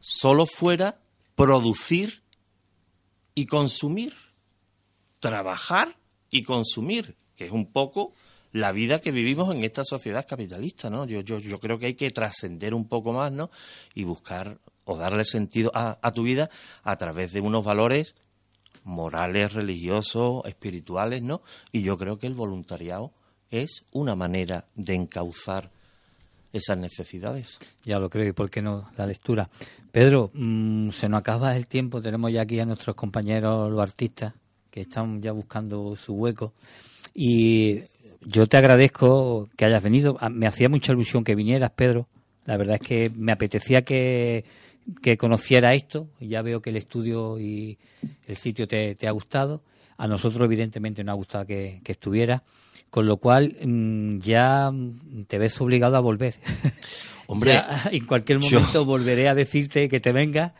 solo 0.00 0.46
fuera 0.46 1.00
producir 1.34 2.22
y 3.34 3.46
consumir, 3.46 4.12
trabajar 5.20 5.96
y 6.30 6.42
consumir, 6.42 7.16
que 7.36 7.46
es 7.46 7.52
un 7.52 7.72
poco 7.72 8.12
la 8.52 8.72
vida 8.72 9.00
que 9.00 9.12
vivimos 9.12 9.54
en 9.54 9.64
esta 9.64 9.84
sociedad 9.84 10.26
capitalista, 10.28 10.90
¿no? 10.90 11.06
Yo, 11.06 11.20
yo, 11.20 11.38
yo 11.38 11.58
creo 11.58 11.78
que 11.78 11.86
hay 11.86 11.94
que 11.94 12.10
trascender 12.10 12.74
un 12.74 12.86
poco 12.86 13.12
más, 13.12 13.32
¿no? 13.32 13.50
Y 13.94 14.04
buscar 14.04 14.58
o 14.84 14.96
darle 14.96 15.24
sentido 15.24 15.70
a, 15.74 16.10
tu 16.12 16.22
vida 16.22 16.50
a 16.82 16.96
través 16.96 17.32
de 17.32 17.40
unos 17.40 17.64
valores 17.64 18.14
morales, 18.84 19.52
religiosos, 19.52 20.42
espirituales, 20.44 21.22
¿no? 21.22 21.42
Y 21.70 21.82
yo 21.82 21.96
creo 21.96 22.18
que 22.18 22.26
el 22.26 22.34
voluntariado 22.34 23.12
es 23.50 23.84
una 23.92 24.16
manera 24.16 24.66
de 24.74 24.94
encauzar 24.94 25.70
esas 26.52 26.76
necesidades. 26.78 27.58
Ya 27.84 27.98
lo 27.98 28.10
creo, 28.10 28.28
y 28.28 28.32
por 28.32 28.50
qué 28.50 28.60
no 28.60 28.90
la 28.96 29.06
lectura. 29.06 29.48
Pedro, 29.90 30.30
mm, 30.34 30.90
se 30.90 31.08
nos 31.08 31.20
acaba 31.20 31.56
el 31.56 31.68
tiempo, 31.68 32.02
tenemos 32.02 32.32
ya 32.32 32.42
aquí 32.42 32.58
a 32.60 32.66
nuestros 32.66 32.96
compañeros, 32.96 33.70
los 33.70 33.80
artistas, 33.80 34.34
que 34.70 34.80
están 34.80 35.22
ya 35.22 35.32
buscando 35.32 35.94
su 35.96 36.14
hueco. 36.14 36.54
Y 37.14 37.80
yo 38.22 38.46
te 38.46 38.56
agradezco 38.56 39.48
que 39.56 39.64
hayas 39.64 39.82
venido. 39.82 40.16
Ah, 40.20 40.28
Me 40.28 40.46
hacía 40.46 40.68
mucha 40.68 40.92
ilusión 40.92 41.24
que 41.24 41.34
vinieras, 41.34 41.70
Pedro. 41.74 42.08
La 42.44 42.56
verdad 42.56 42.76
es 42.80 42.86
que 42.86 43.10
me 43.14 43.32
apetecía 43.32 43.82
que, 43.82 44.44
que 45.02 45.16
conociera 45.16 45.74
esto. 45.74 46.08
Ya 46.20 46.42
veo 46.42 46.60
que 46.60 46.70
el 46.70 46.76
estudio 46.76 47.38
y 47.38 47.78
el 48.26 48.36
sitio 48.36 48.66
te, 48.66 48.94
te 48.94 49.06
ha 49.08 49.12
gustado. 49.12 49.62
A 49.98 50.08
nosotros, 50.08 50.44
evidentemente, 50.46 51.04
nos 51.04 51.12
ha 51.12 51.16
gustado 51.16 51.46
que, 51.46 51.80
que 51.84 51.92
estuvieras. 51.92 52.42
Con 52.90 53.06
lo 53.06 53.16
cual, 53.18 53.56
mm, 53.64 54.18
ya 54.18 54.70
te 55.26 55.38
ves 55.38 55.60
obligado 55.60 55.96
a 55.96 56.00
volver. 56.00 56.34
Hombre, 57.26 57.52
Ya, 57.54 57.88
en 57.92 58.04
cualquier 58.06 58.38
yo- 58.40 58.50
momento 58.58 58.84
volveré 58.84 59.28
a 59.28 59.34
decirte 59.34 59.88
que 59.88 60.00
te 60.00 60.12
vengas. 60.12 60.52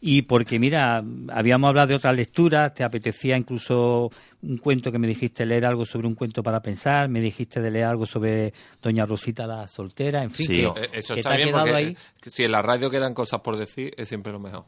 Y 0.00 0.22
porque, 0.22 0.58
mira, 0.58 1.02
habíamos 1.32 1.68
hablado 1.68 1.88
de 1.88 1.94
otras 1.94 2.14
lecturas, 2.14 2.74
te 2.74 2.84
apetecía 2.84 3.36
incluso 3.38 4.10
un 4.46 4.58
cuento 4.58 4.92
que 4.92 4.98
me 4.98 5.06
dijiste 5.06 5.44
leer 5.46 5.66
algo 5.66 5.84
sobre 5.84 6.06
un 6.06 6.14
cuento 6.14 6.42
para 6.42 6.60
pensar, 6.60 7.08
me 7.08 7.20
dijiste 7.20 7.60
de 7.60 7.70
leer 7.70 7.86
algo 7.86 8.06
sobre 8.06 8.52
Doña 8.82 9.06
Rosita 9.06 9.46
la 9.46 9.66
soltera, 9.68 10.22
en 10.22 10.30
fin, 10.30 10.46
Sí, 10.46 10.56
que, 10.58 10.64
Eh, 10.66 10.90
Eso 10.92 11.14
que 11.14 11.20
está 11.20 11.30
te 11.30 11.34
ha 11.34 11.38
bien 11.38 11.48
quedado 11.50 11.74
ahí. 11.74 11.96
si 12.26 12.44
en 12.44 12.52
la 12.52 12.62
radio 12.62 12.90
quedan 12.90 13.14
cosas 13.14 13.40
por 13.40 13.56
decir, 13.56 13.92
es 13.96 14.08
siempre 14.08 14.32
lo 14.32 14.38
mejor. 14.40 14.64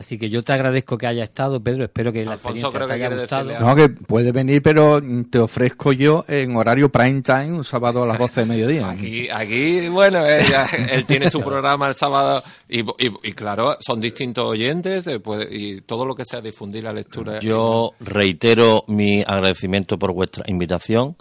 Así 0.00 0.16
que 0.16 0.30
yo 0.30 0.42
te 0.42 0.54
agradezco 0.54 0.96
que 0.96 1.06
haya 1.06 1.22
estado, 1.24 1.62
Pedro, 1.62 1.84
espero 1.84 2.10
que 2.10 2.24
la 2.24 2.32
Alfonso, 2.32 2.68
experiencia 2.68 2.78
creo 2.78 2.88
te 2.88 2.94
que 2.98 3.04
haya 3.04 3.20
gustado. 3.20 3.44
decirle. 3.44 3.66
No, 3.68 3.76
que 3.76 3.88
puede 3.90 4.32
venir, 4.32 4.62
pero 4.62 4.98
te 5.30 5.38
ofrezco 5.38 5.92
yo 5.92 6.24
en 6.26 6.56
horario 6.56 6.88
prime 6.88 7.20
time 7.20 7.52
un 7.52 7.64
sábado 7.64 8.04
a 8.04 8.06
las 8.06 8.18
12 8.18 8.40
de 8.40 8.46
mediodía. 8.46 8.88
Aquí, 8.90 9.28
aquí 9.28 9.88
bueno, 9.90 10.24
eh, 10.24 10.42
ya, 10.50 10.64
él 10.90 11.04
tiene 11.04 11.28
su 11.28 11.40
programa 11.42 11.86
el 11.88 11.96
sábado 11.96 12.42
y, 12.66 12.80
y- 12.80 12.84
y 13.24 13.32
claro, 13.34 13.76
son 13.78 14.00
distintos 14.00 14.46
oyentes 14.46 15.06
eh, 15.06 15.20
puede- 15.20 15.54
y 15.54 15.82
todo 15.82 16.06
lo 16.06 16.14
que 16.14 16.24
sea 16.24 16.40
difundir 16.40 16.82
la 16.84 16.94
lectura. 16.94 17.38
Yo 17.40 17.90
reitero 18.00 18.84
mi 18.86 19.20
agradecimiento 19.20 19.98
por 19.98 20.14
vuestra 20.14 20.44
invitación. 20.46 21.14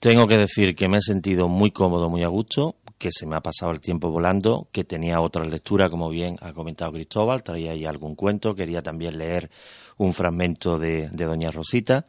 Tengo 0.00 0.26
que 0.26 0.38
decir 0.38 0.74
que 0.74 0.88
me 0.88 0.98
he 0.98 1.02
sentido 1.02 1.46
muy 1.48 1.70
cómodo, 1.70 2.10
muy 2.10 2.24
a 2.24 2.28
gusto, 2.28 2.74
que 2.98 3.10
se 3.12 3.26
me 3.26 3.36
ha 3.36 3.40
pasado 3.40 3.72
el 3.72 3.80
tiempo 3.80 4.10
volando, 4.10 4.68
que 4.72 4.84
tenía 4.84 5.20
otra 5.20 5.44
lectura, 5.44 5.90
como 5.90 6.08
bien 6.08 6.36
ha 6.40 6.52
comentado 6.52 6.92
Cristóbal, 6.92 7.42
traía 7.42 7.72
ahí 7.72 7.84
algún 7.84 8.14
cuento, 8.14 8.54
quería 8.54 8.82
también 8.82 9.18
leer 9.18 9.50
un 9.98 10.14
fragmento 10.14 10.78
de, 10.78 11.08
de 11.10 11.24
Doña 11.24 11.50
Rosita 11.50 12.06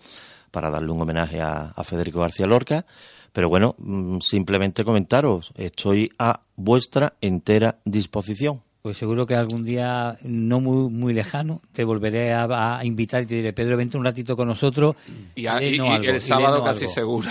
para 0.52 0.70
darle 0.70 0.92
un 0.92 1.02
homenaje 1.02 1.42
a, 1.42 1.74
a 1.76 1.84
Federico 1.84 2.20
García 2.20 2.48
Lorca. 2.48 2.86
Pero 3.34 3.50
bueno, 3.50 3.76
mm, 3.78 4.20
simplemente 4.20 4.84
comentaros, 4.84 5.52
estoy 5.56 6.12
a 6.18 6.42
vuestra 6.56 7.14
entera 7.22 7.80
disposición. 7.86 8.64
Pues 8.88 8.96
seguro 8.96 9.26
que 9.28 9.36
algún 9.36 9.64
día 9.64 10.18
no 10.24 10.62
muy 10.62 10.90
muy 10.90 11.14
lejano 11.14 11.60
te 11.74 11.84
volveré 11.84 12.32
a, 12.34 12.78
a 12.80 12.86
invitar 12.86 13.24
y 13.24 13.26
te 13.26 13.36
diré, 13.36 13.52
Pedro, 13.52 13.76
vente 13.76 13.98
un 13.98 14.06
ratito 14.06 14.38
con 14.38 14.48
nosotros 14.48 14.96
Y, 15.36 15.46
a- 15.46 15.62
y- 15.62 15.76
y 15.76 15.80
algo, 15.82 16.04
el 16.10 16.22
sábado 16.22 16.64
casi 16.64 16.86
algo". 16.86 16.94
seguro. 16.94 17.28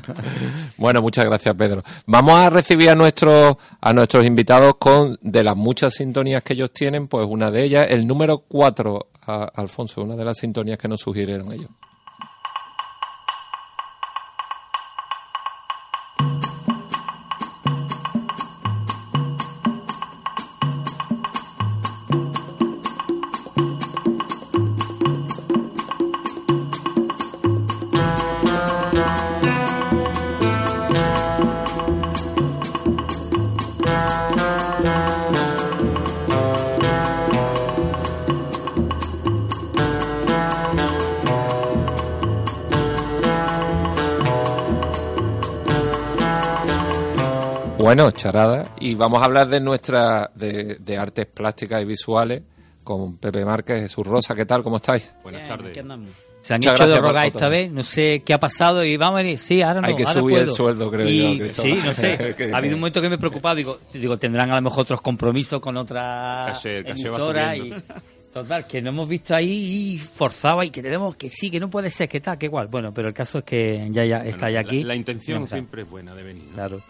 bueno, 0.78 1.02
muchas 1.02 1.26
gracias, 1.26 1.54
Pedro. 1.54 1.82
Vamos 2.06 2.34
a 2.36 2.48
recibir 2.48 2.88
a 2.88 2.94
nuestros 2.94 3.56
a 3.78 3.92
nuestros 3.92 4.26
invitados 4.26 4.76
con 4.78 5.18
de 5.20 5.44
las 5.44 5.54
muchas 5.54 5.92
sintonías 5.92 6.42
que 6.42 6.54
ellos 6.54 6.70
tienen, 6.72 7.08
pues 7.08 7.26
una 7.28 7.50
de 7.50 7.64
ellas, 7.64 7.86
el 7.90 8.06
número 8.06 8.38
4, 8.48 9.08
Alfonso, 9.54 10.02
una 10.02 10.16
de 10.16 10.24
las 10.24 10.38
sintonías 10.38 10.78
que 10.78 10.88
nos 10.88 11.02
sugirieron 11.02 11.52
ellos. 11.52 11.68
Bueno, 47.96 48.10
charada. 48.10 48.74
Y 48.78 48.94
vamos 48.94 49.22
a 49.22 49.24
hablar 49.24 49.48
de 49.48 49.58
nuestra, 49.58 50.30
de, 50.34 50.76
de 50.80 50.98
artes 50.98 51.24
plásticas 51.24 51.80
y 51.80 51.86
visuales 51.86 52.42
con 52.84 53.16
Pepe 53.16 53.42
Márquez, 53.42 53.80
Jesús 53.80 54.06
Rosa. 54.06 54.34
¿Qué 54.34 54.44
tal? 54.44 54.62
¿Cómo 54.62 54.76
estáis? 54.76 55.10
Buenas 55.22 55.48
tardes. 55.48 55.74
Se 56.42 56.52
han 56.52 56.58
Muchas 56.58 56.74
hecho 56.74 56.84
de 56.84 56.90
gracias 56.90 57.00
rogar 57.00 57.26
esta 57.26 57.48
vez, 57.48 57.72
no 57.72 57.82
sé 57.82 58.22
qué 58.22 58.34
ha 58.34 58.38
pasado 58.38 58.84
y 58.84 58.98
vamos 58.98 59.18
a 59.18 59.22
venir, 59.22 59.38
sí, 59.38 59.62
ahora 59.62 59.80
no, 59.80 59.86
Hay 59.88 59.96
que 59.96 60.04
ahora 60.04 60.20
subir 60.20 60.38
el 60.40 60.50
sueldo, 60.50 60.90
creo 60.90 61.08
Y- 61.08 61.38
yo, 61.38 61.44
Cristóbal. 61.44 61.72
Sí, 61.72 61.80
no 61.84 61.92
sé, 61.94 62.50
ha 62.52 62.56
habido 62.58 62.74
un 62.74 62.80
momento 62.80 63.00
que 63.00 63.08
me 63.08 63.14
he 63.14 63.18
preocupado, 63.18 63.56
digo, 63.56 63.78
digo 63.92 64.16
tendrán 64.16 64.52
a 64.52 64.56
lo 64.56 64.62
mejor 64.62 64.82
otros 64.82 65.00
compromisos 65.00 65.58
con 65.60 65.76
otra 65.76 66.44
Caché, 66.48 66.76
el 66.76 66.84
caché 66.84 67.08
va 67.08 67.16
emisora 67.16 67.56
y 67.56 67.74
total, 68.32 68.66
que 68.66 68.80
no 68.80 68.90
hemos 68.90 69.08
visto 69.08 69.34
ahí 69.34 69.94
y 69.94 69.98
forzaba 69.98 70.64
y 70.64 70.70
que 70.70 70.82
tenemos 70.82 71.16
que 71.16 71.28
sí, 71.30 71.50
que 71.50 71.58
no 71.58 71.68
puede 71.68 71.90
ser, 71.90 72.08
que 72.08 72.20
tal, 72.20 72.38
que 72.38 72.46
igual. 72.46 72.68
Bueno, 72.68 72.92
pero 72.94 73.08
el 73.08 73.14
caso 73.14 73.38
es 73.38 73.44
que 73.44 73.88
ya, 73.90 74.04
ya 74.04 74.18
está 74.18 74.48
ya 74.50 74.60
aquí. 74.60 74.84
La, 74.84 74.94
intención 74.94 75.48
siempre 75.48 75.82
es 75.82 75.90
buena 75.90 76.14
de 76.14 76.22
venir. 76.22 76.44
¿no? 76.44 76.54
Claro. 76.54 76.82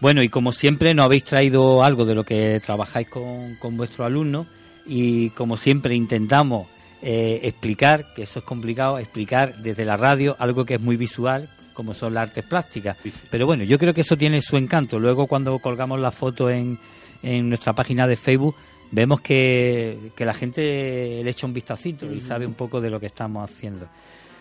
Bueno, 0.00 0.22
y 0.22 0.30
como 0.30 0.52
siempre 0.52 0.94
nos 0.94 1.04
habéis 1.04 1.24
traído 1.24 1.84
algo 1.84 2.06
de 2.06 2.14
lo 2.14 2.24
que 2.24 2.58
trabajáis 2.60 3.08
con, 3.08 3.56
con 3.56 3.76
vuestros 3.76 4.06
alumnos 4.06 4.46
y 4.86 5.28
como 5.30 5.58
siempre 5.58 5.94
intentamos 5.94 6.68
eh, 7.02 7.40
explicar, 7.44 8.06
que 8.14 8.22
eso 8.22 8.38
es 8.38 8.44
complicado, 8.44 8.98
explicar 8.98 9.56
desde 9.58 9.84
la 9.84 9.96
radio 9.96 10.36
algo 10.38 10.64
que 10.64 10.74
es 10.74 10.80
muy 10.80 10.96
visual, 10.96 11.50
como 11.74 11.92
son 11.92 12.14
las 12.14 12.28
artes 12.28 12.44
plásticas. 12.44 12.96
Pero 13.30 13.44
bueno, 13.44 13.64
yo 13.64 13.78
creo 13.78 13.92
que 13.92 14.00
eso 14.00 14.16
tiene 14.16 14.40
su 14.40 14.56
encanto. 14.56 14.98
Luego 14.98 15.26
cuando 15.26 15.58
colgamos 15.58 16.00
la 16.00 16.10
foto 16.10 16.48
en, 16.48 16.78
en 17.22 17.48
nuestra 17.48 17.74
página 17.74 18.06
de 18.06 18.16
Facebook, 18.16 18.54
vemos 18.90 19.20
que, 19.20 20.12
que 20.16 20.24
la 20.24 20.34
gente 20.34 21.22
le 21.22 21.30
echa 21.30 21.46
un 21.46 21.52
vistacito 21.52 22.10
y 22.12 22.20
sabe 22.20 22.46
un 22.46 22.54
poco 22.54 22.80
de 22.80 22.90
lo 22.90 22.98
que 22.98 23.06
estamos 23.06 23.48
haciendo. 23.50 23.86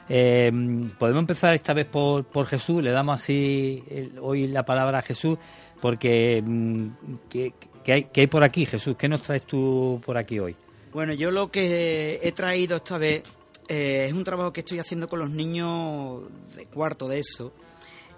Eh, 0.10 0.52
podemos 0.98 1.22
empezar 1.22 1.54
esta 1.54 1.74
vez 1.74 1.86
por, 1.86 2.26
por 2.26 2.48
Jesús, 2.48 2.82
le 2.82 2.92
damos 2.92 3.22
así 3.22 3.84
hoy 4.20 4.48
la 4.48 4.66
palabra 4.66 5.00
a 5.00 5.02
Jesús, 5.04 5.38
porque 5.80 6.42
mm, 6.44 6.88
¿qué, 7.30 7.54
qué 7.84 7.94
hay, 7.94 8.04
qué 8.06 8.22
hay 8.22 8.28
por 8.28 8.44
aquí, 8.44 8.66
Jesús? 8.66 8.96
¿Qué 8.98 9.08
nos 9.08 9.22
traes 9.22 9.44
tú 9.44 10.02
por 10.04 10.18
aquí 10.18 10.40
hoy? 10.40 10.56
Bueno, 10.92 11.14
yo 11.14 11.30
lo 11.30 11.52
que 11.52 12.20
he 12.24 12.32
traído 12.32 12.78
esta 12.78 12.98
vez 12.98 13.22
eh, 13.68 14.06
es 14.08 14.14
un 14.14 14.24
trabajo 14.24 14.52
que 14.52 14.62
estoy 14.62 14.80
haciendo 14.80 15.08
con 15.08 15.20
los 15.20 15.30
niños 15.30 16.24
de 16.56 16.66
cuarto 16.66 17.08
de 17.08 17.20
eso 17.20 17.54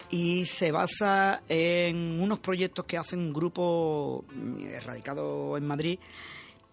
y 0.10 0.46
se 0.46 0.72
basa 0.72 1.42
en 1.50 2.22
unos 2.22 2.40
proyectos 2.40 2.86
que 2.86 2.98
hacen 2.98 3.20
un 3.20 3.34
grupo 3.34 4.24
mm, 4.34 4.80
radicado 4.86 5.58
en 5.58 5.68
Madrid 5.68 6.00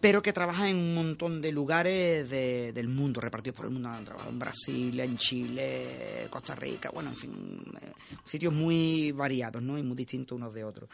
pero 0.01 0.23
que 0.23 0.33
trabaja 0.33 0.69
en 0.69 0.77
un 0.77 0.95
montón 0.95 1.41
de 1.41 1.51
lugares 1.53 2.31
de- 2.31 2.73
del 2.73 2.89
mundo, 2.89 3.21
repartidos 3.21 3.57
por 3.57 3.67
el 3.67 3.73
mundo. 3.73 3.89
Han 3.89 4.05
trabajado 4.05 4.31
en 4.33 4.39
Brasil, 4.39 5.01
en 5.01 5.19
Chile, 5.19 6.27
Costa 6.31 6.55
Rica, 6.55 6.91
bueno, 6.91 7.11
en 7.11 7.17
fin, 7.17 7.65
eh, 7.83 7.93
sitios 8.25 8.53
muy 8.53 9.11
variados, 9.13 9.61
¿no? 9.63 9.77
Y 9.79 9.83
muy 9.83 9.97
distintos 9.97 10.37
unos 10.37 10.55
de 10.55 10.65
otros. 10.65 10.89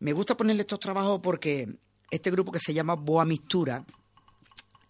Me 0.00 0.12
gusta 0.12 0.36
ponerle 0.36 0.60
estos 0.62 0.78
trabajos 0.78 1.20
porque 1.22 1.68
este 2.10 2.30
grupo 2.30 2.52
que 2.52 2.60
se 2.60 2.72
llama 2.74 2.94
Boa 2.94 3.24
Mistura, 3.24 3.84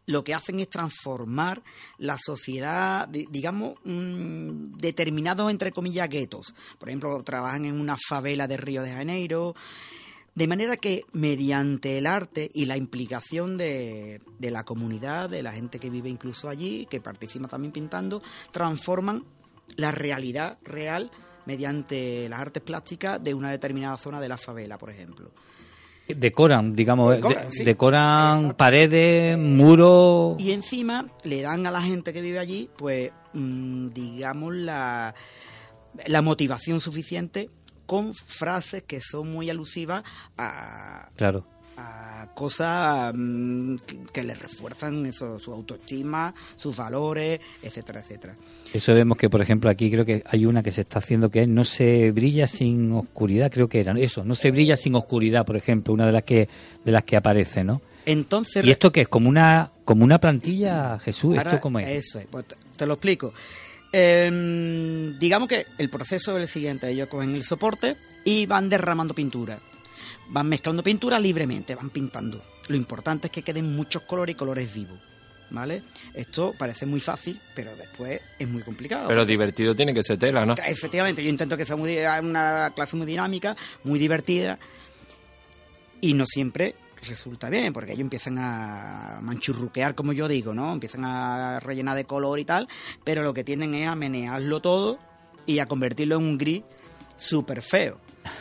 lo 0.09 0.23
que 0.23 0.35
hacen 0.35 0.61
es 0.61 0.69
transformar 0.69 1.63
la 1.99 2.17
sociedad, 2.19 3.09
di- 3.09 3.27
digamos, 3.31 3.75
mm, 3.85 4.77
determinados, 4.77 5.51
entre 5.51 5.73
comillas, 5.73 6.09
guetos. 6.09 6.55
Por 6.79 6.89
ejemplo, 6.89 7.23
trabajan 7.25 7.65
en 7.65 7.81
una 7.81 7.97
favela 7.97 8.47
de 8.47 8.57
Río 8.57 8.83
de 8.83 8.93
Janeiro, 8.93 9.57
de 10.37 10.47
manera 10.47 10.77
que 10.77 11.05
mediante 11.13 11.99
el 11.99 12.07
arte 12.07 12.49
y 12.55 12.67
la 12.67 12.77
implicación 12.77 13.57
de, 13.57 14.21
de 14.39 14.51
la 14.53 14.63
comunidad, 14.65 15.29
de 15.31 15.43
la 15.43 15.51
gente 15.51 15.81
que 15.81 15.91
vive 15.91 16.09
incluso 16.09 16.49
allí, 16.49 16.87
que 16.89 17.01
participa 17.01 17.49
también 17.49 17.73
pintando, 17.73 18.23
transforman 18.53 19.25
la 19.77 19.91
realidad 19.91 20.59
real 20.63 21.11
mediante 21.47 22.29
las 22.29 22.39
artes 22.41 22.63
plásticas 22.63 23.23
de 23.23 23.33
una 23.35 23.51
determinada 23.51 23.97
zona 23.97 24.21
de 24.21 24.29
la 24.29 24.37
favela, 24.37 24.79
por 24.79 24.91
ejemplo. 24.91 25.31
Decoran, 26.09 26.75
digamos, 26.77 27.17
Decoran, 27.17 27.47
de- 27.47 27.51
sí. 27.51 27.65
decoran 27.65 28.37
Exacto. 28.37 28.57
paredes, 28.57 29.37
muros. 29.39 30.37
Y 30.41 30.53
encima 30.53 31.07
le 31.25 31.43
dan 31.43 31.67
a 31.67 31.71
la 31.73 31.83
gente 31.83 32.13
que 32.13 32.21
vive 32.21 32.39
allí, 32.39 32.71
pues, 32.77 33.11
mm, 33.33 33.89
digamos, 33.89 34.55
la, 34.55 35.15
la 36.07 36.23
motivación 36.23 36.79
suficiente 36.81 37.51
con 37.87 38.13
frases 38.15 38.83
que 38.83 39.01
son 39.01 39.31
muy 39.33 39.49
alusivas 39.49 40.03
a, 40.37 41.09
Claro. 41.17 41.45
a 41.77 42.29
cosas 42.35 43.13
mm, 43.15 43.77
que, 43.87 43.99
que 44.13 44.23
le 44.25 44.35
refuerzan 44.35 45.07
eso, 45.07 45.39
su 45.39 45.53
autoestima, 45.53 46.35
sus 46.57 46.77
valores, 46.77 47.41
etcétera, 47.63 48.01
etcétera. 48.01 48.35
Eso 48.73 48.93
vemos 48.95 49.17
que, 49.17 49.31
por 49.31 49.41
ejemplo, 49.41 49.71
aquí 49.71 49.91
creo 49.91 50.05
que 50.05 50.23
hay 50.27 50.47
una 50.47 50.63
que 50.63 50.73
se 50.73 50.81
está 50.83 50.99
haciendo 50.99 51.31
que 51.31 51.43
es 51.43 51.49
no 51.49 51.65
se 51.65 52.11
brilla 52.13 52.47
sin 52.47 52.93
oscuridad, 52.93 53.51
creo 53.51 53.69
que 53.69 53.81
era 53.81 53.93
eso, 53.99 54.25
no 54.25 54.35
se 54.35 54.51
brilla 54.51 54.77
sin 54.77 54.95
oscuridad, 54.95 55.47
por 55.47 55.57
ejemplo, 55.57 55.95
una 55.95 56.07
de 56.07 56.13
las 56.13 56.25
que 56.25 56.49
de 56.85 56.93
las 56.93 57.05
que 57.05 57.17
aparece, 57.17 57.63
¿no? 57.65 57.81
Entonces, 58.07 58.65
¿Y 58.65 58.71
esto 58.71 58.93
qué 58.93 59.01
es? 59.03 59.09
¿Como 59.09 59.29
una, 59.29 59.73
como 59.85 60.05
una 60.05 60.21
plantilla, 60.21 60.97
Jesús? 61.01 61.37
¿Esto 61.37 61.61
cómo 61.61 61.81
es? 61.81 62.07
Eso 62.07 62.21
es, 62.21 62.27
pues 62.31 62.45
te 62.77 62.87
lo 62.87 62.95
explico. 62.95 63.35
Em, 63.93 65.19
digamos 65.19 65.49
que 65.49 65.67
el 65.79 65.89
proceso 65.89 66.37
es 66.37 66.43
el 66.43 66.49
siguiente: 66.49 66.91
ellos 66.91 67.09
cogen 67.09 67.35
el 67.35 67.45
soporte 67.45 67.97
y 68.25 68.47
van 68.47 68.69
derramando 68.69 69.15
pintura. 69.15 69.59
Van 70.29 70.49
mezclando 70.49 70.83
pintura 70.83 71.19
libremente, 71.19 71.75
van 71.75 71.91
pintando. 71.91 72.43
Lo 72.69 72.77
importante 72.77 73.29
es 73.29 73.33
que 73.33 73.43
queden 73.43 73.75
muchos 73.75 74.03
colores 74.03 74.35
y 74.35 74.37
colores 74.37 74.73
vivos. 74.73 74.99
¿Vale? 75.49 75.85
Esto 76.13 76.57
parece 76.59 76.87
muy 76.87 76.99
fácil, 76.99 77.41
pero 77.55 77.77
después 77.77 78.21
es 78.37 78.49
muy 78.49 78.63
complicado. 78.63 79.07
Pero 79.07 79.25
divertido 79.25 79.77
tiene 79.77 79.95
que 79.95 80.03
ser 80.03 80.19
tela, 80.19 80.45
¿no? 80.45 80.55
Efectivamente, 80.55 81.23
yo 81.23 81.31
intento 81.31 81.57
que 81.57 81.65
sea 81.65 81.77
muy, 81.77 81.97
una 81.99 82.73
clase 82.75 82.97
muy 82.97 83.07
dinámica, 83.07 83.57
muy 83.85 84.01
divertida, 84.01 84.59
y 86.01 86.15
no 86.15 86.27
siempre 86.27 86.75
resulta 87.07 87.49
bien, 87.51 87.73
porque 87.73 87.93
ellos 87.93 88.03
empiezan 88.03 88.39
a 88.39 89.19
manchurruquear, 89.23 89.95
como 89.95 90.13
yo 90.13 90.29
digo, 90.29 90.55
¿no? 90.55 90.73
Empiezan 90.73 91.05
a 91.05 91.61
rellenar 91.61 91.97
de 91.97 92.05
color 92.05 92.39
y 92.39 92.45
tal, 92.45 92.69
pero 93.05 93.23
lo 93.23 93.33
que 93.35 93.45
tienden 93.45 93.75
es 93.75 93.89
a 93.89 93.95
menearlo 93.95 94.61
todo 94.61 94.99
y 95.47 95.59
a 95.59 95.67
convertirlo 95.67 96.17
en 96.17 96.23
un 96.23 96.39
gris 96.39 96.63
súper 97.17 97.63
feo. 97.63 97.99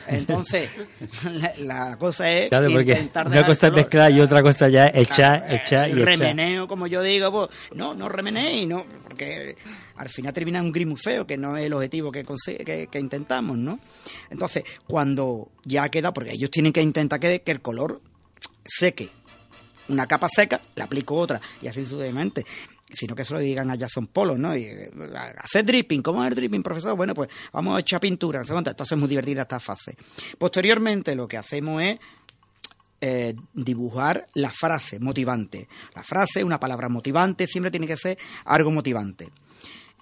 Entonces, 0.07 0.69
la, 1.31 1.53
la 1.59 1.97
cosa 1.97 2.29
es 2.31 2.49
Claro, 2.49 2.67
porque 2.71 2.91
intentar 2.93 3.27
una 3.27 3.45
cosa 3.45 3.67
es 3.67 3.73
mezclar 3.73 4.11
y 4.11 4.19
otra 4.19 4.41
cosa 4.41 4.67
ya 4.67 4.87
es 4.87 5.07
echar, 5.07 5.41
Claro, 5.41 5.55
echar 5.55 5.89
el 5.89 5.99
y 5.99 6.01
echar. 6.01 6.17
remeneo, 6.17 6.67
como 6.67 6.87
yo 6.87 7.03
digo, 7.03 7.31
pues 7.31 7.49
no, 7.75 7.93
no 7.93 8.09
remenéis, 8.09 8.67
no, 8.67 8.83
porque 9.03 9.55
al 9.95 10.09
final 10.09 10.33
termina 10.33 10.59
un 10.61 10.71
gris 10.71 10.87
muy 10.87 10.97
feo, 10.97 11.27
que 11.27 11.37
no 11.37 11.55
es 11.55 11.65
el 11.67 11.73
objetivo 11.73 12.11
que, 12.11 12.25
que, 12.65 12.87
que 12.87 12.99
intentamos, 12.99 13.57
¿no? 13.57 13.79
Entonces, 14.31 14.63
cuando 14.87 15.49
ya 15.63 15.87
queda, 15.89 16.11
porque 16.11 16.31
ellos 16.33 16.49
tienen 16.49 16.73
que 16.73 16.81
intentar 16.81 17.19
que, 17.19 17.41
que 17.41 17.51
el 17.51 17.61
color 17.61 18.01
seque. 18.65 19.09
Una 19.87 20.07
capa 20.07 20.27
seca, 20.27 20.59
le 20.75 20.83
aplico 20.83 21.15
otra, 21.15 21.39
y 21.61 21.67
así 21.67 21.85
sucesivamente. 21.85 22.45
Sino 22.89 23.15
que 23.15 23.25
se 23.25 23.33
lo 23.33 23.39
digan 23.39 23.69
a 23.71 23.77
Jason 23.77 24.07
Polo, 24.07 24.37
¿no? 24.37 24.53
Eh, 24.53 24.91
hacer 25.37 25.65
dripping, 25.65 26.01
¿cómo 26.01 26.23
es 26.23 26.29
el 26.29 26.35
dripping, 26.35 26.61
profesor? 26.61 26.95
Bueno, 26.95 27.13
pues 27.13 27.29
vamos 27.51 27.75
a 27.75 27.79
echar 27.79 27.99
pintura, 27.99 28.39
no 28.39 28.45
sé 28.45 28.53
cuánto. 28.53 28.69
Entonces 28.69 28.95
es 28.95 28.99
muy 28.99 29.09
divertida 29.09 29.41
esta 29.41 29.59
fase. 29.59 29.97
Posteriormente 30.37 31.15
lo 31.15 31.27
que 31.27 31.37
hacemos 31.37 31.81
es 31.81 31.99
eh, 33.01 33.33
dibujar 33.53 34.27
la 34.35 34.51
frase 34.51 34.99
motivante. 34.99 35.67
La 35.93 36.03
frase, 36.03 36.43
una 36.43 36.59
palabra 36.59 36.87
motivante, 36.87 37.45
siempre 37.45 37.69
tiene 37.69 37.87
que 37.87 37.97
ser 37.97 38.17
algo 38.45 38.71
motivante. 38.71 39.29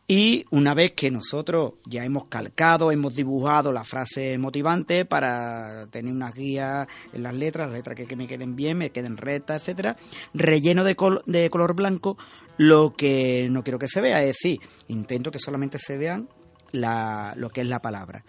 Y 0.05 0.45
una 0.51 0.73
vez 0.73 0.91
que 0.91 1.09
nosotros 1.09 1.73
ya 1.85 2.03
hemos 2.03 2.25
calcado, 2.25 2.91
hemos 2.91 3.15
dibujado 3.15 3.71
la 3.71 3.85
frase 3.85 4.37
motivante 4.37 5.05
para 5.05 5.87
tener 5.87 6.13
unas 6.13 6.33
guías 6.33 6.87
en 7.13 7.23
las 7.23 7.33
letras, 7.33 7.71
letras 7.71 7.95
que, 7.95 8.05
que 8.05 8.15
me 8.17 8.27
queden 8.27 8.55
bien, 8.55 8.77
me 8.77 8.91
queden 8.91 9.15
rectas, 9.15 9.61
etcétera, 9.61 9.95
relleno 10.33 10.83
de, 10.83 10.95
col- 10.97 11.23
de 11.25 11.49
color 11.49 11.73
blanco 11.73 12.17
lo 12.57 12.93
que 12.95 13.47
no 13.49 13.63
quiero 13.63 13.79
que 13.79 13.87
se 13.87 14.01
vea, 14.01 14.21
es 14.21 14.27
decir, 14.35 14.59
intento 14.89 15.31
que 15.31 15.39
solamente 15.39 15.77
se 15.79 15.97
vean 15.97 16.27
la- 16.73 17.33
lo 17.37 17.49
que 17.49 17.61
es 17.61 17.67
la 17.67 17.81
palabra 17.81 18.23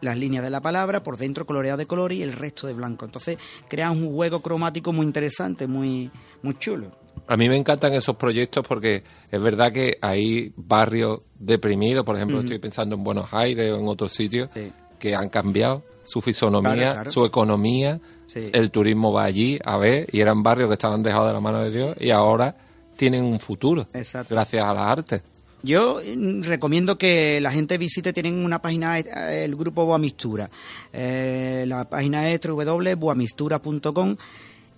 las 0.00 0.16
líneas 0.16 0.44
de 0.44 0.50
la 0.50 0.60
palabra, 0.60 1.02
por 1.02 1.16
dentro 1.16 1.44
coloreado 1.44 1.76
de 1.78 1.86
color 1.86 2.12
y 2.12 2.22
el 2.22 2.30
resto 2.32 2.68
de 2.68 2.72
blanco. 2.72 3.04
Entonces 3.04 3.36
crea 3.68 3.90
un 3.90 4.08
juego 4.12 4.40
cromático 4.42 4.92
muy 4.92 5.04
interesante, 5.04 5.66
muy, 5.66 6.08
muy 6.40 6.54
chulo. 6.56 6.92
A 7.28 7.36
mí 7.36 7.48
me 7.48 7.56
encantan 7.56 7.92
esos 7.92 8.16
proyectos 8.16 8.66
porque 8.66 9.02
es 9.30 9.40
verdad 9.40 9.70
que 9.72 9.98
hay 10.00 10.50
barrios 10.56 11.20
deprimidos, 11.38 12.04
por 12.04 12.16
ejemplo, 12.16 12.40
estoy 12.40 12.58
pensando 12.58 12.94
en 12.96 13.04
Buenos 13.04 13.28
Aires 13.32 13.70
o 13.72 13.78
en 13.78 13.86
otros 13.86 14.12
sitios, 14.14 14.50
Sí. 14.54 14.72
que 14.98 15.14
han 15.14 15.28
cambiado 15.28 15.82
su 16.04 16.20
fisonomía, 16.22 16.72
Claro, 16.74 16.92
claro. 16.94 17.10
su 17.10 17.24
economía, 17.26 18.00
Sí. 18.26 18.48
el 18.52 18.70
turismo 18.70 19.12
va 19.12 19.24
allí 19.24 19.58
a 19.62 19.76
ver, 19.76 20.08
y 20.10 20.20
eran 20.20 20.42
barrios 20.42 20.68
que 20.68 20.72
estaban 20.74 21.02
dejados 21.02 21.28
de 21.28 21.34
la 21.34 21.40
mano 21.40 21.62
de 21.62 21.70
Dios 21.70 21.96
y 22.00 22.10
ahora 22.10 22.56
tienen 22.96 23.24
un 23.24 23.38
futuro, 23.38 23.86
Exacto. 23.92 24.34
gracias 24.34 24.64
a 24.64 24.72
las 24.74 24.86
artes. 24.90 25.22
Yo 25.62 25.98
mm, 26.16 26.42
recomiendo 26.44 26.96
que 26.96 27.40
la 27.40 27.50
gente 27.50 27.76
visite, 27.78 28.12
tienen 28.12 28.42
una 28.44 28.60
página, 28.62 28.98
eh, 29.00 29.44
el 29.44 29.54
grupo 29.56 29.84
Boamistura. 29.84 30.48
Eh, 30.92 31.64
la 31.66 31.84
página 31.88 32.30
es 32.30 32.40
www.boamistura.com 32.40 34.16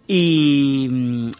y 0.08 0.88
mm, 0.90 1.30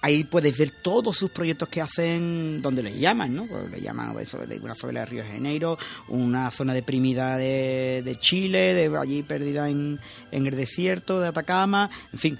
ahí 0.00 0.24
puedes 0.24 0.56
ver 0.56 0.70
todos 0.70 1.16
sus 1.16 1.30
proyectos 1.30 1.68
que 1.68 1.80
hacen, 1.80 2.62
donde 2.62 2.82
le 2.82 2.98
llaman, 2.98 3.34
¿no? 3.34 3.46
Pues 3.46 3.70
le 3.70 3.80
llaman 3.80 4.16
eso, 4.20 4.38
de 4.38 4.58
una 4.58 4.74
favela 4.74 5.00
de 5.00 5.06
Río 5.06 5.22
de 5.22 5.30
Janeiro, 5.30 5.78
una 6.08 6.50
zona 6.50 6.74
deprimida 6.74 7.36
de, 7.36 8.02
de 8.04 8.16
Chile, 8.16 8.74
de 8.74 8.96
allí 8.96 9.22
perdida 9.22 9.68
en, 9.68 9.98
en 10.30 10.46
el 10.46 10.56
desierto 10.56 11.20
de 11.20 11.28
Atacama, 11.28 11.90
en 12.12 12.18
fin. 12.18 12.38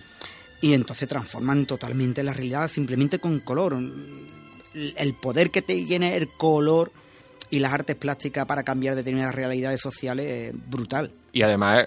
Y 0.61 0.75
entonces 0.75 1.09
transforman 1.09 1.67
totalmente 1.67 2.23
la 2.23 2.33
realidad 2.33 2.69
simplemente 2.69 3.19
con 3.19 3.39
color. 3.41 3.77
El 4.75 5.15
poder 5.15 5.51
que 5.51 5.63
te 5.63 5.75
tiene 5.85 6.17
el 6.17 6.29
color 6.29 6.93
y 7.51 7.59
las 7.61 7.73
artes 7.73 7.97
plásticas 7.97 8.47
para 8.47 8.63
cambiar 8.65 8.95
determinadas 8.95 9.35
realidades 9.35 9.81
sociales 9.81 10.53
es 10.53 10.71
brutal. 10.71 11.13
Y 11.33 11.43
además, 11.43 11.87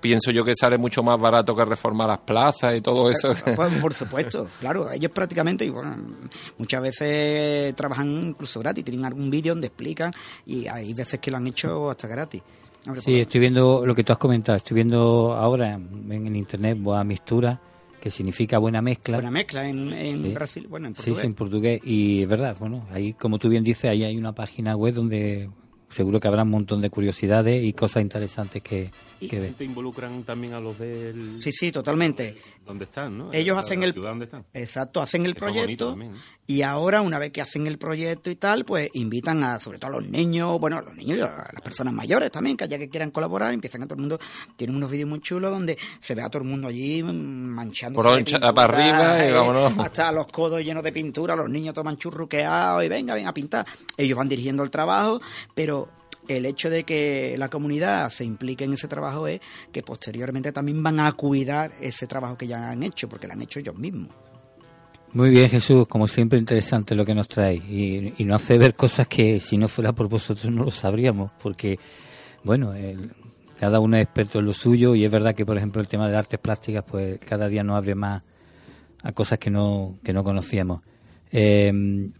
pienso 0.00 0.30
yo 0.30 0.44
que 0.44 0.52
sale 0.54 0.78
mucho 0.78 1.02
más 1.02 1.18
barato 1.20 1.54
que 1.54 1.64
reformar 1.64 2.08
las 2.08 2.18
plazas 2.20 2.76
y 2.76 2.80
todo 2.80 3.10
eso. 3.10 3.32
Pues, 3.56 3.74
por 3.80 3.92
supuesto, 3.94 4.48
claro, 4.60 4.90
ellos 4.90 5.10
prácticamente, 5.12 5.64
y 5.64 5.70
bueno, 5.70 5.96
muchas 6.58 6.82
veces 6.82 7.74
trabajan 7.74 8.08
incluso 8.28 8.60
gratis, 8.60 8.84
tienen 8.84 9.04
algún 9.04 9.30
vídeo 9.30 9.52
donde 9.54 9.66
explican 9.68 10.12
y 10.46 10.66
hay 10.66 10.94
veces 10.94 11.18
que 11.20 11.30
lo 11.30 11.36
han 11.38 11.46
hecho 11.46 11.90
hasta 11.90 12.06
gratis. 12.08 12.42
Hombre, 12.86 13.02
Sí, 13.02 13.10
pues, 13.10 13.22
estoy 13.22 13.40
viendo 13.40 13.84
lo 13.84 13.94
que 13.94 14.04
tú 14.04 14.12
has 14.12 14.18
comentado. 14.18 14.56
Estoy 14.56 14.76
viendo 14.76 15.34
ahora 15.34 15.74
en, 15.74 16.10
en 16.12 16.36
internet 16.36 16.78
Boa 16.80 17.02
Mistura, 17.04 17.60
que 18.00 18.08
significa 18.08 18.58
buena 18.58 18.80
mezcla. 18.80 19.16
buena 19.16 19.30
mezcla 19.32 19.68
en, 19.68 19.92
en 19.92 20.22
Sí. 20.22 20.32
Brasil, 20.32 20.66
bueno, 20.68 20.86
en 20.86 20.94
Sí, 20.94 20.98
portugués. 21.10 21.20
sí, 21.20 21.26
en 21.26 21.34
portugués. 21.34 21.80
Y 21.84 22.22
es 22.22 22.28
verdad, 22.28 22.56
bueno, 22.58 22.86
ahí, 22.92 23.12
como 23.14 23.38
tú 23.38 23.48
bien 23.48 23.64
dices, 23.64 23.90
ahí 23.90 24.04
hay 24.04 24.16
una 24.16 24.32
página 24.32 24.76
web 24.76 24.94
donde 24.94 25.50
seguro 25.90 26.20
que 26.20 26.28
habrá 26.28 26.42
un 26.42 26.50
montón 26.50 26.80
de 26.80 26.90
curiosidades 26.90 27.64
y 27.64 27.72
cosas 27.72 28.02
interesantes 28.02 28.62
que, 28.62 28.90
que 29.20 29.40
ver. 29.40 29.52
Te 29.54 29.64
involucran 29.64 30.22
también 30.24 30.52
a 30.54 30.60
los 30.60 30.78
del... 30.78 31.40
Sí, 31.42 31.50
sí, 31.52 31.72
totalmente. 31.72 32.36
¿Dónde 32.66 32.84
están, 32.84 33.16
no? 33.16 33.32
Ellos 33.32 33.56
La- 33.56 33.62
hacen 33.62 33.80
la 33.80 33.86
el 33.86 33.92
ciudad 33.92 34.10
donde 34.10 34.24
están. 34.26 34.44
Exacto, 34.52 35.00
hacen 35.00 35.24
el 35.26 35.34
proyecto 35.34 35.90
también. 35.90 36.12
Y 36.50 36.62
ahora 36.62 37.02
una 37.02 37.18
vez 37.18 37.30
que 37.30 37.42
hacen 37.42 37.66
el 37.66 37.76
proyecto 37.76 38.30
y 38.30 38.36
tal, 38.36 38.64
pues 38.64 38.88
invitan 38.94 39.44
a 39.44 39.60
sobre 39.60 39.78
todo 39.78 39.90
a 39.90 40.00
los 40.00 40.08
niños, 40.08 40.58
bueno, 40.58 40.78
a 40.78 40.80
los 40.80 40.96
niños 40.96 41.18
y 41.18 41.20
a 41.20 41.50
las 41.52 41.62
personas 41.62 41.92
mayores 41.92 42.30
también, 42.30 42.56
que 42.56 42.64
allá 42.64 42.78
que 42.78 42.88
quieran 42.88 43.10
colaborar, 43.10 43.52
empiezan 43.52 43.82
a 43.82 43.84
todo 43.84 43.96
el 43.96 44.00
mundo, 44.00 44.18
tienen 44.56 44.74
unos 44.74 44.90
vídeos 44.90 45.10
muy 45.10 45.20
chulos 45.20 45.50
donde 45.50 45.76
se 46.00 46.14
ve 46.14 46.22
a 46.22 46.30
todo 46.30 46.42
el 46.42 46.48
mundo 46.48 46.68
allí 46.68 47.02
manchando 47.02 48.00
para 48.54 48.62
arriba 48.62 49.26
y 49.26 49.30
vámonos. 49.30 49.74
hasta 49.78 50.10
los 50.10 50.26
codos 50.28 50.64
llenos 50.64 50.82
de 50.82 50.90
pintura, 50.90 51.36
los 51.36 51.50
niños 51.50 51.74
toman 51.74 51.98
churruqueados 51.98 52.82
y 52.82 52.88
venga, 52.88 53.14
ven 53.14 53.26
a 53.26 53.34
pintar. 53.34 53.66
Ellos 53.94 54.16
van 54.16 54.30
dirigiendo 54.30 54.62
el 54.62 54.70
trabajo, 54.70 55.20
pero 55.54 55.90
el 56.28 56.46
hecho 56.46 56.70
de 56.70 56.84
que 56.84 57.34
la 57.36 57.50
comunidad 57.50 58.08
se 58.08 58.24
implique 58.24 58.64
en 58.64 58.72
ese 58.72 58.88
trabajo 58.88 59.28
es 59.28 59.42
que 59.70 59.82
posteriormente 59.82 60.50
también 60.52 60.82
van 60.82 60.98
a 60.98 61.12
cuidar 61.12 61.72
ese 61.78 62.06
trabajo 62.06 62.38
que 62.38 62.46
ya 62.46 62.70
han 62.70 62.82
hecho, 62.82 63.06
porque 63.06 63.26
lo 63.26 63.34
han 63.34 63.42
hecho 63.42 63.60
ellos 63.60 63.76
mismos. 63.76 64.27
Muy 65.14 65.30
bien, 65.30 65.48
Jesús, 65.48 65.88
como 65.88 66.06
siempre 66.06 66.38
interesante 66.38 66.94
lo 66.94 67.04
que 67.04 67.14
nos 67.14 67.28
traes 67.28 67.62
y, 67.68 68.12
y 68.18 68.24
nos 68.24 68.42
hace 68.42 68.58
ver 68.58 68.74
cosas 68.74 69.08
que 69.08 69.40
si 69.40 69.56
no 69.56 69.66
fuera 69.66 69.92
por 69.92 70.08
vosotros 70.08 70.52
no 70.52 70.64
lo 70.64 70.70
sabríamos, 70.70 71.32
porque, 71.42 71.78
bueno, 72.44 72.74
cada 73.58 73.80
uno 73.80 73.96
es 73.96 74.04
experto 74.04 74.38
en 74.38 74.44
lo 74.44 74.52
suyo 74.52 74.94
y 74.94 75.04
es 75.04 75.10
verdad 75.10 75.34
que, 75.34 75.46
por 75.46 75.56
ejemplo, 75.56 75.80
el 75.80 75.88
tema 75.88 76.06
de 76.06 76.12
las 76.12 76.20
artes 76.20 76.38
plásticas, 76.38 76.84
pues 76.86 77.18
cada 77.20 77.48
día 77.48 77.64
nos 77.64 77.76
abre 77.76 77.94
más 77.94 78.22
a 79.02 79.12
cosas 79.12 79.38
que 79.38 79.50
no, 79.50 79.96
que 80.04 80.12
no 80.12 80.22
conocíamos. 80.22 80.82
Eh, 81.30 81.70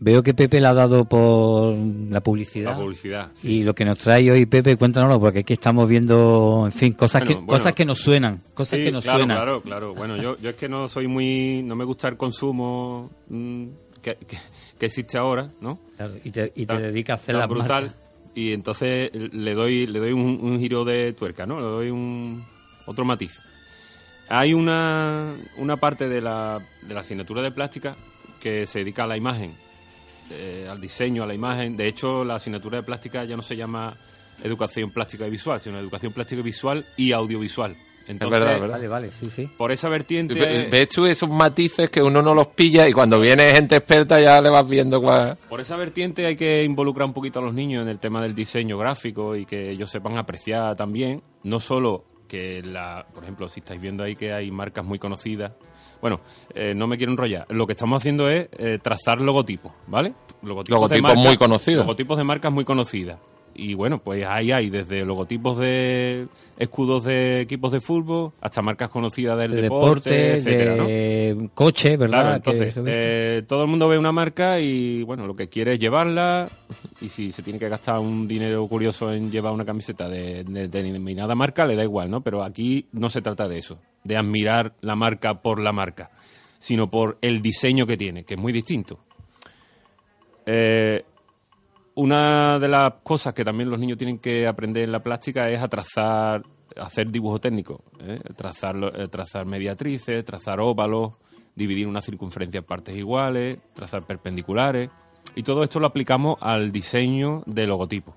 veo 0.01 0.23
que 0.23 0.35
Pepe 0.35 0.61
le 0.61 0.67
ha 0.67 0.75
dado 0.75 1.05
por 1.07 1.75
la 2.11 2.21
publicidad. 2.21 2.73
La 2.73 2.77
publicidad. 2.79 3.33
Y 3.43 3.63
lo 3.65 3.75
que 3.75 3.85
nos 3.85 3.99
trae 3.99 4.31
hoy 4.31 4.45
Pepe, 4.47 4.77
cuéntanoslo, 4.77 5.19
porque 5.19 5.41
aquí 5.41 5.55
estamos 5.55 5.89
viendo, 5.89 6.63
en 6.67 6.73
fin, 6.73 6.93
cosas, 6.93 7.23
Bueno, 7.23 7.29
que, 7.41 7.45
bueno. 7.47 7.59
cosas 7.59 7.75
que 7.75 7.85
nos 7.85 7.99
suenan, 7.99 8.43
cosas 8.55 8.79
Sí, 8.79 8.85
que 8.85 8.93
nos 8.93 9.05
claro, 9.05 9.19
suenan. 9.21 9.37
Claro, 9.37 9.63
claro. 9.63 9.95
Bueno, 9.95 10.17
yo, 10.17 10.37
yo 10.39 10.51
es 10.51 10.57
que 10.57 10.69
no 10.69 10.89
soy 10.89 11.07
muy... 11.09 11.63
No 11.65 11.75
me 11.75 11.85
gusta 11.85 12.09
el 12.09 12.17
consumo 12.17 13.11
mm, 13.29 13.65
que, 14.03 14.17
que- 14.17 14.39
que 14.79 14.87
existe 14.87 15.19
ahora, 15.19 15.49
¿no? 15.61 15.79
Claro, 15.97 16.13
y 16.23 16.31
te, 16.31 16.53
y 16.55 16.61
te 16.61 16.67
Tan- 16.67 16.83
dedicas 16.83 17.19
a 17.19 17.23
hacer 17.23 17.35
las 17.35 17.49
brutal. 17.49 17.85
marcas. 17.87 18.01
Y 18.35 18.53
entonces 18.53 19.11
le 19.13 19.55
doy, 19.55 19.87
le 19.89 19.99
doy 19.99 20.13
un, 20.13 20.39
un 20.41 20.61
giro 20.61 20.85
de 20.85 21.13
tuerca, 21.15 21.47
¿no? 21.47 21.57
Le 21.59 21.67
doy 21.67 21.91
un 21.91 22.45
otro 22.87 23.05
matiz. 23.05 23.37
Hay 24.29 24.53
una, 24.55 25.35
una 25.57 25.77
parte 25.79 26.09
de 26.09 26.21
la, 26.21 26.61
de 26.87 26.95
la 26.95 27.01
asignatura 27.01 27.43
de 27.43 27.51
plástica 27.51 27.97
que 28.41 28.67
se 28.67 28.81
dedica 28.81 29.05
a 29.05 29.07
la 29.07 29.17
imagen, 29.17 29.53
eh, 30.31 30.67
al 30.71 30.81
diseño, 30.81 31.23
a 31.23 31.27
la 31.27 31.35
imagen. 31.35 31.77
De 31.77 31.87
hecho, 31.89 32.25
la 32.25 32.37
asignatura 32.37 32.79
de 32.79 32.83
plástica 32.85 33.25
ya 33.25 33.37
no 33.37 33.43
se 33.43 33.57
llama 33.57 33.97
educación 34.43 34.91
plástica 34.91 35.27
y 35.27 35.31
visual, 35.31 35.61
sino 35.61 35.79
educación 35.79 36.13
plástica 36.13 36.41
y 36.41 36.45
visual 36.45 36.85
y 36.97 37.13
audiovisual. 37.13 37.77
Entonces, 38.07 38.41
verdad, 38.41 38.55
es 38.55 38.61
verdad. 38.63 38.77
Vale, 38.77 38.89
vale, 38.89 39.11
sí, 39.13 39.29
sí. 39.29 39.51
por 39.59 39.71
esa 39.71 39.91
vertiente... 39.91 40.33
Ve- 40.33 40.69
¿Ves 40.71 40.89
tú 40.89 41.05
esos 41.05 41.29
matices 41.29 41.91
que 41.91 42.01
uno 42.01 42.23
no 42.23 42.33
los 42.33 42.49
pilla 42.49 42.89
y 42.89 42.93
cuando 42.93 43.21
viene 43.21 43.53
gente 43.53 43.77
experta 43.77 44.19
ya 44.19 44.41
le 44.41 44.49
vas 44.49 44.67
viendo 44.67 44.99
cuál... 45.03 45.37
Por 45.49 45.61
esa 45.61 45.77
vertiente 45.77 46.25
hay 46.25 46.35
que 46.35 46.65
involucrar 46.65 47.07
un 47.07 47.13
poquito 47.13 47.41
a 47.41 47.43
los 47.43 47.53
niños 47.53 47.83
en 47.83 47.89
el 47.91 47.99
tema 47.99 48.23
del 48.23 48.35
diseño 48.35 48.79
gráfico 48.79 49.37
y 49.37 49.45
que 49.45 49.71
ellos 49.71 49.91
sepan 49.91 50.17
apreciar 50.17 50.75
también, 50.75 51.23
no 51.43 51.61
solo 51.61 52.05
que, 52.29 52.63
la, 52.63 53.07
por 53.13 53.25
ejemplo, 53.25 53.49
si 53.49 53.61
estáis 53.61 53.81
viendo 53.81 54.05
ahí 54.05 54.15
que 54.15 54.33
hay 54.33 54.51
marcas 54.51 54.85
muy 54.85 54.99
conocidas, 54.99 55.53
bueno, 56.01 56.21
eh, 56.55 56.75
no 56.77 56.87
me 56.87 56.97
quiero 56.97 57.13
enrollar, 57.13 57.47
lo 57.49 57.67
que 57.67 57.73
estamos 57.73 58.01
haciendo 58.01 58.29
es 58.29 58.49
eh, 58.59 58.79
trazar 58.81 59.21
logotipos, 59.21 59.73
¿vale? 59.89 60.15
Logotipos, 60.43 60.77
Logotipos 60.77 61.17
muy 61.17 61.37
conocidos. 61.37 61.85
Logotipos 61.85 62.17
de 62.17 62.25
marcas 62.25 62.53
muy 62.53 62.65
conocidas. 62.65 63.19
Y 63.61 63.75
bueno, 63.75 63.99
pues 63.99 64.25
ahí 64.25 64.53
hay 64.53 64.71
desde 64.71 65.05
logotipos 65.05 65.59
de 65.59 66.29
escudos 66.57 67.03
de 67.03 67.41
equipos 67.41 67.73
de 67.73 67.81
fútbol 67.81 68.31
hasta 68.41 68.63
marcas 68.63 68.89
conocidas 68.89 69.37
del 69.37 69.51
De 69.51 69.63
deporte, 69.63 70.11
deporte, 70.11 70.35
etcétera, 70.37 70.77
¿no? 70.77 70.85
de 70.85 71.51
coche, 71.55 71.97
¿verdad? 71.97 72.21
Claro, 72.21 72.37
entonces, 72.37 72.75
eh, 72.87 73.43
todo 73.49 73.63
el 73.63 73.69
mundo 73.69 73.89
ve 73.89 73.99
una 73.99 74.13
marca 74.13 74.61
y, 74.61 75.03
bueno, 75.03 75.27
lo 75.27 75.35
que 75.35 75.49
quiere 75.49 75.75
es 75.75 75.81
llevarla 75.81 76.49
y 77.01 77.09
si 77.09 77.33
se 77.33 77.43
tiene 77.43 77.59
que 77.59 77.69
gastar 77.69 77.99
un 77.99 78.29
dinero 78.29 78.65
curioso 78.69 79.13
en 79.13 79.29
llevar 79.29 79.53
una 79.53 79.65
camiseta 79.65 80.09
de, 80.09 80.45
de 80.45 80.69
determinada 80.69 81.35
marca, 81.35 81.67
le 81.67 81.75
da 81.75 81.83
igual, 81.83 82.09
¿no? 82.09 82.21
Pero 82.21 82.45
aquí 82.45 82.87
no 82.93 83.09
se 83.09 83.23
trata 83.23 83.49
de 83.49 83.59
eso, 83.59 83.77
de 84.05 84.17
admirar 84.17 84.75
la 84.83 84.95
marca 84.95 85.43
por 85.43 85.61
la 85.61 85.73
marca, 85.73 86.13
sino 86.61 86.89
por 86.89 87.19
el 87.23 87.43
diseño 87.43 87.89
que 87.89 87.97
tiene, 87.97 88.23
que 88.23 88.35
es 88.35 88.41
muy 88.41 88.53
distinto. 88.53 89.01
Eh, 90.47 91.03
una 91.99 92.61
de 92.61 92.69
las 92.69 92.93
cosas 93.03 93.35
que 93.35 93.45
también 93.45 93.69
los 93.69 93.79
niños 93.81 93.99
tienen 93.99 94.19
que 94.19 94.47
aprender 94.47 94.85
en 94.85 94.93
la 94.93 95.03
plástica 95.03 95.51
es 95.51 95.61
a 95.61 95.67
trazar, 95.67 96.45
hacer 96.77 97.11
dibujo 97.11 97.41
técnico, 97.41 97.83
¿eh? 98.01 98.21
trazar, 98.37 98.77
eh, 98.95 99.09
trazar 99.09 99.47
mediatrices, 99.47 100.25
trazar 100.25 100.61
óvalos, 100.61 101.15
dividir 101.57 101.89
una 101.89 102.01
circunferencia 102.01 102.59
en 102.59 102.65
partes 102.65 102.97
iguales, 102.97 103.59
trazar 103.75 104.07
perpendiculares. 104.07 104.91
Y 105.35 105.43
todo 105.43 105.65
esto 105.65 105.81
lo 105.81 105.89
aplicamos 105.89 106.37
al 106.41 106.71
diseño 106.71 107.43
del 107.47 107.69
logotipo. 107.69 108.15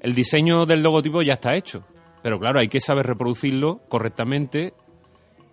El 0.00 0.14
diseño 0.14 0.64
del 0.64 0.84
logotipo 0.84 1.20
ya 1.20 1.32
está 1.32 1.56
hecho, 1.56 1.82
pero 2.22 2.38
claro, 2.38 2.60
hay 2.60 2.68
que 2.68 2.80
saber 2.80 3.06
reproducirlo 3.06 3.80
correctamente 3.88 4.72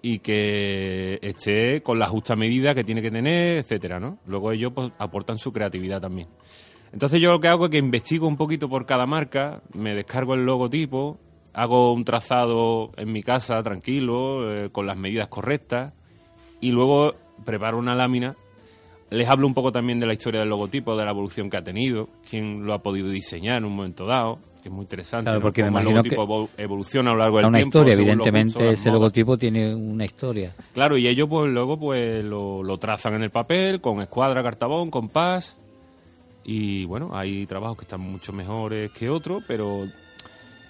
y 0.03 0.19
que 0.19 1.17
esté 1.23 1.81
con 1.81 1.97
la 1.97 2.05
justa 2.05 2.35
medida 2.35 2.75
que 2.75 2.83
tiene 2.83 3.01
que 3.01 3.09
tener, 3.09 3.57
etcétera, 3.57 3.99
¿no? 3.99 4.19
Luego 4.27 4.51
ellos 4.51 4.73
pues, 4.75 4.91
aportan 4.99 5.39
su 5.39 5.51
creatividad 5.51 6.01
también. 6.01 6.27
Entonces 6.93 7.19
yo 7.19 7.31
lo 7.31 7.39
que 7.39 7.47
hago 7.47 7.65
es 7.65 7.71
que 7.71 7.77
investigo 7.79 8.27
un 8.27 8.37
poquito 8.37 8.69
por 8.69 8.85
cada 8.85 9.05
marca, 9.05 9.61
me 9.73 9.95
descargo 9.95 10.35
el 10.35 10.45
logotipo, 10.45 11.17
hago 11.53 11.91
un 11.91 12.05
trazado 12.05 12.91
en 12.97 13.11
mi 13.11 13.23
casa 13.23 13.61
tranquilo, 13.63 14.51
eh, 14.53 14.69
con 14.71 14.85
las 14.85 14.95
medidas 14.95 15.27
correctas, 15.27 15.93
y 16.61 16.71
luego 16.71 17.15
preparo 17.45 17.77
una 17.79 17.95
lámina. 17.95 18.35
Les 19.09 19.27
hablo 19.27 19.45
un 19.47 19.53
poco 19.53 19.71
también 19.71 19.99
de 19.99 20.05
la 20.07 20.13
historia 20.13 20.39
del 20.39 20.49
logotipo, 20.49 20.95
de 20.95 21.05
la 21.05 21.11
evolución 21.11 21.49
que 21.49 21.57
ha 21.57 21.63
tenido, 21.63 22.09
quién 22.29 22.65
lo 22.65 22.73
ha 22.73 22.81
podido 22.83 23.09
diseñar 23.09 23.57
en 23.57 23.65
un 23.65 23.75
momento 23.75 24.05
dado, 24.05 24.39
que 24.61 24.69
es 24.69 24.73
muy 24.73 24.83
interesante. 24.83 25.25
Claro, 25.25 25.39
¿no? 25.39 25.43
porque 25.43 25.61
me 25.63 25.67
Cómo 25.69 25.79
el 25.79 25.83
imagino 25.89 26.03
logotipo 26.03 26.27
evol- 26.27 26.49
evoluciona 26.57 27.09
a 27.09 27.13
lo 27.13 27.19
largo 27.19 27.37
del 27.37 27.45
una 27.47 27.57
tiempo. 27.59 27.77
historia, 27.79 27.95
según 27.95 28.07
los 28.17 28.27
evidentemente 28.27 28.69
ese 28.71 28.89
modas. 28.89 28.93
logotipo 29.01 29.37
tiene 29.37 29.75
una 29.75 30.05
historia. 30.05 30.55
Claro, 30.73 30.97
y 30.97 31.07
ellos 31.07 31.27
pues 31.29 31.51
luego 31.51 31.77
pues 31.79 32.23
lo, 32.23 32.63
lo 32.63 32.77
trazan 32.77 33.15
en 33.15 33.23
el 33.23 33.29
papel, 33.31 33.81
con 33.81 34.01
escuadra, 34.01 34.41
cartabón, 34.41 34.89
compás. 34.89 35.57
Y 36.45 36.85
bueno, 36.85 37.11
hay 37.13 37.45
trabajos 37.45 37.77
que 37.77 37.83
están 37.83 38.01
mucho 38.01 38.33
mejores 38.33 38.91
que 38.91 39.09
otros, 39.09 39.43
pero 39.47 39.87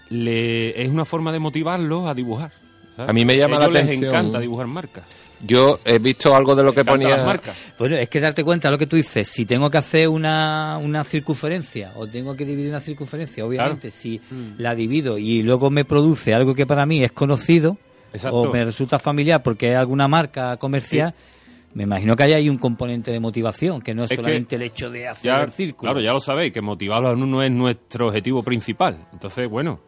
le, 0.10 0.82
es 0.82 0.90
una 0.90 1.06
forma 1.06 1.32
de 1.32 1.40
motivarlos 1.40 2.06
a 2.08 2.14
dibujar. 2.14 2.52
¿sabes? 2.96 3.10
A 3.10 3.14
mí 3.14 3.26
me 3.26 3.36
llama 3.36 3.58
la 3.60 3.66
Ellos 3.66 3.78
atención- 3.82 4.04
encanta 4.06 4.40
dibujar 4.40 4.68
marcas. 4.68 5.04
Yo 5.46 5.80
he 5.84 6.00
visto 6.00 6.34
algo 6.34 6.56
de 6.56 6.64
lo 6.64 6.72
que 6.74 6.86
ponía... 6.86 7.10
las 7.18 7.26
marcas. 7.26 7.58
Bueno, 7.78 7.98
es 7.98 8.08
que 8.08 8.22
darte 8.22 8.46
cuenta 8.46 8.70
de 8.70 8.74
lo 8.74 8.78
que 8.78 8.88
tú 8.88 8.96
dices, 8.96 9.28
si 9.28 9.46
tengo 9.46 9.70
que 9.70 9.78
hacer 9.78 10.08
una, 10.08 10.78
una 10.82 11.04
circunferencia 11.04 11.92
o 11.96 12.08
tengo 12.08 12.34
que 12.38 12.46
dividir 12.46 12.70
una 12.70 12.80
circunferencia, 12.80 13.46
obviamente 13.46 13.92
si 13.92 14.20
Mm. 14.32 14.54
la 14.60 14.74
divido 14.74 15.18
y 15.18 15.44
luego 15.44 15.70
me 15.70 15.84
produce 15.84 16.34
algo 16.34 16.56
que 16.56 16.66
para 16.66 16.86
mí 16.86 17.04
es 17.04 17.12
conocido 17.12 17.78
Exacto. 18.14 18.38
o 18.38 18.54
me 18.54 18.64
resulta 18.64 19.00
familiar 19.00 19.44
porque 19.44 19.72
es 19.72 19.76
alguna 19.76 20.08
marca 20.08 20.56
comercial, 20.56 21.14
me 21.74 21.84
imagino 21.84 22.16
que 22.16 22.24
hay 22.24 22.34
ahí 22.34 22.50
un 22.50 22.58
componente 22.58 23.12
de 23.12 23.20
motivación, 23.20 23.82
que 23.82 23.94
no 23.94 24.04
es, 24.04 24.12
solamente 24.16 24.56
el 24.56 24.62
hecho 24.64 24.90
de 24.90 25.08
hacer 25.08 25.32
Ya, 25.32 25.44
el 25.44 25.52
círculo. 25.52 25.92
claro, 25.92 26.04
ya 26.04 26.14
lo 26.14 26.20
sabéis, 26.20 26.52
que 26.54 26.62
motivar 26.62 27.00
a 27.00 27.02
los 27.02 27.12
alumnos 27.14 27.44
es 27.44 27.52
nuestro 27.52 28.08
objetivo 28.08 28.44
principal. 28.44 29.08
Entonces, 29.12 29.50
bueno. 29.50 29.80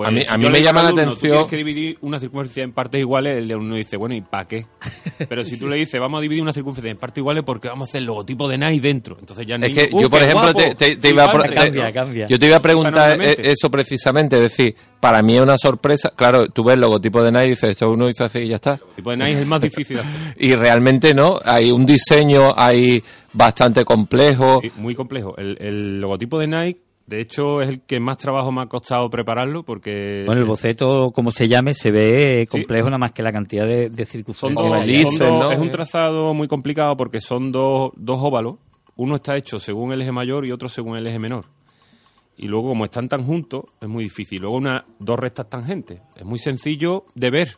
Pues, 0.00 0.08
A 0.08 0.12
mí- 0.12 0.22
a 0.28 0.38
mí 0.38 0.48
me 0.48 0.62
llama 0.62 0.82
la 0.82 0.88
alumno, 0.88 1.04
"Tú 1.04 1.10
atención- 1.10 1.32
tienes 1.32 1.50
que 1.50 1.56
dividir 1.56 1.98
una 2.00 2.18
circunferencia 2.18 2.62
en 2.62 2.72
partes 2.72 3.00
iguales, 3.00 3.36
el 3.38 3.44
alumno 3.50 3.74
dice, 3.76 3.96
bueno, 3.96 4.14
¿y 4.14 4.20
para 4.22 4.48
qué? 4.48 4.66
Pero 5.28 5.44
si 5.44 5.58
tú 5.58 5.68
le 5.68 5.76
dices, 5.76 6.00
vamos 6.00 6.18
a 6.18 6.22
dividir 6.22 6.42
una 6.42 6.52
circunferencia 6.52 6.90
en 6.92 6.96
partes 6.98 7.18
iguales 7.18 7.42
porque 7.44 7.68
vamos 7.68 7.88
a 7.88 7.90
hacer 7.90 7.98
el 8.00 8.06
logotipo 8.06 8.48
de 8.48 8.56
Nike 8.58 8.80
dentro. 8.80 9.16
Entonces 9.20 9.46
ya 9.46 9.56
Es 9.56 9.60
niño, 9.60 9.74
que 9.74 9.88
"Uh, 9.92 10.00
yo, 10.02 10.10
por 10.10 10.20
ejemplo, 10.20 10.40
guapo, 10.52 10.58
te, 10.58 10.74
te- 10.74 10.96
te 10.96 11.10
iba 11.10 11.24
a, 11.24 11.32
pro- 11.32 11.42
flipante". 11.42 11.70
te- 11.72 11.76
Cambia, 11.78 11.92
cambia. 11.92 12.26
yo 12.28 12.38
te 12.38 12.46
iba 12.46 12.56
a 12.56 12.62
preguntar 12.62 13.20
eh, 13.20 13.36
eso 13.44 13.70
precisamente, 13.70 14.36
es 14.36 14.42
decir, 14.42 14.74
para 15.00 15.22
mí 15.22 15.36
es 15.36 15.40
una 15.42 15.56
sorpresa, 15.58 16.12
claro, 16.16 16.48
tú 16.48 16.64
ves 16.64 16.74
el 16.74 16.80
logotipo 16.80 17.22
de 17.22 17.32
Nike 17.32 17.46
y 17.46 17.50
dices, 17.50 17.70
esto 17.72 17.90
uno 17.90 18.06
dice 18.06 18.24
así 18.24 18.38
y 18.40 18.48
ya 18.48 18.56
está. 18.56 18.72
El 18.74 18.94
tipo 18.96 19.10
de 19.10 19.16
Nike 19.18 19.30
es 19.32 19.38
el 19.38 19.46
más 19.46 19.60
difícil 19.60 19.96
de 19.98 20.02
hacer. 20.02 20.34
Y 20.38 20.54
realmente 20.54 21.14
no, 21.14 21.38
hay 21.44 21.70
un 21.70 21.84
diseño 21.86 22.54
ahí 22.56 23.02
bastante 23.32 23.84
complejo. 23.84 24.60
Sí, 24.62 24.70
muy 24.76 24.94
complejo. 24.94 25.36
El, 25.36 25.56
el 25.60 26.00
logotipo 26.00 26.38
de 26.38 26.46
Nike, 26.46 26.80
de 27.10 27.20
hecho, 27.20 27.60
es 27.60 27.68
el 27.68 27.80
que 27.82 27.98
más 28.00 28.16
trabajo 28.18 28.52
me 28.52 28.62
ha 28.62 28.66
costado 28.66 29.10
prepararlo 29.10 29.64
porque... 29.64 30.22
Bueno, 30.24 30.40
el 30.40 30.46
boceto, 30.46 31.10
como 31.10 31.30
se 31.32 31.48
llame, 31.48 31.74
se 31.74 31.90
ve 31.90 32.46
complejo 32.48 32.86
nada 32.86 32.98
más 32.98 33.10
que 33.12 33.22
la 33.22 33.32
cantidad 33.32 33.66
de, 33.66 33.90
de 33.90 34.06
Son 34.06 34.54
dos- 34.54 34.86
son 35.18 35.28
dos- 35.28 35.40
¿no? 35.40 35.50
Es 35.50 35.58
un 35.58 35.70
trazado 35.70 36.32
muy 36.34 36.46
complicado 36.46 36.96
porque 36.96 37.20
son 37.20 37.50
dos, 37.50 37.90
dos 37.96 38.18
óvalos. 38.22 38.54
Uno 38.94 39.16
está 39.16 39.36
hecho 39.36 39.58
según 39.58 39.92
el 39.92 40.00
eje 40.02 40.12
mayor 40.12 40.46
y 40.46 40.52
otro 40.52 40.68
según 40.68 40.96
el 40.96 41.06
eje 41.06 41.18
menor. 41.18 41.46
Y 42.36 42.46
luego, 42.46 42.68
como 42.68 42.84
están 42.84 43.08
tan 43.08 43.26
juntos, 43.26 43.64
es 43.80 43.88
muy 43.88 44.04
difícil. 44.04 44.42
Luego, 44.42 44.56
una, 44.56 44.84
dos 44.98 45.18
rectas 45.18 45.48
tangentes. 45.50 46.00
Es 46.16 46.24
muy 46.24 46.38
sencillo 46.38 47.04
de 47.14 47.30
ver. 47.30 47.48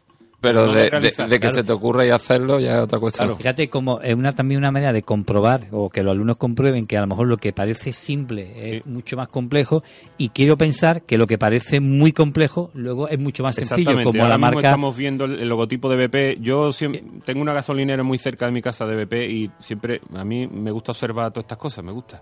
Pero 0.43 0.67
no 0.67 0.73
de, 0.73 0.91
de- 0.91 1.01
de 1.01 1.11
que 1.11 1.39
claro. 1.41 1.55
se 1.55 1.65
te 1.65 1.73
ocurra 1.73 2.05
y 2.05 2.11
hacerlo 2.11 2.61
ya 2.61 2.73
es 2.73 2.83
otra 2.83 2.99
cuestión. 2.99 3.29
Claro. 3.29 3.39
Fíjate 3.39 3.71
como 3.71 4.01
es 4.03 4.15
una 4.15 4.33
también 4.33 4.59
una 4.59 4.71
manera 4.73 4.93
de 4.93 5.03
comprobar 5.03 5.69
o 5.71 5.89
que 5.89 6.03
los 6.03 6.11
alumnos 6.13 6.37
comprueben 6.37 6.87
que 6.87 6.99
a 6.99 7.01
lo 7.01 7.07
mejor 7.07 7.29
lo 7.29 7.37
que 7.39 7.53
parece 7.55 7.93
simple 7.93 8.77
es 8.77 8.83
Sí. 8.83 8.91
mucho 8.91 9.17
más 9.17 9.29
complejo 9.29 9.83
y 10.19 10.31
quiero 10.31 10.59
pensar 10.59 11.03
que 11.03 11.17
lo 11.17 11.27
que 11.27 11.39
parece 11.39 11.81
muy 11.81 12.13
complejo 12.13 12.71
luego 12.75 13.09
es 13.09 13.19
mucho 13.19 13.43
más 13.45 13.55
sencillo 13.55 13.93
como 14.03 14.21
Ahora 14.21 14.29
la 14.31 14.37
mismo 14.39 14.53
marca 14.57 14.69
estamos 14.69 14.97
viendo 14.97 15.25
el, 15.25 15.39
el 15.39 15.49
logotipo 15.49 15.89
de 15.89 16.07
BP. 16.09 16.41
Yo 16.43 16.73
siempre, 16.73 17.03
tengo 17.25 17.41
una 17.41 17.55
gasolinera 17.55 18.03
muy 18.03 18.19
cerca 18.19 18.45
de 18.47 18.53
mi 18.53 18.61
casa 18.61 18.85
de 18.85 19.05
BP 19.05 19.13
y 19.31 19.51
siempre 19.61 20.01
a 20.15 20.25
mí 20.25 20.47
me 20.49 20.71
gusta 20.73 20.93
observar 20.93 21.31
todas 21.31 21.45
estas 21.45 21.59
cosas, 21.59 21.85
me 21.85 21.93
gusta. 21.93 22.21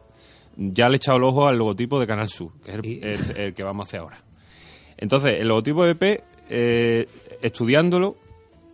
Ya 0.57 0.89
le 0.91 0.95
he 0.95 0.97
echado 0.97 1.16
el 1.16 1.25
ojo 1.25 1.49
al 1.49 1.57
logotipo 1.57 1.99
de 1.99 2.07
Canal 2.07 2.29
Sur, 2.29 2.53
que 2.62 2.71
es 2.73 2.77
el, 2.77 2.85
Y- 2.87 3.01
el- 3.03 3.37
el 3.37 3.55
que 3.55 3.62
vamos 3.62 3.87
a 3.87 3.89
hacer 3.89 4.01
ahora. 4.01 4.18
Entonces, 4.99 5.41
el 5.41 5.49
logotipo 5.49 5.85
de 5.87 5.95
BP, 5.95 6.23
eh, 6.51 7.09
estudiándolo, 7.43 8.16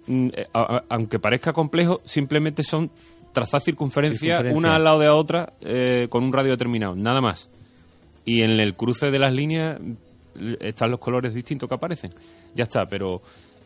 mm, 0.07 0.29
eh, 0.33 0.47
a- 0.53 0.77
a- 0.77 0.85
aunque 0.89 1.19
parezca 1.19 1.53
complejo, 1.53 2.01
simplemente 2.05 2.63
son 2.63 2.91
trazar 3.33 3.61
circunferencias 3.61 4.39
Circunferencia. 4.39 4.59
una 4.59 4.77
al 4.77 4.85
lado 4.85 4.99
de 5.01 5.07
la 5.07 5.15
otra 5.15 5.53
eh, 5.61 6.07
con 6.11 6.25
un 6.25 6.33
radio 6.33 6.51
determinado, 6.53 6.95
nada 6.97 7.21
más. 7.21 7.49
Y 8.25 8.43
en 8.43 8.51
el 8.59 8.75
cruce 8.75 9.11
de 9.11 9.19
las 9.19 9.33
líneas 9.33 9.79
mm, 9.81 10.55
están 10.61 10.91
los 10.91 11.01
colores 11.01 11.35
distintos 11.35 11.69
que 11.69 11.75
aparecen. 11.75 12.13
Ya 12.55 12.65
está, 12.65 12.87
pero 12.87 13.21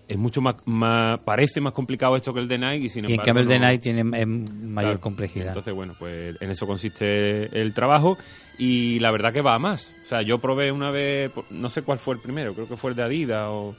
es 0.08 0.18
mucho 0.18 0.40
más, 0.40 0.56
más 0.64 1.20
parece 1.20 1.60
más 1.60 1.72
complicado 1.72 2.16
esto 2.16 2.34
que 2.34 2.40
el 2.40 2.48
de 2.48 2.58
Nike 2.58 2.86
y 2.86 2.88
sin 2.88 3.04
y 3.04 3.06
en 3.06 3.12
embargo 3.12 3.26
cambio 3.26 3.42
el 3.42 3.48
de 3.48 3.58
Nike 3.60 3.78
tiene 3.78 4.02
mayor 4.04 4.74
Claro. 4.74 5.00
complejidad. 5.00 5.46
Entonces, 5.48 5.72
bueno, 5.72 5.94
pues 5.98 6.36
en 6.40 6.50
eso 6.50 6.66
consiste 6.66 7.60
el 7.60 7.72
trabajo 7.74 8.18
y 8.58 8.98
la 8.98 9.12
verdad 9.12 9.32
que 9.32 9.40
va 9.40 9.54
a 9.54 9.58
más. 9.60 9.88
O 10.04 10.08
sea, 10.08 10.22
yo 10.22 10.38
probé 10.40 10.72
una 10.72 10.90
vez, 10.90 11.30
no 11.50 11.68
sé 11.70 11.82
cuál 11.82 12.00
fue 12.00 12.14
el 12.16 12.20
primero, 12.20 12.54
creo 12.54 12.66
que 12.66 12.76
fue 12.76 12.90
el 12.90 12.96
de 12.96 13.02
Adidas 13.04 13.46
o 13.50 13.76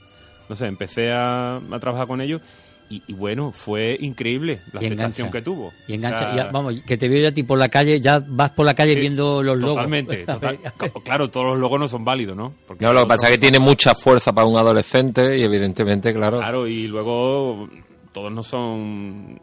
no 0.51 0.57
sé, 0.57 0.65
empecé 0.65 1.13
a, 1.13 1.55
a 1.55 1.79
trabajar 1.79 2.07
con 2.07 2.19
ellos 2.19 2.41
y, 2.89 3.01
y 3.07 3.13
bueno, 3.13 3.53
fue 3.53 3.97
increíble 4.01 4.59
la 4.73 4.83
Y 4.83 4.87
aceptación 4.87 5.27
engancha. 5.27 5.31
que 5.31 5.41
tuvo. 5.41 5.71
y 5.87 5.93
engancha, 5.93 6.15
O 6.31 6.33
sea, 6.33 6.35
ya, 6.35 6.51
vamos, 6.51 6.81
que 6.85 6.97
te 6.97 7.07
veo 7.07 7.21
ya 7.21 7.29
a 7.29 7.31
ti 7.31 7.43
por 7.43 7.57
la 7.57 7.69
calle, 7.69 8.01
ya 8.01 8.21
vas 8.27 8.51
por 8.51 8.65
la 8.65 8.73
calle 8.73 8.95
Sí, 8.95 8.99
viendo 8.99 9.41
los 9.41 9.57
logos. 9.57 9.75
Totalmente. 9.77 10.17
total- 10.25 10.59
claro, 11.05 11.29
todos 11.29 11.45
los 11.51 11.57
logos 11.57 11.79
no 11.79 11.87
son 11.87 12.03
válidos, 12.03 12.35
¿no? 12.35 12.53
Porque 12.67 12.83
No, 12.83 12.91
lo 12.91 13.03
que 13.03 13.07
pasa 13.07 13.27
es 13.27 13.31
que 13.31 13.37
tiene 13.37 13.59
mucha 13.59 13.95
fuerza 13.95 14.33
para 14.33 14.45
un 14.45 14.57
adolescente 14.57 15.37
y 15.37 15.41
evidentemente, 15.43 16.13
claro, 16.13 16.39
Claro, 16.39 16.67
y 16.67 16.87
luego 16.87 17.69
todos 18.11 18.29
no 18.29 18.43
son 18.43 19.39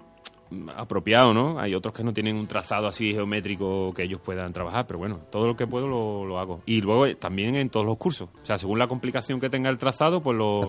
apropiados, 0.76 1.34
¿no? 1.34 1.58
Hay 1.58 1.74
otros 1.74 1.94
que 1.94 2.04
no 2.04 2.12
tienen 2.12 2.36
un 2.36 2.46
trazado 2.46 2.86
así 2.86 3.12
geométrico 3.12 3.92
que 3.94 4.04
ellos 4.04 4.20
puedan 4.20 4.52
trabajar, 4.52 4.86
pero 4.86 4.98
bueno, 4.98 5.20
todo 5.30 5.46
lo 5.46 5.56
que 5.56 5.66
puedo 5.66 5.86
lo, 5.86 6.38
hago. 6.38 6.62
Y 6.66 6.80
luego 6.80 7.06
eh, 7.06 7.14
también 7.14 7.54
en 7.56 7.70
todos 7.70 7.86
los 7.86 7.96
cursos. 7.96 8.28
O 8.42 8.44
sea, 8.44 8.58
según 8.58 8.78
la 8.78 8.88
complicación 8.88 9.40
que 9.40 9.50
tenga 9.50 9.70
el 9.70 9.78
trazado, 9.78 10.22
pues 10.22 10.36
lo. 10.36 10.68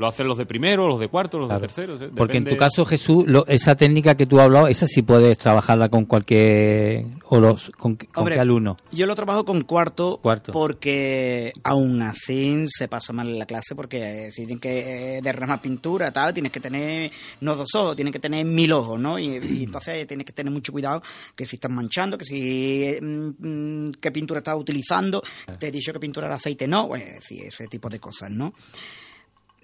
Lo 0.00 0.06
hacen 0.08 0.26
los 0.26 0.38
de 0.38 0.46
primero, 0.46 0.88
los 0.88 0.98
de 0.98 1.08
cuarto, 1.08 1.38
los 1.38 1.46
Claro. 1.48 1.60
de 1.60 1.66
tercero. 1.68 1.98
¿sí? 1.98 2.06
Porque 2.16 2.38
en 2.38 2.44
tu 2.46 2.56
caso, 2.56 2.84
Jesús, 2.86 3.24
lo- 3.28 3.46
esa 3.46 3.76
técnica 3.76 4.16
que 4.16 4.26
tú 4.26 4.38
has 4.40 4.46
hablado, 4.46 4.66
esa 4.66 4.86
sí 4.86 5.02
puedes 5.02 5.36
trabajarla 5.38 5.88
con 5.90 6.06
cualquier. 6.06 7.04
o 7.32 7.38
los, 7.38 7.70
con, 7.78 7.94
con 7.94 8.08
Hombre, 8.16 8.34
qué 8.34 8.40
alumno. 8.40 8.76
Yo 8.90 9.06
lo 9.06 9.14
trabajo 9.14 9.44
con 9.44 9.62
cuarto, 9.62 10.18
Cuarto. 10.20 10.50
porque 10.52 11.52
aún 11.62 12.02
así 12.02 12.64
se 12.68 12.88
pasa 12.88 13.12
mal 13.12 13.28
en 13.28 13.38
la 13.38 13.46
clase 13.46 13.76
porque 13.76 14.26
eh, 14.26 14.32
si 14.32 14.38
tienen 14.46 14.58
que 14.58 15.18
eh, 15.18 15.20
derramar 15.22 15.60
pintura 15.60 16.10
tal, 16.12 16.34
tienes 16.34 16.50
que 16.50 16.58
tener 16.58 17.12
no 17.42 17.54
dos 17.54 17.72
ojos, 17.76 17.94
tienes 17.94 18.12
que 18.12 18.18
tener 18.18 18.44
mil 18.44 18.72
ojos, 18.72 18.98
¿no? 18.98 19.16
Y, 19.18 19.36
y 19.36 19.62
entonces 19.64 20.06
tienes 20.08 20.26
que 20.26 20.32
tener 20.32 20.52
mucho 20.52 20.72
cuidado 20.72 21.02
que 21.36 21.46
si 21.46 21.54
estás 21.56 21.70
manchando, 21.70 22.18
que 22.18 22.24
si 22.24 22.96
mm, 23.00 23.28
mm, 23.38 23.92
qué 24.00 24.10
pintura 24.10 24.38
estás 24.38 24.56
utilizando, 24.58 25.22
te 25.58 25.68
he 25.68 25.70
dicho 25.70 25.92
que 25.92 26.00
pintura 26.00 26.26
de 26.26 26.34
aceite 26.34 26.66
no, 26.66 26.88
pues 26.88 27.04
sí, 27.20 27.38
ese 27.40 27.66
tipo 27.68 27.88
de 27.88 28.00
cosas, 28.00 28.30
¿no? 28.30 28.54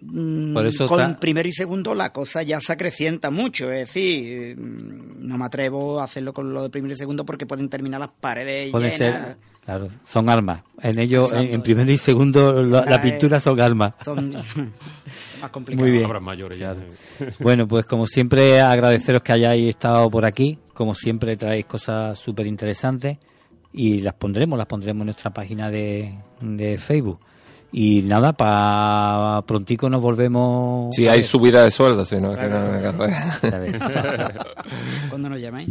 Mm, 0.02 0.52
Por 0.52 0.66
eso 0.66 0.86
con 0.86 1.00
está- 1.00 1.18
primero 1.18 1.48
y 1.48 1.52
segundo 1.52 1.94
la 1.94 2.12
cosa 2.12 2.42
ya 2.42 2.60
se 2.60 2.72
acrecienta 2.72 3.30
mucho, 3.30 3.70
es 3.72 3.88
decir, 3.88 4.56
mm, 4.58 5.26
no 5.26 5.38
me 5.38 5.44
atrevo 5.46 6.00
a 6.00 6.04
hacerlo 6.04 6.32
con 6.34 6.52
lo 6.52 6.64
de 6.64 6.70
primero 6.70 6.92
y 6.94 6.98
segundo 6.98 7.24
porque 7.24 7.46
pueden 7.46 7.68
terminar 7.70 8.00
las 8.00 8.10
paredes 8.20 8.70
Pueden 8.72 8.90
llenas. 8.90 8.98
ser. 9.28 9.36
Claro, 9.64 9.88
son 10.04 10.28
armas. 10.28 10.62
En 10.80 10.98
ellos, 11.00 11.32
en, 11.32 11.60
primero 11.62 11.90
y 11.90 11.96
segundo, 11.96 12.62
la, 12.62 12.84
la 12.84 12.96
Ah, 12.96 13.02
pintura 13.02 13.40
son 13.40 13.58
armas. 13.60 13.94
son 14.04 14.30
más 15.40 15.50
complicados. 15.50 15.88
Muy 15.90 15.98
bien. 15.98 16.22
Mayores. 16.22 16.60
Bueno, 17.40 17.66
pues 17.66 17.84
como 17.86 18.06
siempre, 18.06 18.60
agradeceros 18.60 19.22
que 19.22 19.32
hayáis 19.32 19.70
estado 19.70 20.08
por 20.10 20.24
aquí. 20.24 20.58
Como 20.74 20.94
siempre, 20.94 21.36
traéis 21.36 21.64
cosas 21.66 22.18
súper 22.18 22.46
interesantes 22.46 23.16
y 23.72 24.02
las 24.02 24.14
pondremos, 24.14 24.56
las 24.58 24.66
pondremos 24.68 25.00
en 25.00 25.06
nuestra 25.06 25.30
página 25.32 25.70
de, 25.70 26.14
de 26.40 26.78
Facebook. 26.78 27.18
Y 27.72 28.02
nada, 28.02 28.32
para 28.32 29.42
prontico 29.46 29.90
nos 29.90 30.00
volvemos. 30.00 30.94
Si 30.94 31.06
a 31.06 31.12
hay 31.12 31.18
ver. 31.18 31.26
subida 31.26 31.64
de 31.64 31.70
sueldo, 31.70 32.04
si 32.04 32.16
no, 32.16 32.32
es 32.32 32.38
que 32.38 32.48
no. 32.48 32.98
Cuando 35.10 35.28
nos 35.28 35.40
llamáis. 35.40 35.68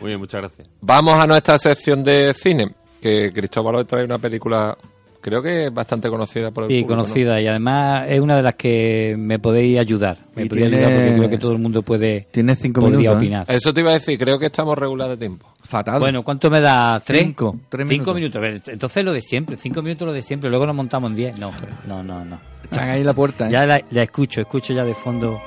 Muy 0.00 0.08
bien, 0.08 0.18
muchas 0.18 0.40
gracias. 0.42 0.68
Vamos 0.80 1.22
a 1.22 1.26
nuestra 1.26 1.58
sección 1.58 2.02
de 2.02 2.34
cine, 2.34 2.74
que 3.00 3.32
Cristóbal 3.32 3.76
hoy 3.76 3.84
trae 3.84 4.04
una 4.04 4.18
película, 4.18 4.76
creo 5.20 5.42
que 5.42 5.66
es 5.66 5.74
bastante 5.74 6.08
conocida 6.08 6.50
por 6.50 6.64
el 6.64 6.68
Sí, 6.70 6.74
público, 6.82 6.96
¿no? 6.96 7.02
conocida 7.02 7.40
y 7.40 7.46
además 7.46 8.06
es 8.08 8.20
una 8.20 8.36
de 8.36 8.42
las 8.42 8.54
que 8.54 9.14
me 9.18 9.38
podéis 9.38 9.78
ayudar. 9.78 10.16
Me 10.34 10.44
Y 10.44 10.48
podéis 10.48 10.68
tiene- 10.70 10.84
ayudar 10.84 11.00
porque 11.02 11.16
creo 11.18 11.30
que 11.30 11.38
todo 11.38 11.52
el 11.52 11.58
mundo 11.58 11.82
puede 11.82 12.26
Tienes 12.30 12.58
cinco 12.58 12.80
podría 12.80 12.98
minutos, 12.98 13.14
¿eh? 13.14 13.18
opinar. 13.18 13.44
Eso 13.48 13.72
te 13.74 13.80
iba 13.80 13.90
a 13.90 13.94
decir, 13.94 14.18
creo 14.18 14.38
que 14.38 14.46
estamos 14.46 14.76
regular 14.78 15.08
de 15.10 15.16
tiempo. 15.16 15.46
Fatal. 15.62 15.98
Bueno, 16.00 16.22
¿cuánto 16.22 16.48
me 16.50 16.60
da? 16.60 16.98
¿Tres? 17.04 17.22
Cinco, 17.24 17.56
tres 17.68 17.86
Cinco 17.88 18.14
minutos. 18.14 18.40
minutos. 18.42 18.68
Entonces 18.68 19.04
lo 19.04 19.12
de 19.12 19.20
siempre, 19.20 19.56
cinco 19.56 19.82
minutos 19.82 20.06
lo 20.06 20.12
de 20.14 20.22
siempre. 20.22 20.48
Luego 20.48 20.64
nos 20.66 20.74
montamos 20.74 21.10
en 21.10 21.16
diez. 21.16 21.38
No, 21.38 21.50
pero- 21.60 21.72
no, 21.86 22.02
no, 22.02 22.24
no. 22.24 22.38
Están 22.64 22.88
ahí 22.90 23.00
en 23.00 23.06
la 23.06 23.12
puerta. 23.14 23.46
¿eh? 23.48 23.50
Ya 23.52 23.66
la, 23.66 23.82
la 23.90 24.02
escucho, 24.02 24.40
escucho 24.40 24.72
ya 24.72 24.84
de 24.84 24.94
fondo. 24.94 25.40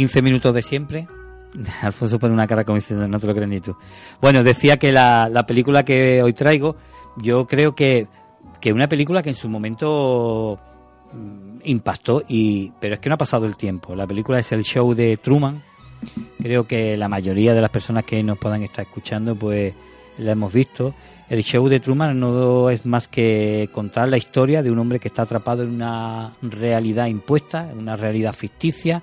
15 0.00 0.22
minutos 0.22 0.54
de 0.54 0.62
siempre. 0.62 1.06
Alfonso 1.82 2.18
pone 2.18 2.32
una 2.32 2.46
cara 2.46 2.64
como 2.64 2.76
diciendo, 2.76 3.06
no 3.06 3.20
te 3.20 3.26
lo 3.26 3.34
crees 3.34 3.50
ni 3.50 3.60
tú. 3.60 3.76
Bueno, 4.18 4.42
decía 4.42 4.78
que 4.78 4.92
la, 4.92 5.28
la 5.28 5.44
película 5.44 5.84
que 5.84 6.22
hoy 6.22 6.32
traigo, 6.32 6.76
yo 7.18 7.46
creo 7.46 7.74
que, 7.74 8.06
que 8.62 8.72
una 8.72 8.88
película 8.88 9.20
que 9.20 9.28
en 9.28 9.34
su 9.34 9.50
momento 9.50 10.58
mm, 11.12 11.58
impactó, 11.64 12.22
y, 12.26 12.72
pero 12.80 12.94
es 12.94 13.00
que 13.00 13.10
no 13.10 13.16
ha 13.16 13.18
pasado 13.18 13.44
el 13.44 13.58
tiempo. 13.58 13.94
La 13.94 14.06
película 14.06 14.38
es 14.38 14.50
el 14.52 14.62
show 14.62 14.94
de 14.94 15.18
Truman. 15.18 15.62
Creo 16.40 16.66
que 16.66 16.96
la 16.96 17.10
mayoría 17.10 17.52
de 17.52 17.60
las 17.60 17.70
personas 17.70 18.04
que 18.04 18.22
nos 18.22 18.38
puedan 18.38 18.62
estar 18.62 18.86
escuchando, 18.86 19.36
pues 19.36 19.74
la 20.16 20.32
hemos 20.32 20.50
visto. 20.50 20.94
El 21.28 21.44
show 21.44 21.68
de 21.68 21.78
Truman 21.78 22.18
no 22.18 22.70
es 22.70 22.86
más 22.86 23.06
que 23.06 23.68
contar 23.70 24.08
la 24.08 24.16
historia 24.16 24.62
de 24.62 24.70
un 24.70 24.78
hombre 24.78 24.98
que 24.98 25.08
está 25.08 25.22
atrapado 25.22 25.62
en 25.62 25.74
una 25.74 26.32
realidad 26.40 27.04
impuesta, 27.04 27.70
en 27.70 27.76
una 27.76 27.96
realidad 27.96 28.32
ficticia, 28.32 29.02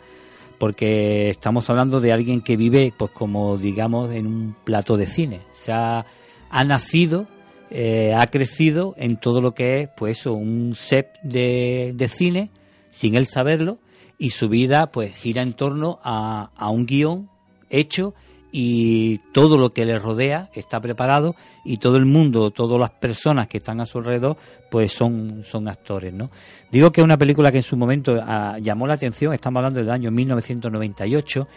porque 0.57 1.29
estamos 1.29 1.69
hablando 1.69 1.99
de 2.01 2.11
alguien 2.11 2.41
que 2.41 2.57
vive, 2.57 2.93
pues 2.97 3.11
como 3.11 3.57
digamos, 3.57 4.11
en 4.13 4.27
un 4.27 4.55
plato 4.63 4.97
de 4.97 5.07
cine. 5.07 5.41
Se 5.51 5.71
ha, 5.71 6.05
ha 6.49 6.63
nacido, 6.63 7.27
eh, 7.69 8.13
ha 8.15 8.27
crecido 8.27 8.93
en 8.97 9.17
todo 9.17 9.41
lo 9.41 9.53
que 9.53 9.81
es, 9.81 9.89
pues 9.95 10.25
un 10.25 10.73
set 10.75 11.19
de, 11.23 11.93
de 11.95 12.07
cine, 12.07 12.49
sin 12.89 13.15
él 13.15 13.27
saberlo, 13.27 13.79
y 14.17 14.31
su 14.31 14.49
vida, 14.49 14.91
pues 14.91 15.13
gira 15.13 15.41
en 15.41 15.53
torno 15.53 15.99
a, 16.03 16.51
a 16.55 16.69
un 16.69 16.85
guion 16.85 17.29
hecho 17.69 18.13
y 18.59 19.19
todo 19.33 19.55
lo 19.59 19.69
que 19.69 19.85
le 19.85 19.99
rodea 19.99 20.49
está 20.51 20.81
preparado 20.81 21.35
y 21.63 21.77
todo 21.77 21.95
el 21.97 22.05
mundo, 22.05 22.49
todas 22.49 22.79
las 22.79 22.89
personas 22.89 23.47
que 23.47 23.57
están 23.57 23.79
a 23.81 23.85
su 23.85 23.99
alrededor, 23.99 24.35
pues 24.71 24.91
son, 24.91 25.43
son 25.43 25.67
actores, 25.67 26.11
¿no? 26.11 26.31
Digo 26.71 26.91
que 26.91 27.01
es 27.01 27.05
una 27.05 27.19
película 27.19 27.51
que 27.51 27.57
en 27.57 27.63
su 27.63 27.77
momento 27.77 28.19
ah, 28.19 28.57
llamó 28.59 28.87
la 28.87 28.95
atención, 28.95 29.31
estamos 29.31 29.59
hablando 29.59 29.79
del 29.79 29.91
año 29.91 30.09
1998 30.09 31.47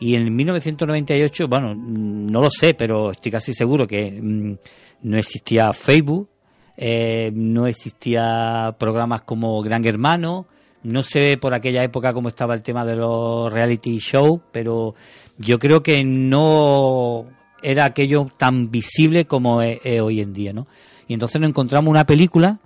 y 0.00 0.14
en 0.14 0.34
1998, 0.34 1.46
bueno, 1.46 1.74
mm, 1.74 2.30
no 2.30 2.40
lo 2.40 2.48
sé, 2.48 2.72
pero 2.72 3.10
estoy 3.10 3.32
casi 3.32 3.52
seguro 3.52 3.86
que 3.86 4.18
mm, 4.18 4.54
no 5.02 5.18
existía 5.18 5.74
Facebook, 5.74 6.30
eh, 6.74 7.30
no 7.34 7.66
existía 7.66 8.74
programas 8.78 9.20
como 9.22 9.60
Gran 9.60 9.84
Hermano, 9.84 10.46
no 10.82 11.02
sé 11.02 11.38
por 11.38 11.54
aquella 11.54 11.82
época 11.82 12.12
cómo 12.12 12.28
estaba 12.28 12.54
el 12.54 12.62
tema 12.62 12.84
de 12.84 12.96
los 12.96 13.52
reality 13.52 13.98
show, 13.98 14.40
pero 14.52 14.94
yo 15.38 15.58
creo 15.58 15.82
que 15.82 16.04
no 16.04 17.26
era 17.62 17.84
aquello 17.84 18.28
tan 18.36 18.70
visible 18.70 19.26
como 19.26 19.62
es, 19.62 19.80
es 19.84 20.00
hoy 20.00 20.20
en 20.20 20.32
día, 20.32 20.52
¿no? 20.52 20.66
Y 21.08 21.14
entonces 21.14 21.40
nos 21.40 21.50
encontramos 21.50 21.90
una 21.90 22.06
película 22.06 22.60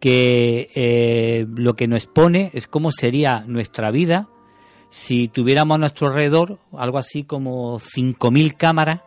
que 0.00 0.70
eh, 0.74 1.46
lo 1.54 1.76
que 1.76 1.86
nos 1.86 2.04
expone 2.04 2.50
es 2.54 2.66
cómo 2.66 2.90
sería 2.90 3.44
nuestra 3.46 3.90
vida 3.90 4.28
si 4.88 5.28
tuviéramos 5.28 5.76
a 5.76 5.78
nuestro 5.78 6.08
alrededor 6.08 6.58
algo 6.76 6.98
así 6.98 7.22
como 7.22 7.78
5.000 7.78 8.56
cámaras 8.56 9.02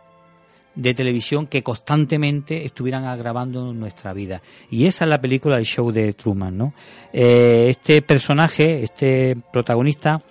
de 0.74 0.94
televisión 0.94 1.46
que 1.46 1.62
constantemente 1.62 2.64
estuvieran 2.64 3.04
grabando 3.18 3.72
nuestra 3.72 4.12
vida. 4.12 4.42
Y 4.70 4.86
esa 4.86 5.04
es 5.04 5.10
la 5.10 5.20
película 5.20 5.56
El 5.56 5.64
Show 5.64 5.92
de 5.92 6.12
Truman, 6.12 6.56
¿no? 6.56 6.74
Eh, 7.12 7.66
este 7.68 8.02
personaje, 8.02 8.82
este 8.82 9.36
protagonista, 9.52 10.22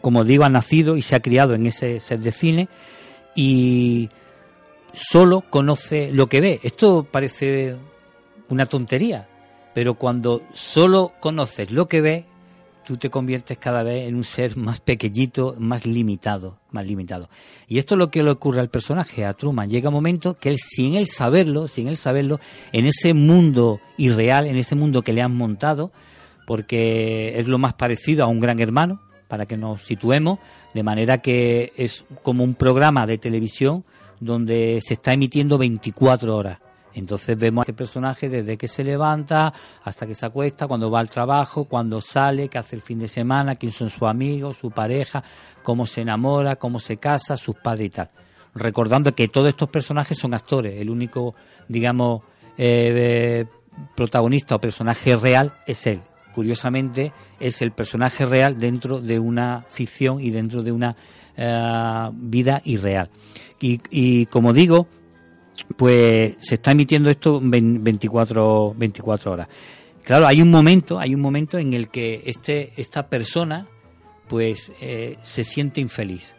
como 0.00 0.24
digo, 0.24 0.44
ha 0.44 0.48
nacido 0.48 0.96
y 0.96 1.02
se 1.02 1.16
ha 1.16 1.20
criado 1.20 1.54
en 1.54 1.66
ese 1.66 2.00
set 2.00 2.20
de 2.20 2.32
cine 2.32 2.68
y 3.34 4.10
solo 4.92 5.42
conoce 5.48 6.10
lo 6.12 6.28
que 6.28 6.40
ve. 6.40 6.60
Esto 6.62 7.06
parece 7.10 7.76
una 8.48 8.66
tontería, 8.66 9.28
pero 9.74 9.94
cuando 9.94 10.42
solo 10.52 11.12
conoces 11.20 11.70
lo 11.70 11.86
que 11.86 12.00
ves, 12.00 12.24
tú 12.90 12.96
te 12.96 13.08
conviertes 13.08 13.56
cada 13.56 13.84
vez 13.84 14.08
en 14.08 14.16
un 14.16 14.24
ser 14.24 14.56
más 14.56 14.80
pequeñito, 14.80 15.54
más 15.60 15.86
limitado, 15.86 16.58
más 16.72 16.84
limitado. 16.84 17.28
Y 17.68 17.78
esto 17.78 17.94
es 17.94 18.00
lo 18.00 18.10
que 18.10 18.24
le 18.24 18.32
ocurre 18.32 18.58
al 18.58 18.68
personaje, 18.68 19.24
a 19.24 19.32
Truman. 19.32 19.70
Llega 19.70 19.90
un 19.90 19.94
momento 19.94 20.36
que 20.40 20.48
él, 20.48 20.56
sin 20.56 20.96
él 20.96 21.06
saberlo, 21.06 21.68
sin 21.68 21.86
él 21.86 21.96
saberlo, 21.96 22.40
en 22.72 22.86
ese 22.86 23.14
mundo 23.14 23.78
irreal, 23.96 24.48
en 24.48 24.56
ese 24.56 24.74
mundo 24.74 25.02
que 25.02 25.12
le 25.12 25.22
han 25.22 25.32
montado, 25.36 25.92
porque 26.48 27.38
es 27.38 27.46
lo 27.46 27.58
más 27.58 27.74
parecido 27.74 28.24
a 28.24 28.26
un 28.26 28.40
gran 28.40 28.58
hermano, 28.58 29.00
para 29.28 29.46
que 29.46 29.56
nos 29.56 29.82
situemos, 29.82 30.40
de 30.74 30.82
manera 30.82 31.18
que 31.18 31.72
es 31.76 32.04
como 32.24 32.42
un 32.42 32.56
programa 32.56 33.06
de 33.06 33.18
televisión 33.18 33.84
donde 34.18 34.80
se 34.82 34.94
está 34.94 35.12
emitiendo 35.12 35.58
24 35.58 36.36
horas. 36.36 36.58
Entonces 36.94 37.38
vemos 37.38 37.62
a 37.62 37.64
ese 37.66 37.72
personaje 37.72 38.28
desde 38.28 38.56
que 38.56 38.68
se 38.68 38.82
levanta 38.84 39.52
hasta 39.84 40.06
que 40.06 40.14
se 40.14 40.26
acuesta, 40.26 40.66
cuando 40.66 40.90
va 40.90 41.00
al 41.00 41.08
trabajo, 41.08 41.64
cuando 41.64 42.00
sale, 42.00 42.48
qué 42.48 42.58
hace 42.58 42.76
el 42.76 42.82
fin 42.82 42.98
de 42.98 43.08
semana, 43.08 43.56
quién 43.56 43.72
son 43.72 43.90
sus 43.90 44.02
amigos, 44.02 44.56
su 44.56 44.70
pareja, 44.70 45.22
cómo 45.62 45.86
se 45.86 46.02
enamora, 46.02 46.56
cómo 46.56 46.80
se 46.80 46.96
casa, 46.96 47.36
sus 47.36 47.56
padres 47.56 47.86
y 47.86 47.90
tal. 47.90 48.10
Recordando 48.54 49.14
que 49.14 49.28
todos 49.28 49.48
estos 49.48 49.68
personajes 49.68 50.18
son 50.18 50.34
actores, 50.34 50.80
el 50.80 50.90
único, 50.90 51.34
digamos, 51.68 52.22
eh, 52.58 53.46
protagonista 53.94 54.56
o 54.56 54.60
personaje 54.60 55.16
real 55.16 55.52
es 55.66 55.86
él. 55.86 56.02
curiosamente, 56.34 57.12
es 57.40 57.60
el 57.60 57.72
personaje 57.72 58.24
real 58.24 58.56
dentro 58.56 59.00
de 59.00 59.18
una 59.18 59.64
ficción 59.68 60.20
y 60.20 60.30
dentro 60.30 60.62
de 60.62 60.70
una 60.70 60.94
eh, 61.36 62.08
vida 62.12 62.62
irreal. 62.64 63.10
Y, 63.60 63.80
y 63.90 64.26
como 64.26 64.52
digo, 64.52 64.86
pues 65.76 66.34
se 66.40 66.54
está 66.54 66.72
emitiendo 66.72 67.10
esto 67.10 67.40
24, 67.42 68.74
24 68.76 69.32
horas. 69.32 69.48
Claro, 70.04 70.26
hay 70.26 70.42
un 70.42 70.50
momento, 70.50 70.98
hay 70.98 71.14
un 71.14 71.20
momento 71.20 71.58
en 71.58 71.72
el 71.72 71.88
que 71.88 72.22
este, 72.24 72.72
esta 72.76 73.08
persona 73.08 73.66
pues 74.28 74.72
eh, 74.80 75.18
se 75.22 75.44
siente 75.44 75.80
infeliz, 75.80 76.32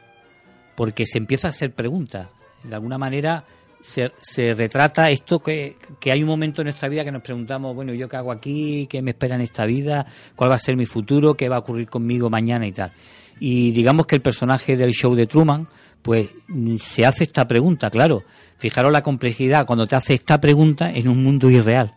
porque 0.76 1.05
se 1.05 1.17
empieza 1.17 1.47
a 1.47 1.51
hacer 1.51 1.74
preguntas. 1.74 2.30
De 2.63 2.74
alguna 2.74 2.97
manera 2.97 3.45
se, 3.82 4.11
se 4.19 4.53
retrata 4.53 5.09
esto 5.09 5.39
que, 5.39 5.76
que, 5.99 6.11
hay 6.11 6.22
un 6.22 6.30
momento 6.30 6.61
en 6.61 6.65
nuestra 6.65 6.88
vida 6.89 7.03
que 7.03 7.11
nos 7.11 7.22
preguntamos, 7.22 7.76
bueno, 7.76 7.93
¿yo 7.93 8.07
qué 8.07 8.17
hago 8.17 8.32
aquí? 8.32 8.88
¿Qué 8.88 9.01
me 9.01 9.11
espera 9.11 9.36
en 9.36 9.41
esta 9.41 9.65
vida? 9.65 10.05
¿Cuál 10.36 10.51
va 10.51 10.55
a 10.55 10.59
ser 10.59 10.78
mi 10.78 10.86
futuro? 10.86 11.34
¿Qué 11.34 11.49
va 11.49 11.57
a 11.57 11.59
ocurrir 11.59 11.89
conmigo 11.89 12.30
mañana 12.30 12.67
y 12.67 12.72
tal? 12.72 12.93
Y 13.39 13.72
digamos 13.72 14.05
que 14.05 14.15
el 14.15 14.22
personaje 14.22 14.78
del 14.78 14.91
show 14.91 15.15
de 15.15 15.26
Truman, 15.26 15.67
pues 16.01 16.29
se 16.77 17.05
hace 17.05 17.23
esta 17.23 17.47
pregunta, 17.47 17.89
claro. 17.89 18.23
Fijaros 18.57 18.91
la 18.91 19.01
complejidad 19.01 19.65
cuando 19.65 19.87
te 19.87 19.95
hace 19.95 20.13
esta 20.13 20.39
pregunta 20.39 20.91
en 20.91 21.07
un 21.07 21.23
mundo 21.23 21.49
irreal. 21.49 21.95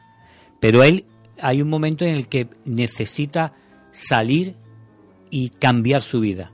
Pero 0.61 0.83
él 0.83 1.05
hay 1.41 1.61
un 1.61 1.69
momento 1.69 2.05
en 2.05 2.15
el 2.15 2.29
que 2.29 2.49
necesita 2.65 3.53
salir 3.91 4.57
y 5.31 5.51
cambiar 5.51 6.03
su 6.03 6.21
vida. 6.21 6.53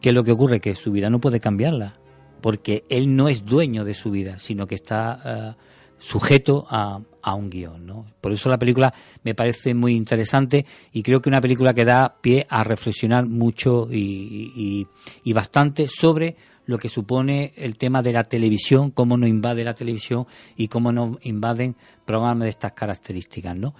¿Qué 0.00 0.10
es 0.10 0.14
lo 0.14 0.24
que 0.24 0.32
ocurre? 0.32 0.60
Que 0.60 0.74
su 0.74 0.92
vida 0.92 1.08
no 1.08 1.20
puede 1.20 1.40
cambiarla, 1.40 1.98
porque 2.40 2.84
él 2.88 3.14
no 3.14 3.28
es 3.28 3.44
dueño 3.44 3.84
de 3.84 3.94
su 3.94 4.10
vida, 4.10 4.38
sino 4.38 4.66
que 4.66 4.74
está 4.74 5.56
uh, 5.56 5.62
sujeto 5.98 6.66
a, 6.68 7.00
a, 7.22 7.34
un 7.34 7.48
guion. 7.48 7.86
¿no? 7.86 8.06
Por 8.20 8.32
eso 8.32 8.48
la 8.48 8.58
película 8.58 8.92
me 9.22 9.34
parece 9.34 9.72
muy 9.72 9.94
interesante 9.94 10.66
y 10.92 11.02
creo 11.02 11.22
que 11.22 11.30
una 11.30 11.40
película 11.40 11.72
que 11.72 11.84
da 11.84 12.16
pie 12.20 12.46
a 12.48 12.64
reflexionar 12.64 13.26
mucho 13.26 13.88
y, 13.90 14.52
y, 14.54 14.86
y 15.22 15.32
bastante 15.32 15.88
sobre 15.88 16.36
lo 16.66 16.78
que 16.78 16.88
supone 16.88 17.52
el 17.56 17.76
tema 17.76 18.02
de 18.02 18.12
la 18.12 18.24
televisión, 18.24 18.90
cómo 18.90 19.16
nos 19.16 19.28
invade 19.28 19.64
la 19.64 19.74
televisión 19.74 20.26
y 20.56 20.68
cómo 20.68 20.92
nos 20.92 21.18
invaden 21.22 21.76
programas 22.04 22.44
de 22.44 22.50
estas 22.50 22.72
características, 22.72 23.56
¿no? 23.56 23.74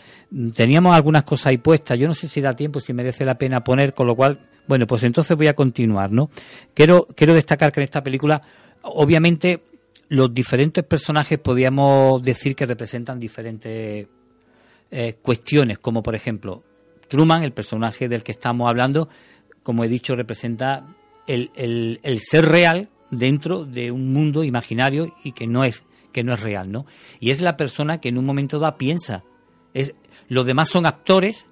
Teníamos 0.55 0.95
algunas 0.95 1.25
cosas 1.25 1.47
ahí 1.47 1.59
puestas, 1.59 1.99
yo 1.99 2.07
no 2.07 2.15
sé 2.15 2.29
si 2.29 2.41
da 2.41 2.55
tiempo, 2.55 2.81
si 2.81 2.93
merece 2.93 3.25
la 3.25 3.39
pena 3.39 3.65
poner, 3.65 3.95
con 3.95 4.07
lo 4.07 4.15
cual, 4.15 4.49
bueno, 4.67 4.87
pues 4.87 5.03
entonces 5.05 5.37
voy 5.37 5.49
a 5.49 5.55
continuar, 5.55 6.13
¿no? 6.13 6.31
Quiero, 6.75 7.07
quiero 7.15 7.35
destacar 7.35 7.73
que 7.73 7.81
en 7.81 7.85
esta 7.85 8.03
película, 8.03 8.43
obviamente, 8.83 9.63
los 10.09 10.33
diferentes 10.35 10.85
personajes 10.85 11.39
podríamos 11.39 12.23
decir 12.23 12.55
que 12.55 12.67
representan 12.67 13.19
diferentes 13.19 14.07
eh, 14.91 15.15
cuestiones, 15.23 15.79
como 15.79 16.03
por 16.03 16.15
ejemplo, 16.15 16.63
Truman, 17.09 17.43
el 17.43 17.53
personaje 17.53 18.09
del 18.09 18.23
que 18.23 18.33
estamos 18.33 18.69
hablando, 18.69 19.09
como 19.63 19.85
he 19.85 19.89
dicho, 19.89 20.15
representa 20.15 20.87
el, 21.27 21.51
el, 22.03 22.21
ser 22.21 22.47
real 22.47 22.91
dentro 23.11 23.65
de 23.65 23.91
un 23.91 24.13
mundo 24.13 24.45
imaginario 24.45 25.15
y 25.23 25.33
que 25.33 25.47
no 25.47 25.65
es 25.65 25.85
que 26.13 26.23
no 26.23 26.35
es 26.35 26.41
real, 26.41 26.71
¿no? 26.71 26.87
Y 27.19 27.31
es 27.31 27.41
la 27.41 27.57
persona 27.57 28.01
que 28.01 28.09
en 28.09 28.19
un 28.19 28.25
momento 28.25 28.61
dado 28.61 28.79
piensa. 28.79 29.25
Es, 29.73 29.95
los 30.29 30.47
demás 30.47 30.69
son 30.69 30.87
actores 30.87 31.47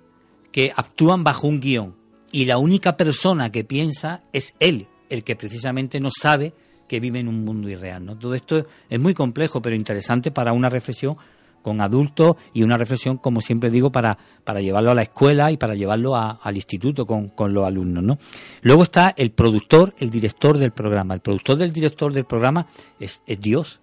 que 0.53 0.73
actúan 0.77 1.25
bajo 1.25 1.49
un 1.49 1.59
guion 1.59 1.97
y 2.31 2.45
la 2.45 2.59
única 2.59 2.97
persona 2.97 3.51
que 3.51 3.64
piensa 3.64 4.23
es 4.33 4.55
él, 4.61 4.87
el 5.11 5.25
que 5.25 5.35
precisamente 5.35 5.99
no 5.99 6.11
sabe 6.11 6.55
que 6.89 7.01
vive 7.01 7.20
en 7.20 7.29
un 7.29 7.45
mundo 7.45 7.68
irreal, 7.68 8.05
¿no? 8.05 8.18
Todo 8.18 8.35
esto 8.35 8.66
es 8.89 9.01
muy 9.01 9.14
complejo, 9.14 9.61
pero 9.61 9.75
interesante 9.75 10.31
para 10.31 10.53
una 10.53 10.68
reflexión 10.68 11.16
con 11.62 11.80
adultos 11.80 12.36
y 12.52 12.62
una 12.62 12.76
reflexión, 12.76 13.16
como 13.16 13.40
siempre 13.40 13.70
digo, 13.70 13.90
para, 13.90 14.18
para 14.44 14.60
llevarlo 14.60 14.90
a 14.90 14.94
la 14.94 15.02
escuela 15.02 15.50
y 15.50 15.56
para 15.56 15.74
llevarlo 15.74 16.16
a, 16.16 16.32
al 16.42 16.56
instituto 16.56 17.06
con, 17.06 17.28
con, 17.28 17.54
los 17.54 17.64
alumnos. 17.64 18.02
¿no? 18.02 18.18
Luego 18.62 18.82
está 18.82 19.14
el 19.16 19.30
productor, 19.30 19.94
el 19.98 20.10
director 20.10 20.58
del 20.58 20.72
programa. 20.72 21.14
El 21.14 21.20
productor 21.20 21.56
del 21.56 21.72
director 21.72 22.12
del 22.12 22.24
programa 22.24 22.66
es, 22.98 23.22
es 23.26 23.40
Dios, 23.40 23.80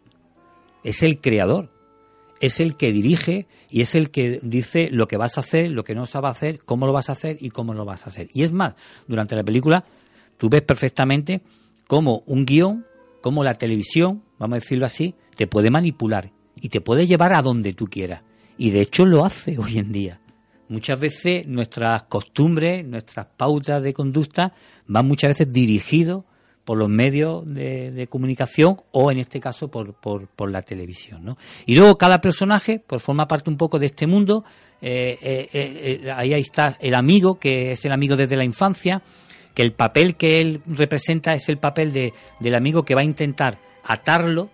es 0.84 1.04
el 1.04 1.20
creador, 1.20 1.70
es 2.40 2.60
el 2.60 2.76
que 2.76 2.92
dirige 2.92 3.48
y 3.70 3.82
es 3.82 3.96
el 3.96 4.12
que 4.12 4.40
dice 4.44 4.90
lo 4.92 5.08
que 5.08 5.18
vas 5.18 5.38
a 5.38 5.42
hacer, 5.42 5.72
lo 5.72 5.84
que 5.84 5.96
no 5.96 6.06
se 6.06 6.20
va 6.20 6.30
a 6.30 6.34
hacer, 6.34 6.60
cómo 6.66 6.86
lo 6.86 6.94
vas 6.94 7.10
a 7.10 7.14
hacer 7.14 7.38
y 7.40 7.50
cómo 7.50 7.74
lo 7.74 7.86
vas 7.86 8.04
a 8.04 8.10
hacer. 8.10 8.30
Y 8.34 8.44
es 8.44 8.52
más, 8.52 8.76
durante 9.08 9.36
la 9.36 9.44
película 9.44 9.86
tú 10.38 10.50
ves 10.50 10.62
perfectamente 10.62 11.42
cómo 11.88 12.24
un 12.26 12.46
guion, 12.46 12.86
cómo 13.22 13.44
la 13.44 13.56
televisión, 13.56 14.24
vamos 14.38 14.58
a 14.58 14.60
decirlo 14.60 14.86
así, 14.86 15.16
te 15.36 15.48
puede 15.48 15.70
manipular 15.70 16.32
y 16.62 16.70
te 16.70 16.82
puede 16.82 17.08
llevar 17.08 17.34
a 17.34 17.42
donde 17.42 17.74
tú 17.74 17.88
quieras. 17.88 18.22
Y 18.58 18.72
de 18.72 18.82
hecho 18.82 19.06
lo 19.06 19.26
hace 19.26 19.58
hoy 19.58 19.78
en 19.78 19.92
día. 19.92 20.20
Muchas 20.68 21.00
veces 21.00 21.48
nuestras 21.48 22.04
costumbres, 22.04 22.86
nuestras 22.86 23.26
pautas 23.26 23.82
de 23.82 23.94
conducta 23.94 24.54
van 24.86 25.08
muchas 25.08 25.30
veces 25.30 25.52
dirigidos 25.52 26.26
por 26.64 26.78
los 26.78 26.90
medios 26.90 27.44
de, 27.52 28.06
comunicación 28.12 28.78
o 28.92 29.12
en 29.12 29.18
este 29.18 29.40
caso 29.40 29.72
por, 29.72 29.96
por, 29.96 30.28
por 30.28 30.52
la 30.52 30.62
televisión. 30.62 31.26
¿no? 31.26 31.38
Y 31.66 31.76
luego 31.76 31.98
cada 31.98 32.22
personaje 32.22 32.84
pues, 32.86 33.02
forma 33.02 33.28
parte 33.28 33.50
un 33.50 33.58
poco 33.58 33.80
de 33.80 33.88
este 33.88 34.06
mundo. 34.06 34.44
Eh, 34.80 35.18
eh, 35.20 35.50
eh, 35.52 36.12
ahí 36.12 36.34
está 36.34 36.78
el 36.80 36.94
amigo, 36.94 37.40
que 37.40 37.72
es 37.72 37.84
el 37.86 37.92
amigo 37.92 38.16
desde 38.16 38.38
la 38.38 38.46
infancia, 38.46 39.02
que 39.56 39.64
el 39.64 39.74
papel 39.74 40.16
que 40.16 40.42
él 40.42 40.62
representa 40.68 41.34
es 41.34 41.50
el 41.50 41.58
papel 41.58 41.92
de, 41.92 42.14
del 42.40 42.54
amigo 42.54 42.84
que 42.84 42.94
va 42.94 43.02
a 43.02 43.06
intentar 43.06 43.58
atarlo 43.84 44.52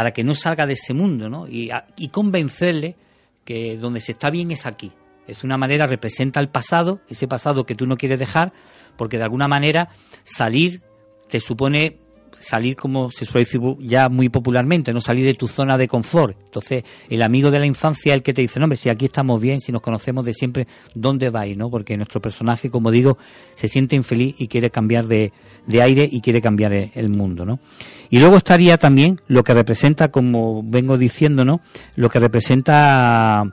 para 0.00 0.12
que 0.12 0.24
no 0.24 0.34
salga 0.34 0.64
de 0.64 0.72
ese 0.72 0.94
mundo, 0.94 1.28
¿no? 1.28 1.46
Y, 1.46 1.70
y 1.98 2.08
convencerle 2.08 2.96
que 3.44 3.76
donde 3.76 4.00
se 4.00 4.12
está 4.12 4.30
bien 4.30 4.50
es 4.50 4.64
aquí. 4.64 4.92
Es 5.26 5.44
una 5.44 5.58
manera, 5.58 5.86
representa 5.86 6.40
el 6.40 6.48
pasado, 6.48 7.02
ese 7.06 7.28
pasado 7.28 7.66
que 7.66 7.74
tú 7.74 7.86
no 7.86 7.98
quieres 7.98 8.18
dejar, 8.18 8.54
porque 8.96 9.18
de 9.18 9.24
alguna 9.24 9.46
manera 9.46 9.90
salir 10.24 10.80
te 11.28 11.38
supone 11.38 11.99
salir 12.40 12.74
como 12.74 13.10
se 13.10 13.24
suele 13.24 13.44
decir 13.44 13.60
ya 13.80 14.08
muy 14.08 14.28
popularmente, 14.28 14.92
no 14.92 15.00
salir 15.00 15.24
de 15.24 15.34
tu 15.34 15.46
zona 15.46 15.78
de 15.78 15.86
confort. 15.86 16.36
Entonces, 16.46 16.82
el 17.08 17.22
amigo 17.22 17.50
de 17.50 17.60
la 17.60 17.66
infancia 17.66 18.12
es 18.12 18.16
el 18.16 18.22
que 18.22 18.32
te 18.32 18.42
dice, 18.42 18.58
no, 18.58 18.64
hombre, 18.64 18.76
si 18.76 18.88
aquí 18.88 19.04
estamos 19.04 19.40
bien, 19.40 19.60
si 19.60 19.70
nos 19.70 19.82
conocemos 19.82 20.24
de 20.24 20.34
siempre, 20.34 20.66
¿dónde 20.94 21.30
vais? 21.30 21.56
¿no? 21.56 21.70
Porque 21.70 21.96
nuestro 21.96 22.20
personaje, 22.20 22.70
como 22.70 22.90
digo, 22.90 23.18
se 23.54 23.68
siente 23.68 23.94
infeliz 23.94 24.34
y 24.38 24.48
quiere 24.48 24.70
cambiar 24.70 25.06
de, 25.06 25.32
de 25.66 25.82
aire 25.82 26.08
y 26.10 26.20
quiere 26.20 26.40
cambiar 26.40 26.72
el 26.72 27.08
mundo, 27.10 27.44
¿no? 27.44 27.60
Y 28.08 28.18
luego 28.18 28.36
estaría 28.36 28.76
también 28.76 29.20
lo 29.28 29.44
que 29.44 29.54
representa, 29.54 30.10
como 30.10 30.62
vengo 30.64 30.98
diciendo, 30.98 31.44
¿no? 31.44 31.60
Lo 31.94 32.08
que 32.08 32.18
representa 32.18 33.44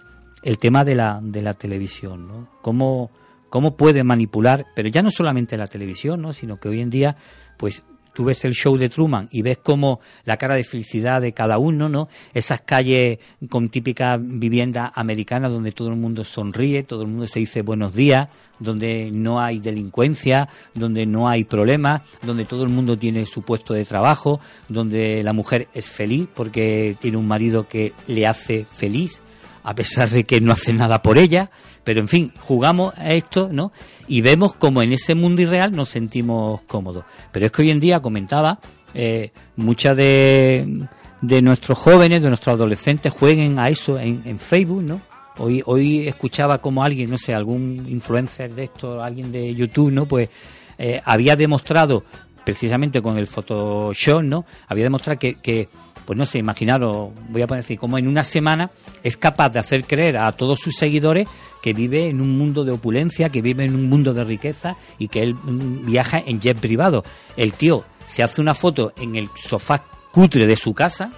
el 0.41 0.57
tema 0.57 0.83
de 0.83 0.95
la, 0.95 1.19
de 1.21 1.41
la 1.41 1.53
televisión, 1.53 2.27
¿no? 2.27 2.47
Cómo, 2.61 3.11
cómo 3.49 3.75
puede 3.77 4.03
manipular, 4.03 4.65
pero 4.75 4.89
ya 4.89 5.01
no 5.01 5.11
solamente 5.11 5.57
la 5.57 5.67
televisión, 5.67 6.21
¿no? 6.21 6.33
Sino 6.33 6.57
que 6.57 6.69
hoy 6.69 6.81
en 6.81 6.89
día, 6.89 7.17
pues 7.57 7.83
tú 8.17 8.25
ves 8.25 8.43
el 8.45 8.55
show 8.55 8.75
de 8.79 8.89
Truman 8.89 9.29
y 9.31 9.43
ves 9.43 9.59
como 9.59 9.99
la 10.25 10.37
cara 10.37 10.55
de 10.55 10.63
felicidad 10.63 11.21
de 11.21 11.33
cada 11.33 11.59
uno, 11.59 11.87
¿no? 11.87 12.09
Esas 12.33 12.61
calles 12.61 13.19
con 13.47 13.69
típica 13.69 14.17
vivienda 14.19 14.91
americana 14.95 15.49
donde 15.49 15.71
todo 15.71 15.89
el 15.89 15.97
mundo 15.97 16.23
sonríe, 16.23 16.81
todo 16.81 17.03
el 17.03 17.09
mundo 17.09 17.27
se 17.27 17.37
dice 17.37 17.61
buenos 17.61 17.93
días, 17.93 18.27
donde 18.57 19.11
no 19.13 19.39
hay 19.39 19.59
delincuencia, 19.59 20.49
donde 20.73 21.05
no 21.05 21.29
hay 21.29 21.43
problemas, 21.43 22.01
donde 22.23 22.45
todo 22.45 22.63
el 22.63 22.69
mundo 22.69 22.97
tiene 22.97 23.23
su 23.27 23.43
puesto 23.43 23.75
de 23.75 23.85
trabajo, 23.85 24.39
donde 24.67 25.21
la 25.21 25.33
mujer 25.33 25.67
es 25.75 25.85
feliz 25.85 26.27
porque 26.33 26.97
tiene 26.99 27.17
un 27.17 27.27
marido 27.27 27.67
que 27.67 27.93
le 28.07 28.25
hace 28.25 28.65
feliz, 28.65 29.21
a 29.61 29.75
pesar 29.75 30.09
de 30.09 30.23
que 30.23 30.41
no 30.41 30.53
hace 30.53 30.73
nada 30.73 31.03
por 31.03 31.19
ella, 31.19 31.51
pero 31.87 32.01
en 32.01 32.09
fin, 32.09 32.33
jugamos 32.41 32.93
a 32.97 33.13
esto, 33.13 33.47
¿no? 33.49 33.71
Y 34.09 34.19
vemos 34.19 34.53
como 34.55 34.81
en 34.81 34.91
ese 34.91 35.15
mundo 35.15 35.41
irreal 35.41 35.71
nos 35.71 35.87
sentimos 35.87 36.61
cómodos. 36.63 37.05
Pero 37.31 37.45
es 37.45 37.51
que 37.53 37.61
hoy 37.61 37.71
en 37.71 37.79
día, 37.79 38.01
comentaba, 38.01 38.59
eh, 38.93 39.31
muchas 39.55 39.95
de, 39.95 40.85
de, 41.21 41.41
nuestros 41.41 41.77
jóvenes, 41.77 42.23
de 42.23 42.27
nuestros 42.27 42.55
adolescentes 42.55 43.13
jueguen 43.13 43.57
a 43.57 43.69
eso 43.69 43.97
en, 43.97 44.21
en, 44.25 44.37
Facebook, 44.37 44.83
¿no? 44.83 44.99
Hoy, 45.37 45.63
hoy 45.65 46.09
escuchaba 46.09 46.57
como 46.57 46.83
alguien, 46.83 47.09
no 47.09 47.17
sé, 47.17 47.33
algún 47.33 47.85
influencer 47.87 48.53
de 48.53 48.63
esto, 48.63 49.01
alguien 49.01 49.31
de 49.31 49.55
YouTube, 49.55 49.89
¿no? 49.89 50.05
Pues 50.09 50.29
eh, 50.77 51.01
había 51.05 51.37
demostrado, 51.37 52.03
precisamente 52.43 53.01
con 53.01 53.17
el 53.17 53.27
Photoshop, 53.27 54.23
¿no? 54.23 54.43
Había 54.67 54.83
demostrado 54.83 55.17
que, 55.17 55.35
que 55.35 55.69
pues 56.07 56.17
no 56.17 56.25
sé, 56.25 56.37
imaginaros, 56.37 57.09
voy 57.27 57.41
a 57.41 57.47
poner 57.47 57.65
así, 57.65 57.75
como 57.75 57.97
en 57.97 58.07
una 58.07 58.23
semana 58.23 58.71
es 59.03 59.17
capaz 59.17 59.49
de 59.49 59.59
hacer 59.59 59.83
creer 59.83 60.15
a 60.15 60.31
todos 60.31 60.57
sus 60.57 60.73
seguidores 60.73 61.27
que 61.61 61.73
vive 61.73 62.07
en 62.07 62.21
un 62.21 62.37
mundo 62.37 62.63
de 62.63 62.71
opulencia, 62.71 63.27
que 63.27 63.41
vive 63.41 63.65
en 63.65 63.75
un 63.75 63.89
mundo 63.89 64.13
de 64.13 64.23
riqueza 64.23 64.77
y 64.97 65.09
que 65.09 65.19
él 65.21 65.35
viaja 65.43 66.23
en 66.25 66.39
jet 66.39 66.57
privado. 66.57 67.03
El 67.35 67.51
tío 67.51 67.83
se 68.07 68.23
hace 68.23 68.39
una 68.39 68.53
foto 68.53 68.93
en 68.95 69.17
el 69.17 69.29
sofá 69.35 69.83
cutre 70.13 70.47
de 70.47 70.55
su 70.55 70.73
casa, 70.73 71.11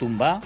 tumba, 0.00 0.40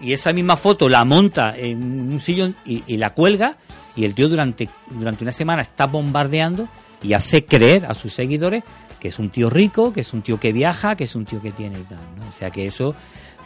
y 0.00 0.12
esa 0.12 0.32
misma 0.32 0.56
foto 0.56 0.88
la 0.88 1.04
monta 1.04 1.56
en 1.58 2.12
un 2.12 2.20
sillón 2.20 2.54
y, 2.64 2.84
y 2.86 2.98
la 2.98 3.14
cuelga, 3.14 3.56
y 3.96 4.04
el 4.04 4.14
tío 4.14 4.28
durante, 4.28 4.68
durante 4.90 5.24
una 5.24 5.32
semana 5.32 5.62
está 5.62 5.86
bombardeando 5.86 6.68
y 7.02 7.14
hace 7.14 7.44
creer 7.44 7.84
a 7.84 7.94
sus 7.94 8.12
seguidores 8.12 8.62
que 9.00 9.08
es 9.08 9.18
un 9.18 9.30
tío 9.30 9.48
rico, 9.50 9.92
que 9.92 10.00
es 10.00 10.12
un 10.12 10.22
tío 10.22 10.38
que 10.40 10.52
viaja, 10.52 10.96
que 10.96 11.04
es 11.04 11.14
un 11.14 11.24
tío 11.24 11.40
que 11.40 11.50
tiene 11.50 11.78
y 11.78 11.82
tal, 11.82 11.98
¿no? 12.18 12.28
O 12.28 12.32
sea 12.32 12.50
que 12.50 12.66
eso 12.66 12.94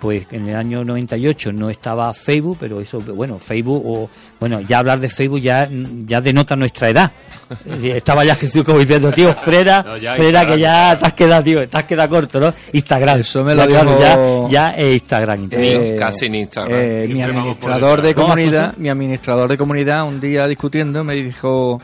pues 0.01 0.27
en 0.33 0.49
el 0.49 0.57
año 0.57 0.85
98 0.85 1.53
no 1.53 1.71
estaba 1.71 2.13
Facebook, 2.13 2.57
pero 2.59 2.81
eso, 2.81 2.99
bueno, 3.01 3.39
Facebook, 3.39 3.85
o 3.87 4.11
bueno, 4.41 4.61
ya 4.61 4.81
hablar 4.81 4.99
de 4.99 5.09
Facebook 5.09 5.39
ya, 5.41 5.69
ya 5.71 6.21
denota 6.21 6.57
nuestra 6.57 6.89
edad. 6.89 7.13
Estaba 7.85 8.25
ya 8.25 8.35
Jesús 8.35 8.65
como 8.65 8.81
diciendo, 8.81 9.13
tío, 9.13 9.33
Freda, 9.33 9.85
No, 9.85 9.97
ya 9.99 10.15
Freda, 10.15 10.45
que 10.45 10.59
ya 10.59 10.99
te 10.99 11.07
has 11.07 11.13
quedado, 11.13 11.45
tío, 11.45 11.69
te 11.69 11.77
has 11.77 11.85
quedado 11.85 12.09
corto, 12.09 12.41
¿no? 12.41 12.53
Instagram. 12.73 13.21
Eso 13.21 13.45
me 13.45 13.55
lo 13.55 13.63
Ya, 13.63 13.69
claro, 13.69 13.91
dijo- 13.91 14.49
ya, 14.51 14.71
ya 14.71 14.75
es 14.77 14.93
Instagram. 15.03 15.49
Eh, 15.53 15.97
casi 16.01 16.29
ni 16.29 16.41
Instagram. 16.41 16.73
eh, 16.81 17.07
mi 17.09 17.23
administrador 17.23 18.03
de 18.03 18.09
detrás. 18.09 18.25
¿Cómo, 18.25 18.35
comunidad, 18.35 18.77
mi 18.79 18.89
administrador 18.89 19.49
de 19.51 19.57
comunidad 19.57 20.05
un 20.09 20.19
día 20.19 20.49
discutiendo 20.49 21.05
me 21.05 21.15
dijo 21.15 21.81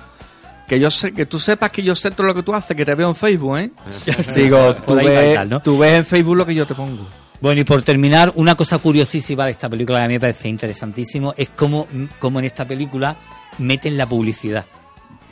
que 0.69 0.79
yo 0.79 0.91
sé, 0.91 1.13
que 1.13 1.27
tú 1.27 1.39
sepas 1.39 1.73
que 1.73 1.83
yo 1.83 1.95
sé 1.95 2.11
todo 2.11 2.27
lo 2.27 2.35
que 2.35 2.43
tú 2.43 2.55
haces, 2.55 2.77
que 2.77 2.85
te 2.85 2.95
veo 2.95 3.09
en 3.09 3.17
Facebook, 3.17 3.59
¿eh? 3.59 3.71
Digo, 4.37 4.77
tú 4.77 4.95
ves, 4.95 5.35
tal, 5.35 5.49
¿no? 5.49 5.63
tú 5.63 5.79
ves 5.79 5.95
en 5.95 6.07
Facebook 6.07 6.37
lo 6.37 6.47
que 6.47 6.55
yo 6.55 6.67
te 6.67 6.75
pongo. 6.75 7.09
Bueno, 7.41 7.61
y 7.61 7.65
por 7.65 7.83
terminar, 7.83 8.33
una 8.35 8.55
cosa 8.55 8.79
curiosísima 8.79 9.45
de 9.45 9.53
esta 9.53 9.69
película 9.69 10.01
que 10.01 10.05
a 10.05 10.09
mí 10.09 10.15
me 10.15 10.21
parece 10.21 10.49
interesantísimo 10.49 11.35
es 11.37 11.49
cómo, 11.51 11.87
cómo 12.19 12.41
en 12.41 12.45
esta 12.45 12.67
película 12.67 13.17
meten 13.59 13.97
la 13.97 14.07
publicidad. 14.07 14.67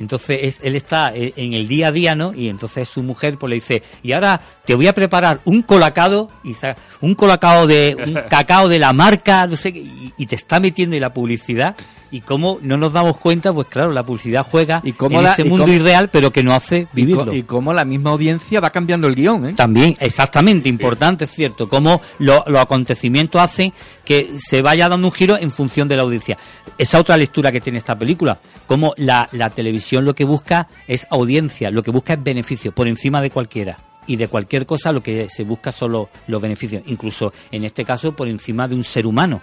Entonces 0.00 0.38
es- 0.42 0.60
él 0.62 0.76
está 0.76 1.12
eh, 1.14 1.32
en 1.36 1.52
el 1.54 1.66
día 1.68 1.88
a 1.88 1.92
día, 1.92 2.14
¿no? 2.14 2.34
Y 2.34 2.48
entonces 2.48 2.88
su 2.88 3.02
mujer 3.02 3.38
pues 3.38 3.48
le 3.50 3.54
dice, 3.56 3.82
y 4.02 4.12
ahora 4.12 4.40
te 4.64 4.74
voy 4.74 4.86
a 4.86 4.94
preparar 4.94 5.40
un 5.44 5.62
colacado, 5.62 6.30
y 6.44 6.54
un 7.00 7.14
colacao 7.14 7.66
de, 7.66 7.96
un 8.06 8.14
cacao 8.30 8.68
de 8.68 8.78
la 8.78 8.92
marca, 8.92 9.46
no 9.46 9.56
sé, 9.56 9.72
qué, 9.72 9.80
y, 9.80 10.12
y 10.16 10.26
te 10.26 10.34
está 10.36 10.60
metiendo 10.60 10.96
en 10.96 11.02
la 11.02 11.12
publicidad. 11.12 11.76
Y 12.08 12.20
cómo 12.20 12.60
no 12.62 12.76
nos 12.76 12.92
damos 12.92 13.16
cuenta, 13.18 13.52
pues 13.52 13.66
claro, 13.66 13.90
la 13.90 14.04
publicidad 14.04 14.46
juega 14.48 14.80
Y 14.84 14.92
cómo 14.92 15.18
en 15.18 15.24
la- 15.24 15.32
ese 15.32 15.42
y 15.42 15.48
mundo 15.48 15.64
cómo- 15.64 15.74
irreal, 15.76 16.08
pero 16.08 16.30
que 16.30 16.44
nos 16.44 16.54
hace 16.54 16.86
vivirlo. 16.92 17.34
y 17.34 17.42
cómo 17.42 17.72
la 17.72 17.84
misma 17.84 18.10
audiencia 18.10 18.60
va 18.60 18.70
cambiando 18.70 19.08
el 19.08 19.16
guion, 19.16 19.46
¿eh? 19.48 19.52
También, 19.54 19.96
exactamente, 19.98 20.68
importante, 20.68 21.24
es 21.24 21.32
cierto, 21.32 21.68
cómo 21.68 22.00
lo- 22.20 22.44
los 22.46 22.60
acontecimientos 22.62 23.40
hacen 23.42 23.72
que 24.06 24.36
se 24.38 24.62
vaya 24.62 24.88
dando 24.88 25.08
un 25.08 25.12
giro 25.12 25.36
en 25.36 25.50
función 25.50 25.88
de 25.88 25.96
la 25.96 26.02
audiencia. 26.02 26.38
Esa 26.78 26.98
otra 26.98 27.18
lectura 27.18 27.52
que 27.52 27.60
tiene 27.60 27.78
esta 27.78 27.98
película, 27.98 28.38
cómo 28.66 28.94
la, 28.96 29.28
la 29.32 29.50
televisión 29.50 30.06
lo 30.06 30.14
que 30.14 30.24
busca 30.24 30.68
es 30.86 31.06
audiencia, 31.10 31.70
lo 31.70 31.82
que 31.82 31.90
busca 31.90 32.14
es 32.14 32.22
beneficio, 32.22 32.72
por 32.72 32.88
encima 32.88 33.20
de 33.20 33.30
cualquiera. 33.30 33.76
Y 34.06 34.16
de 34.16 34.28
cualquier 34.28 34.64
cosa 34.64 34.92
lo 34.92 35.02
que 35.02 35.28
se 35.28 35.42
busca 35.42 35.72
son 35.72 35.92
los, 35.92 36.08
los 36.28 36.40
beneficios, 36.40 36.82
incluso 36.86 37.32
en 37.50 37.64
este 37.64 37.84
caso 37.84 38.14
por 38.14 38.28
encima 38.28 38.68
de 38.68 38.76
un 38.76 38.84
ser 38.84 39.06
humano. 39.06 39.42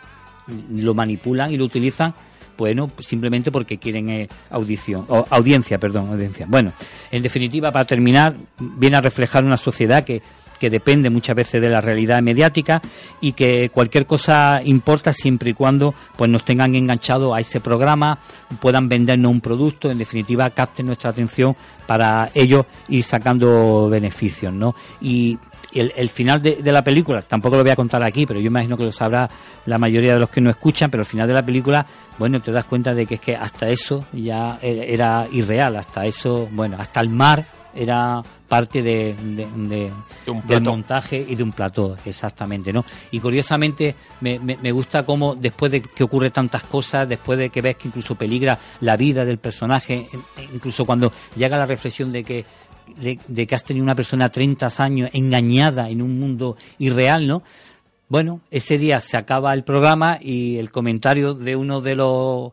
Lo 0.72 0.93
manipulan 0.93 1.51
y 1.51 1.57
lo 1.57 1.66
utilizan 1.66 2.14
bueno, 2.57 2.91
simplemente 2.99 3.51
porque 3.51 3.78
quieren 3.78 4.09
eh, 4.09 4.30
audición, 4.51 5.05
o, 5.09 5.26
audiencia, 5.30 5.78
perdón, 5.80 6.09
audiencia. 6.09 6.45
Bueno, 6.47 6.72
en 7.11 7.24
definitiva, 7.24 7.72
para 7.72 7.86
terminar, 7.86 8.36
viene 8.59 8.97
a 8.97 9.01
reflejar 9.01 9.43
una 9.43 9.57
sociedad 9.57 10.03
que, 10.03 10.22
que 10.64 10.70
depende 10.70 11.09
muchas 11.09 11.36
veces 11.36 11.61
de 11.61 11.68
la 11.68 11.82
realidad 11.82 12.22
mediática 12.22 12.82
y 13.20 13.34
que 13.34 13.68
cualquier 13.68 14.05
cosa 14.05 14.61
importa 14.64 15.11
siempre 15.11 15.49
y 15.49 15.53
cuando 15.53 15.93
pues 16.16 16.32
nos 16.32 16.45
tengan 16.45 16.74
enganchados 16.74 17.36
a 17.36 17.41
ese 17.41 17.59
programa, 17.59 18.18
puedan 18.61 18.88
vendernos 18.88 19.30
un 19.30 19.41
producto, 19.41 19.91
en 19.91 19.97
definitiva 19.97 20.49
capten 20.51 20.86
nuestra 20.86 21.11
atención 21.11 21.53
para 21.86 22.32
ellos 22.34 22.66
ir 22.88 23.03
sacando 23.03 23.89
beneficios, 23.89 24.53
¿no? 24.53 24.74
Y 25.01 25.38
el, 25.74 26.09
final 26.09 26.41
de, 26.41 26.55
de 26.64 26.72
la 26.72 26.82
película, 26.82 27.22
tampoco 27.24 27.57
lo 27.57 27.64
voy 27.64 27.72
a 27.72 27.76
contar 27.76 28.01
aquí, 28.01 28.26
pero 28.26 28.39
yo 28.39 28.47
imagino 28.47 28.78
que 28.78 28.86
lo 28.86 28.91
sabrá 28.93 29.30
la 29.66 29.78
mayoría 29.78 30.14
de 30.14 30.20
los 30.20 30.30
que 30.30 30.39
no 30.39 30.49
escuchan, 30.49 30.89
pero 30.89 31.01
el 31.01 31.07
final 31.07 31.28
de 31.28 31.34
la 31.34 31.45
película, 31.45 31.86
bueno, 32.18 32.39
te 32.39 32.53
das 32.53 32.64
cuenta 32.64 32.93
de 32.93 33.05
que 33.05 33.16
es 33.16 33.20
que 33.20 33.36
hasta 33.36 33.68
eso 33.68 34.05
ya 34.14 34.59
e- 34.61 34.93
era 34.93 35.28
irreal, 35.30 35.76
hasta 35.76 36.05
eso, 36.05 36.47
bueno, 36.53 36.78
hasta 36.80 37.01
el 37.01 37.09
mar 37.09 37.43
era 37.76 38.22
parte 38.54 38.82
de, 38.84 39.16
de- 39.16 39.47
de- 39.56 39.91
De 40.26 40.32
un 40.32 40.45
del 40.45 40.62
montaje 40.62 41.26
y 41.28 41.34
de 41.36 41.41
un 41.43 41.51
plató, 41.51 41.97
exactamente, 42.06 42.72
¿no? 42.72 42.86
Y 43.12 43.20
curiosamente 43.20 43.95
me, 44.22 44.38
me, 44.39 44.58
me 44.62 44.72
gusta 44.72 45.04
cómo 45.06 45.34
después 45.34 45.72
de 45.72 45.82
que 45.82 46.04
ocurre 46.04 46.30
tantas 46.30 46.64
cosas, 46.64 47.10
después 47.10 47.39
de 47.39 47.49
que 47.49 47.62
ves 47.62 47.78
que 47.78 47.88
incluso 47.88 48.14
peligra 48.16 48.58
la 48.82 48.95
vida 48.95 49.26
del 49.26 49.39
personaje, 49.39 50.08
incluso 50.54 50.86
cuando 50.86 51.12
llega 51.36 51.58
la 51.58 51.66
reflexión 51.66 52.12
de 52.12 52.24
que 52.24 52.45
de, 52.97 53.18
de 53.28 53.47
que 53.47 53.56
has 53.56 53.64
tenido 53.64 53.84
una 53.84 53.95
persona 53.95 54.30
30 54.30 54.68
años 54.78 55.10
engañada 55.14 55.89
en 55.89 56.01
un 56.01 56.20
mundo 56.20 56.56
irreal, 56.78 57.26
¿no? 57.26 57.41
Bueno, 58.10 58.41
ese 58.51 58.78
día 58.78 58.99
se 58.99 59.18
acaba 59.18 59.54
el 59.54 59.64
programa 59.64 60.20
y 60.22 60.58
el 60.58 60.70
comentario 60.70 61.34
de 61.34 61.56
uno 61.56 61.82
de 61.82 61.95
los 61.95 62.51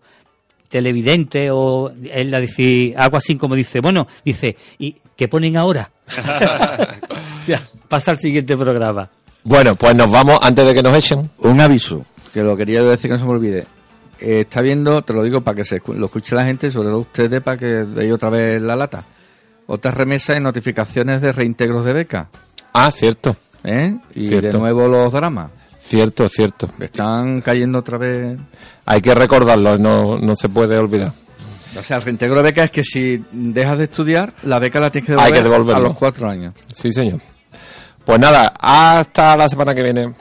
televidentes 0.70 1.50
o 1.52 1.92
él 2.10 2.30
la 2.30 2.38
dice 2.40 2.94
algo 2.96 3.18
así 3.18 3.36
como 3.36 3.54
dice, 3.54 3.80
bueno, 3.80 4.06
dice, 4.24 4.56
¿y 4.78 4.96
qué 5.16 5.28
ponen 5.28 5.58
ahora? 5.58 5.90
o 7.40 7.42
sea, 7.42 7.60
pasa 7.88 8.12
al 8.12 8.18
siguiente 8.18 8.56
programa. 8.56 9.08
Bueno, 9.44 9.74
pues 9.74 9.94
nos 9.94 10.10
vamos 10.10 10.38
antes 10.42 10.64
de 10.66 10.74
que 10.74 10.82
nos 10.82 10.96
echen. 10.96 11.30
Un 11.38 11.60
aviso, 11.60 12.04
que 12.32 12.42
lo 12.42 12.56
quería 12.56 12.82
decir 12.82 13.08
que 13.10 13.14
no 13.14 13.18
se 13.18 13.24
me 13.24 13.30
olvide. 13.32 13.66
Eh, 14.20 14.40
está 14.40 14.60
viendo, 14.60 15.02
te 15.02 15.12
lo 15.12 15.22
digo 15.22 15.40
para 15.40 15.56
que 15.56 15.64
se 15.64 15.80
escu- 15.82 15.94
lo 15.96 16.06
escuche 16.06 16.34
la 16.34 16.44
gente, 16.44 16.70
sobre 16.70 16.88
todo 16.90 16.98
ustedes, 17.00 17.40
para 17.42 17.56
que 17.56 17.66
deis 17.66 18.12
otra 18.12 18.28
vez 18.30 18.60
la 18.60 18.76
lata. 18.76 19.02
Otras 19.66 19.94
remesas 19.94 20.36
y 20.36 20.40
notificaciones 20.40 21.22
de 21.22 21.32
reintegros 21.32 21.84
de 21.84 21.92
beca. 21.94 22.28
Ah, 22.72 22.90
cierto, 22.90 23.34
¿eh? 23.64 23.96
Y 24.14 24.28
Cierto. 24.28 24.48
de 24.48 24.58
nuevo 24.58 24.86
los 24.88 25.12
dramas. 25.12 25.50
cierto, 25.78 26.28
cierto. 26.28 26.68
Están 26.78 27.40
cayendo 27.40 27.78
otra 27.78 27.96
vez. 27.98 28.38
Hay 28.91 29.01
que 29.01 29.14
recordarlo, 29.14 29.78
no, 29.78 30.18
no 30.18 30.34
se 30.34 30.49
puede 30.49 30.76
olvidar. 30.76 31.12
O 31.78 31.82
sea, 31.84 31.99
el 31.99 32.03
reintegro 32.03 32.34
de 32.38 32.43
beca 32.43 32.64
es 32.64 32.70
que 32.72 32.82
si 32.82 33.24
dejas 33.30 33.78
de 33.78 33.84
estudiar, 33.84 34.34
la 34.43 34.59
beca 34.59 34.80
la 34.80 34.91
tienes 34.91 35.07
que 35.07 35.12
Hay 35.12 35.18
devolver 35.18 35.43
que 35.45 35.49
devolverlo. 35.49 35.76
a 35.76 35.88
los 35.91 35.97
cuatro 35.97 36.28
años. 36.28 36.55
Sí, 36.74 36.91
señor. 36.93 37.20
Pues 38.05 38.18
nada, 38.18 38.53
hasta 38.59 39.36
la 39.36 39.49
semana 39.49 39.72
que 39.74 39.82
viene. 39.84 40.12